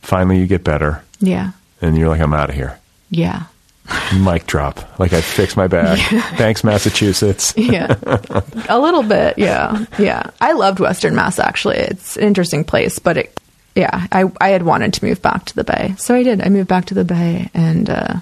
[0.03, 1.53] Finally, you get better, Yeah.
[1.81, 2.79] and you're like, I'm out of here.
[3.11, 3.45] Yeah.
[4.19, 4.99] Mic drop.
[4.99, 5.99] Like I fixed my bag.
[6.37, 7.53] Thanks, Massachusetts.
[7.59, 7.95] Yeah.
[8.69, 9.39] a little bit.
[9.39, 9.85] Yeah.
[9.99, 10.31] Yeah.
[10.41, 11.77] I loved Western Mass actually.
[11.77, 13.41] It's an interesting place, but it
[13.77, 15.95] yeah, I I had wanted to move back to the Bay.
[15.99, 16.41] So I did.
[16.41, 18.15] I moved back to the Bay and uh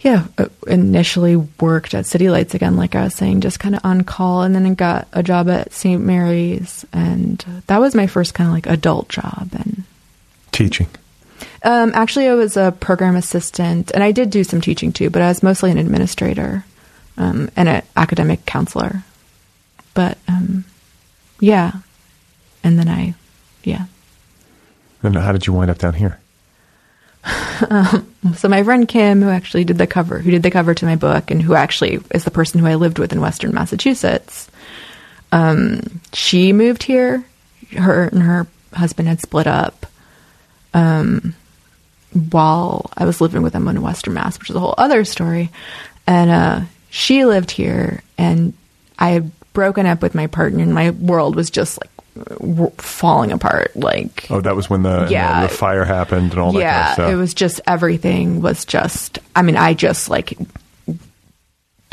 [0.00, 3.84] yeah, uh, initially worked at City Lights again, like I was saying, just kind of
[3.84, 6.02] on call, and then I got a job at St.
[6.02, 9.50] Mary's, and that was my first kind of like adult job.
[9.52, 9.84] And
[10.52, 10.88] Teaching.
[11.62, 15.20] um, actually, I was a program assistant, and I did do some teaching too, but
[15.20, 16.64] I was mostly an administrator
[17.18, 19.04] um, and an academic counselor.
[19.92, 20.64] But um,
[21.40, 21.72] yeah,
[22.64, 23.14] and then I,
[23.64, 23.84] yeah.
[25.02, 26.20] And how did you wind up down here?
[28.36, 30.96] So my friend Kim, who actually did the cover, who did the cover to my
[30.96, 34.50] book, and who actually is the person who I lived with in Western Massachusetts,
[35.32, 37.24] um, she moved here.
[37.72, 39.86] Her and her husband had split up
[40.74, 41.34] um,
[42.30, 45.50] while I was living with them in Western Mass, which is a whole other story.
[46.06, 46.60] And uh,
[46.90, 48.52] she lived here, and
[48.98, 51.90] I had broken up with my partner, and my world was just like
[52.78, 53.74] falling apart.
[53.76, 55.42] Like, Oh, that was when the, Yeah.
[55.42, 57.12] the fire happened and all that yeah, kind of stuff.
[57.12, 59.18] it was just everything was just.
[59.34, 60.36] I mean, I just like.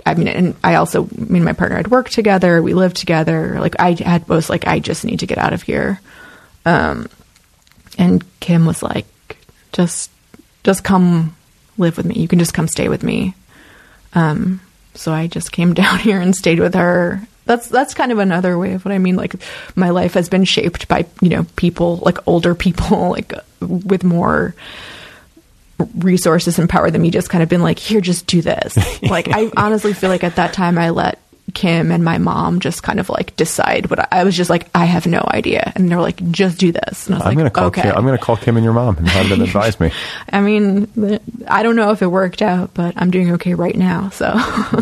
[0.05, 2.61] I mean, and I also, me and my partner had worked together.
[2.61, 3.57] We lived together.
[3.59, 5.99] Like, I had was like, I just need to get out of here.
[6.65, 7.09] Um,
[7.97, 9.05] and Kim was like,
[9.73, 10.09] just,
[10.63, 11.35] just come
[11.77, 12.15] live with me.
[12.15, 13.35] You can just come stay with me.
[14.13, 14.61] Um,
[14.93, 17.21] so I just came down here and stayed with her.
[17.47, 19.15] That's that's kind of another way of what I mean.
[19.15, 19.35] Like
[19.75, 24.53] my life has been shaped by you know people like older people like with more
[25.95, 27.11] resources and power than me.
[27.11, 28.77] Just kind of been like, here, just do this.
[29.01, 31.19] like I honestly feel like at that time I let
[31.53, 34.67] Kim and my mom just kind of like decide what I, I was just like
[34.75, 37.07] I have no idea, and they're like, just do this.
[37.07, 37.83] And I was I'm like, gonna call okay.
[37.83, 37.95] Kim.
[37.95, 39.91] I'm gonna call Kim and your mom and have them advise me.
[40.31, 44.09] I mean, I don't know if it worked out, but I'm doing okay right now.
[44.09, 44.25] So.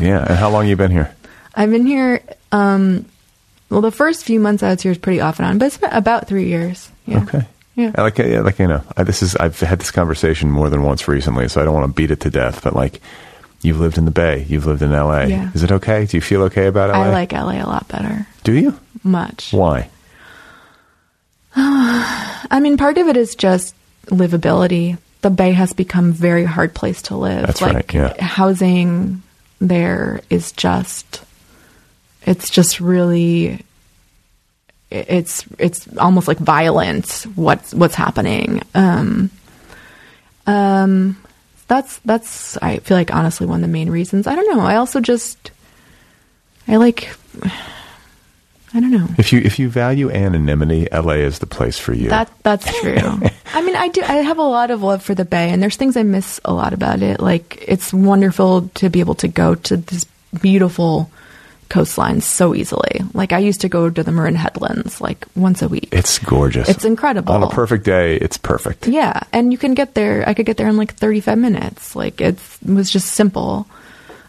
[0.01, 0.25] Yeah.
[0.27, 1.15] And how long you been here?
[1.53, 2.21] I've been here.
[2.55, 3.05] Um,
[3.69, 5.77] well, the first few months I was here was pretty off and on, but it's
[5.77, 6.89] been about three years.
[7.05, 7.23] Yeah.
[7.23, 7.41] Okay.
[7.75, 7.91] Yeah.
[7.95, 10.83] I like, yeah, like you know, I, this is I've had this conversation more than
[10.83, 12.63] once recently, so I don't want to beat it to death.
[12.63, 13.01] But like,
[13.61, 15.27] you've lived in the Bay, you've lived in L.A.
[15.27, 15.51] Yeah.
[15.53, 16.05] Is it okay?
[16.05, 17.07] Do you feel okay about L.A.?
[17.07, 18.25] I like LA a lot better.
[18.43, 18.79] Do you?
[19.03, 19.51] Much.
[19.51, 19.89] Why?
[21.55, 23.75] I mean, part of it is just
[24.05, 24.97] livability.
[25.21, 27.45] The Bay has become a very hard place to live.
[27.45, 28.23] That's like right, yeah.
[28.23, 29.21] housing
[29.59, 31.25] there is just
[32.25, 33.63] it's just really
[34.91, 38.61] it's it's almost like violent what's what's happening.
[38.73, 39.29] Um
[40.47, 41.17] um
[41.67, 44.27] that's that's I feel like honestly one of the main reasons.
[44.27, 44.63] I don't know.
[44.63, 45.51] I also just
[46.67, 47.15] I like
[48.75, 49.07] I don't know.
[49.17, 51.19] If you if you value anonymity, L.A.
[51.19, 52.09] is the place for you.
[52.09, 52.97] That that's true.
[53.53, 54.01] I mean, I do.
[54.01, 56.53] I have a lot of love for the Bay, and there's things I miss a
[56.53, 57.21] lot about it.
[57.21, 60.05] Like it's wonderful to be able to go to this
[60.41, 61.09] beautiful
[61.69, 63.01] coastline so easily.
[63.13, 65.89] Like I used to go to the Marin Headlands like once a week.
[65.91, 66.69] it's gorgeous.
[66.69, 67.33] It's incredible.
[67.33, 68.87] On a perfect day, it's perfect.
[68.87, 70.27] Yeah, and you can get there.
[70.27, 71.95] I could get there in like 35 minutes.
[71.95, 73.67] Like it's, it was just simple.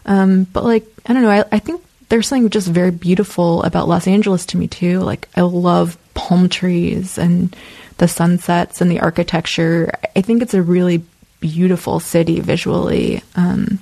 [0.05, 1.29] Um, but like I don't know.
[1.29, 4.99] I, I think there's something just very beautiful about Los Angeles to me too.
[4.99, 7.55] Like I love palm trees and
[7.97, 9.91] the sunsets and the architecture.
[10.15, 11.03] I think it's a really
[11.39, 13.21] beautiful city visually.
[13.35, 13.79] Um,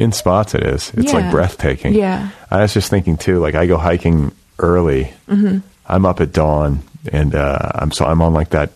[0.00, 0.90] In spots, it is.
[0.94, 1.92] It's like breathtaking.
[1.92, 2.30] Yeah.
[2.50, 3.38] I was just thinking too.
[3.38, 5.12] Like I go hiking early.
[5.28, 5.58] Mm-hmm.
[5.86, 6.80] I'm up at dawn,
[7.12, 8.72] and uh, I'm so I'm on like that.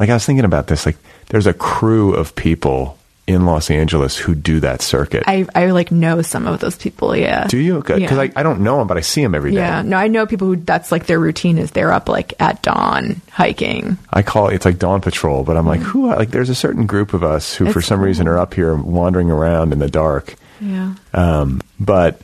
[0.00, 0.84] Like I was thinking about this.
[0.84, 0.96] Like
[1.28, 2.98] there's a crew of people
[3.30, 5.24] in Los Angeles who do that circuit.
[5.26, 7.16] I I like know some of those people.
[7.16, 7.46] Yeah.
[7.46, 7.76] do you?
[7.78, 8.20] Because Yeah.
[8.20, 9.58] I, I don't know them, but I see them every day.
[9.58, 9.82] Yeah.
[9.82, 13.22] No, I know people who that's like their routine is they're up like at dawn
[13.30, 13.96] hiking.
[14.12, 16.08] I call it, it's like dawn patrol, but I'm like, who?
[16.08, 17.78] Like, there's a certain group of us who, for.
[17.78, 20.34] It's some reason, are up here wandering around in the dark.
[20.60, 20.94] Yeah.
[21.14, 22.20] Um, but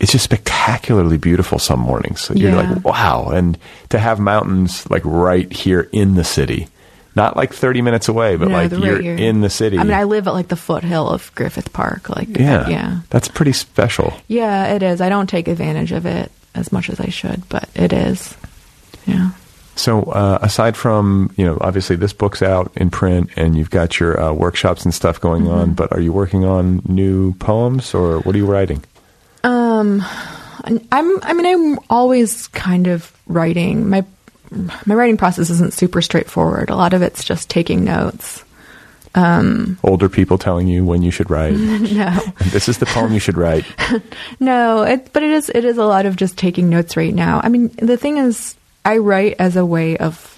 [0.00, 2.30] it's just spectacularly beautiful some mornings.
[2.34, 2.70] You're Yeah.
[2.72, 3.30] like, wow.
[3.30, 3.58] And
[3.90, 6.68] to have mountains like right here in the city,
[7.18, 9.76] not like 30 minutes away, but No, like they're right you're in the city.
[9.78, 12.08] I mean, I live at like the foothill of Griffith Park.
[12.08, 12.66] Like, yeah.
[12.68, 14.14] yeah, That's pretty special.
[14.28, 14.74] yeah.
[14.74, 15.00] It is.
[15.00, 18.34] I don't take advantage of it as much as I should, but it is.
[19.06, 19.30] Yeah.
[19.76, 24.00] So, uh, aside from, you know, obviously this book's out in print and you've got
[24.00, 25.52] your uh, workshops and stuff going Mm-hmm.
[25.60, 28.82] on, but are you working on new poems or what are you writing?
[29.44, 30.02] Um,
[30.90, 31.22] I'm.
[31.22, 33.88] I mean, I'm always kind of writing.
[33.88, 34.04] My
[34.50, 36.70] my writing process isn't super straightforward.
[36.70, 38.44] A lot of it's just taking notes.
[39.14, 41.54] Um, Older people telling you when you should write.
[41.88, 42.20] No,
[42.50, 43.64] this is the poem you should write.
[44.40, 44.82] no.
[44.82, 45.48] It, but it is.
[45.48, 47.40] It is a lot of just taking notes right now.
[47.42, 48.54] I mean, the thing is,
[48.84, 50.37] I write as a way of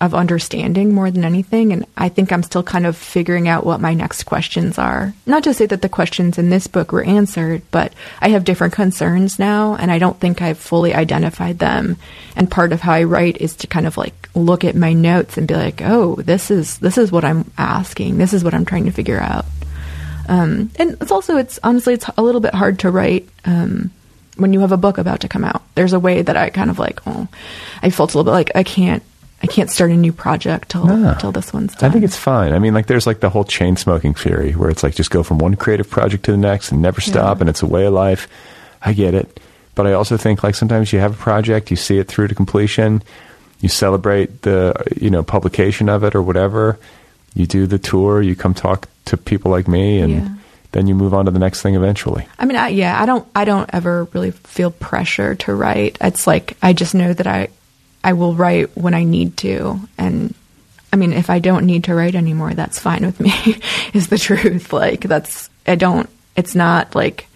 [0.00, 3.80] of understanding more than anything, and I think I'm still kind of figuring out what
[3.80, 5.12] my next questions are.
[5.26, 8.74] Not to say that the questions in this book were answered, but I have different
[8.74, 11.96] concerns now, and I don't think I've fully identified them.
[12.36, 15.36] And part of how I write is to kind of like look at my notes
[15.36, 18.18] and be like, "Oh, this is this is what I'm asking.
[18.18, 19.46] This is what I'm trying to figure out."
[20.28, 23.90] Um, and it's also it's honestly it's a little bit hard to write um,
[24.36, 25.62] when you have a book about to come out.
[25.74, 27.26] There's a way that I kind of like, oh,
[27.82, 29.02] I felt a little bit like I can't
[29.42, 31.14] I can't start a new project till Ah.
[31.14, 31.88] till this one's done.
[31.90, 32.52] I think it's fine.
[32.52, 35.22] I mean, like, there's like the whole chain smoking theory where it's like just go
[35.22, 37.42] from one creative project to the next and never stop, Yeah.
[37.42, 38.26] and it's a way of life.
[38.82, 39.38] I get it.
[39.76, 42.34] But I also think like sometimes you have a project, you see it through to
[42.34, 43.00] completion,
[43.60, 46.78] you celebrate the, you know, publication of it or whatever,
[47.34, 50.28] you do the tour, you come talk to people like me, and Yeah.
[50.72, 52.26] then you move on to the next thing eventually.
[52.40, 55.96] I mean, I, yeah, I don't I don't ever really feel pressure to write.
[56.00, 57.48] It's like I just know that I
[58.04, 60.34] I will write when I need to, and
[60.92, 63.60] I mean, if I don't need to write anymore, that's fine with me.
[63.94, 64.72] is the truth.
[64.78, 66.08] Like that's I don't.
[66.36, 67.26] It's not like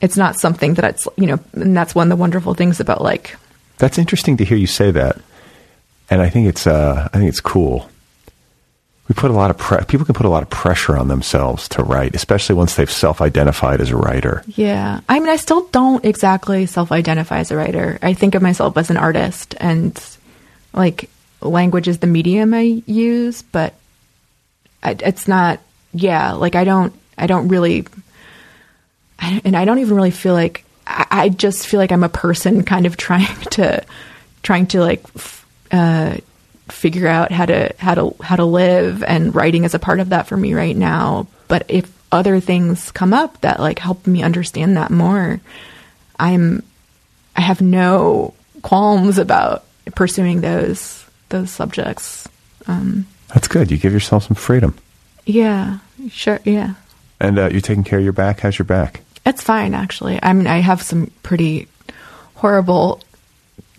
[0.00, 3.02] it's not something that it's you know, and that's one of the wonderful things about
[3.02, 3.36] like
[3.78, 5.18] That's interesting to hear you say that,
[6.10, 7.90] and I think it's uh, I think it's cool.
[9.08, 11.68] We put a lot of pre- people can put a lot of pressure on themselves
[11.70, 14.42] to write, especially once they've self-identified as a writer.
[14.48, 15.00] Yeah.
[15.08, 17.98] I mean, I still don't exactly self identify as a writer.
[18.02, 19.96] I think of myself as an artist, and
[20.72, 21.08] like
[21.40, 23.74] language is the medium I use, but
[24.84, 25.60] it's not,
[25.92, 27.86] yeah, like I don't, I don't really,
[29.18, 32.86] and I don't even really feel like, I, just feel like I'm a person kind
[32.86, 33.84] of trying to,
[34.42, 35.04] trying to like,
[35.72, 36.18] uh,
[36.68, 40.08] figure out how to how to how to live and writing is a part of
[40.10, 44.22] that for me right now but if other things come up that like help me
[44.22, 45.40] understand that more
[46.18, 46.62] i'm
[47.36, 49.64] i have no qualms about
[49.94, 52.28] pursuing those those subjects
[52.66, 53.70] um That's good.
[53.70, 54.76] You give yourself some freedom,
[55.24, 55.78] yeah
[56.10, 56.74] sure yeah
[57.20, 58.40] and uh, you're taking care of your back.
[58.40, 59.02] How's your back?
[59.24, 61.66] it's fine actually i mean i have some pretty
[62.36, 63.00] horrible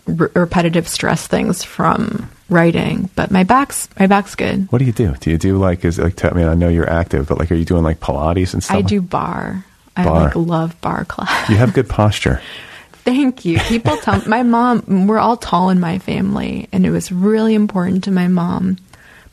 [0.06, 4.92] re- repetitive stress things from writing but my back's my back's good What do you
[4.92, 5.14] do?
[5.20, 6.24] Do you do like is like?
[6.24, 8.76] I mean, I know you're active, but like, are you doing like Pilates and stuff?
[8.76, 9.64] I do barre.
[9.96, 11.48] I like love barre class.
[11.48, 12.40] You have good posture.
[13.04, 13.58] Thank you.
[13.60, 18.04] People tell my mom we're all tall in my family, and it was really important
[18.04, 18.76] to my mom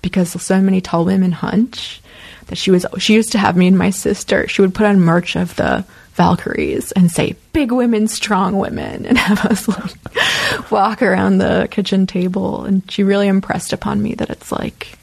[0.02, 2.02] because so many tall women hunch
[2.48, 4.48] that she was she used to have me and my sister.
[4.48, 5.86] She would put on merch of the
[6.16, 12.08] Valkyries and say "big women, strong women," and have us like walk around the kitchen
[12.08, 12.64] table.
[12.66, 14.98] And she really impressed upon me that it's like,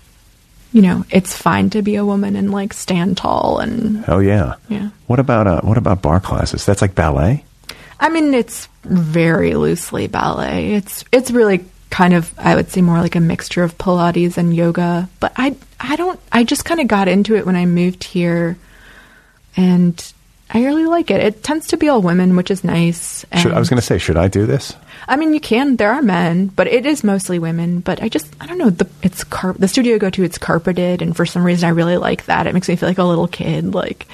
[0.73, 4.55] you know, it's fine to be a woman and like stand tall and Oh yeah.
[4.69, 4.91] yeah.
[5.07, 6.65] What about uh, what about barre classes?
[6.65, 7.45] That's like ballet.
[8.01, 10.73] I mean, it's very loosely ballet.
[10.73, 14.57] It's it's really kind of I would say more like a mixture of Pilates and
[14.57, 15.09] yoga.
[15.21, 18.57] But I I don't I just kind of got into it when I moved here,
[19.57, 20.13] and
[20.55, 21.20] I really like it.
[21.20, 23.24] It tends to be all women, which is nice.
[23.33, 24.77] And, Should, I was going to say, should I do this?
[25.09, 25.77] I mean, you can.
[25.77, 27.81] There are men, but it is mostly women.
[27.81, 28.70] But I just, I don't know.
[28.70, 30.23] The it's car- the studio I go to.
[30.23, 32.47] It's carpeted, and for some reason, I really like that.
[32.47, 34.07] It makes me feel like a little kid, like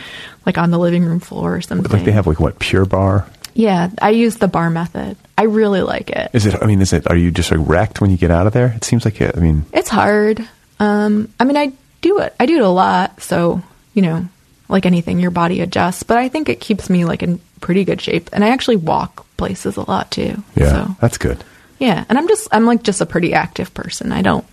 [0.47, 1.91] like on the living room floor or something.
[1.93, 3.27] Like they have like what Pure Barre?
[3.55, 5.17] Yeah, I use the bar method.
[5.37, 6.31] I really like it.
[6.33, 6.55] Is it?
[6.63, 7.11] I mean, is it?
[7.11, 8.73] Are you just like wrecked when you get out of there?
[8.77, 9.37] It seems like it.
[9.37, 10.47] I mean, It's hard.
[10.81, 12.35] Um, I mean, I do it.
[12.39, 13.21] I do it a lot.
[13.21, 13.61] So
[13.95, 14.29] you know,
[14.69, 16.03] like anything, your body adjusts.
[16.03, 18.31] But I think it keeps me like in pretty good shape.
[18.33, 20.43] And I actually walk places a lot too.
[20.57, 21.43] yeah, So that's good.
[21.79, 24.13] yeah, and I'm just I'm like just a pretty active person.
[24.13, 24.45] I don't.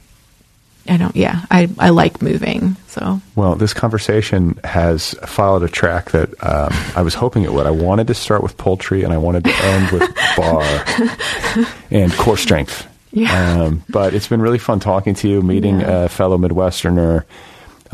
[0.88, 1.16] I don't.
[1.16, 2.76] Yeah, I I like moving.
[2.90, 7.66] So Well, this conversation has followed a track that um, I was hoping it would.
[7.66, 12.38] I wanted to start with poultry, and I wanted to end with barre and core
[12.38, 12.88] strength.
[13.12, 13.62] Yeah.
[13.64, 16.04] Um, but it's been really fun talking to you, meeting Yeah.
[16.04, 17.24] a fellow Midwesterner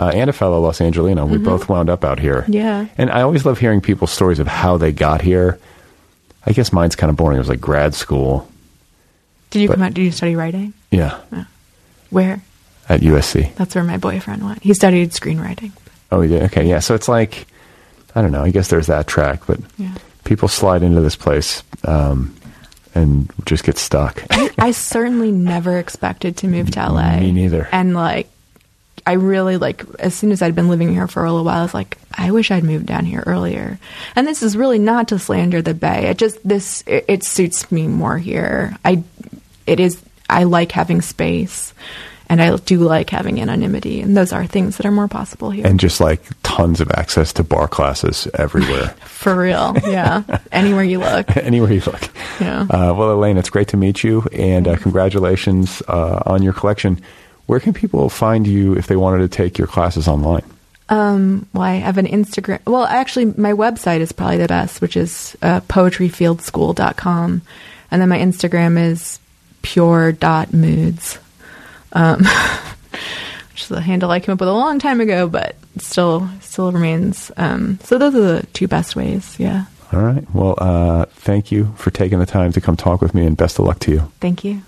[0.02, 1.26] uh, and a fellow Los Angelino.
[1.26, 2.42] We both wound up out here.
[2.42, 2.54] Mm-hmm.
[2.54, 2.88] Yeah.
[2.98, 5.60] And I always love hearing people's stories of how they got here.
[6.46, 7.36] I guess mine's kind of boring.
[7.38, 8.50] It was like grad school.
[9.52, 9.94] did you But- come out?
[9.94, 10.74] Did you study writing?
[10.90, 11.20] Yeah,
[12.10, 12.42] Where?
[12.90, 13.54] at USC.
[13.56, 14.62] That's where my boyfriend went.
[14.64, 15.72] He studied screenwriting.
[16.12, 16.44] Oh, yeah.
[16.46, 16.68] Okay.
[16.68, 16.80] Yeah.
[16.80, 17.48] So it's like,
[18.16, 18.44] I don't know.
[18.44, 19.94] I guess there's that track, but Yeah.
[20.26, 22.36] people slide into this place um,
[22.94, 24.22] and just get stuck.
[24.60, 27.20] I certainly never expected to move to LA.
[27.22, 27.70] Me neither.
[27.72, 28.28] And like,
[29.06, 31.64] I really like as soon as I'd been living here for a little while, I
[31.64, 33.80] was like, I wish I'd moved down here earlier.
[34.16, 36.08] And this is really not to slander the Bay.
[36.08, 38.76] It just this it, it suits me more here.
[38.86, 39.04] I
[39.68, 41.74] it is I like having space,
[42.30, 45.68] and I do like having anonymity, and those are things that are more possible here.
[45.68, 50.24] and just like tons of access to barre classes everywhere, for real, yeah.
[50.54, 52.10] Anywhere you look, anywhere you look.
[52.40, 52.62] yeah.
[52.62, 57.02] Uh, well, Elaine, it's great to meet you, and uh, congratulations uh, on your collection.
[57.52, 60.46] Where can people find you if they wanted to take your classes online?
[60.88, 62.62] Um, well, I have an Instagram.
[62.66, 67.42] Well, actually, my website is probably the best, which is uh, poetryfieldschool.com.
[67.92, 69.20] And then my Instagram is
[69.64, 71.20] pure.moods,
[71.92, 72.20] um,
[73.52, 76.72] which is a handle I came up with a long time ago, but still still
[76.72, 77.34] remains.
[77.36, 79.38] Um, so those are the two best ways.
[79.38, 79.66] Yeah.
[79.92, 80.24] All right.
[80.34, 83.60] Well, uh, thank you for taking the time to come talk with me, and best
[83.60, 84.12] of luck to you.
[84.22, 84.62] Thank you.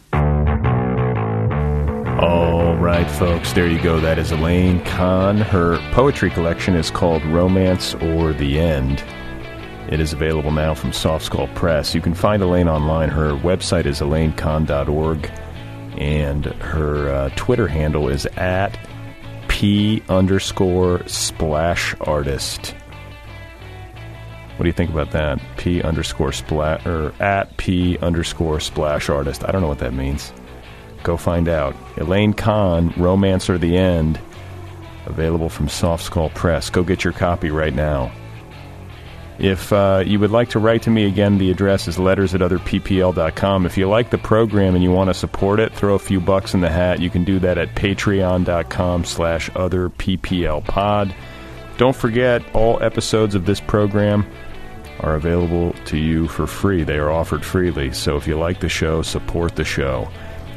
[2.23, 3.99] All right, folks, there you go.
[3.99, 5.39] That is Elaine Kahn.
[5.39, 9.03] Her poetry collection is called Romance or the End.
[9.89, 11.93] It is available now from Soft Skull Press.
[11.93, 13.09] You can find Elaine online.
[13.09, 15.29] Her website is elainekahn.org,
[15.97, 18.79] and her uh, Twitter handle is at
[19.49, 22.73] p underscore splash artist.
[24.55, 25.41] What do you think about that?
[25.57, 29.43] P underscore splash or at p underscore splash artist.
[29.43, 30.31] I don't know what that means.
[31.03, 31.75] Go find out.
[31.97, 34.19] Elaine Kahn, Romance or the End,
[35.05, 36.69] available from Soft Skull Press.
[36.69, 38.11] Go get your copy right now.
[39.39, 42.41] If uh, you would like to write to me again, the address is letters at
[42.41, 43.65] otherppl.com.
[43.65, 46.53] If you like the program and you want to support it, throw a few bucks
[46.53, 47.01] in the hat.
[47.01, 51.13] You can do that at patreon.com slash otherpplpod.
[51.77, 54.25] Don't forget, all episodes of this program
[54.99, 56.83] are available to you for free.
[56.83, 57.91] They are offered freely.
[57.91, 60.07] So if you like the show, support the show.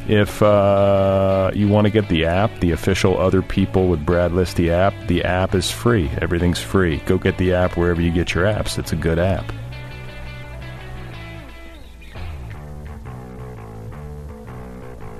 [0.09, 4.69] If uh, you want to get the app, the official Other People with Brad Listi
[4.69, 6.09] app, the app is free.
[6.23, 6.99] Everything's free.
[7.07, 8.79] Go get the app wherever you get your apps.
[8.79, 9.53] It's a good app.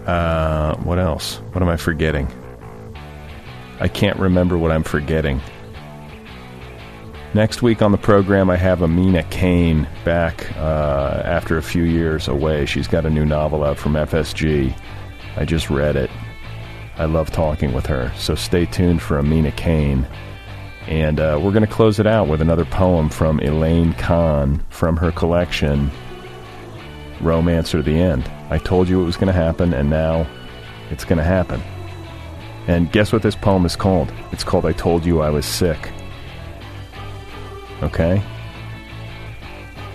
[0.07, 1.39] Uh, what else?
[1.51, 2.29] What am I forgetting?
[3.81, 5.41] I can't remember what I'm forgetting.
[7.37, 12.29] Next week on the program, I have Amina Cain back uh, after a few years
[12.29, 12.65] away.
[12.65, 14.75] She's got a new novel out from FSG.
[15.37, 16.11] I just read it.
[16.97, 18.11] I love talking with her.
[18.17, 20.07] So stay tuned for Amina Cain.
[20.87, 24.97] And uh, we're going to close it out with another poem from Elaine Kahn from
[24.97, 25.91] her collection,
[27.21, 28.25] Romance or the End.
[28.49, 30.27] I told you it was going to happen, and now
[30.91, 31.61] it's going to happen.
[32.67, 34.11] And guess what this poem is called?
[34.33, 35.93] It's called I Told You I Was Sick.
[37.83, 38.23] Okay?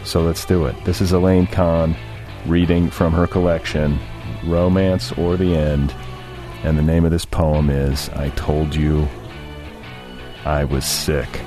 [0.03, 0.75] So let's do it.
[0.83, 1.95] This is Elaine Kahn
[2.45, 3.99] reading from her collection,
[4.43, 5.93] Romance or the End.
[6.63, 9.07] And the name of this poem is I Told You
[10.45, 11.41] I Was Sick.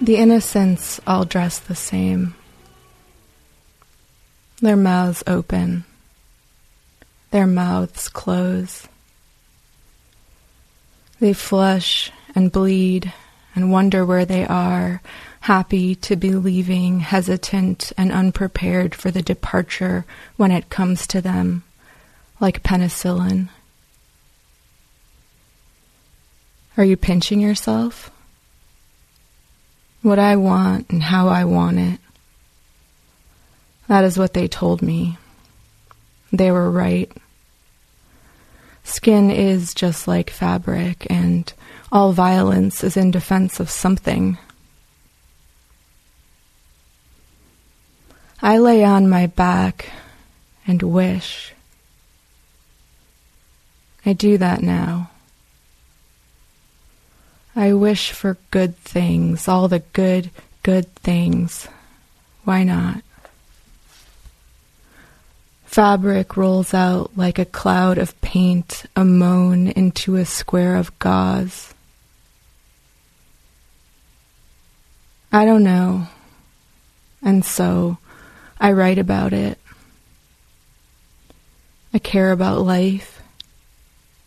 [0.00, 2.34] The innocents all dress the same.
[4.60, 5.84] Their mouths open,
[7.30, 8.88] their mouths close.
[11.20, 13.12] They flush and bleed
[13.58, 15.02] and wonder where they are,
[15.40, 20.04] happy to be leaving, hesitant and unprepared for the departure
[20.36, 21.64] when it comes to them,
[22.38, 23.48] like penicillin.
[26.76, 28.12] Are you pinching yourself?
[30.02, 31.98] What I want and how I want it.
[33.88, 35.18] That is what they told me.
[36.32, 37.10] They were right.
[38.84, 41.52] Skin is just like fabric, and
[41.90, 44.38] all violence is in defense of something.
[48.40, 49.90] I lay on my back
[50.66, 51.52] and wish.
[54.06, 55.10] I do that now.
[57.56, 60.30] I wish for good things, all the good,
[60.62, 61.66] good things.
[62.44, 63.02] Why not?
[65.64, 71.74] Fabric rolls out like a cloud of paint, a moan into a square of gauze.
[75.32, 76.06] I don't know.
[77.22, 77.98] And so
[78.58, 79.58] I write about it.
[81.92, 83.22] I care about life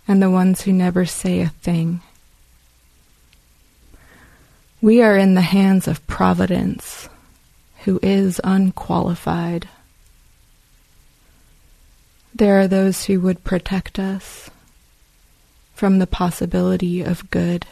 [0.07, 2.01] and the ones who never say a thing.
[4.81, 7.07] We are in the hands of Providence,
[7.83, 9.69] who is unqualified.
[12.33, 14.49] There are those who would protect us
[15.75, 17.67] from the possibility of good.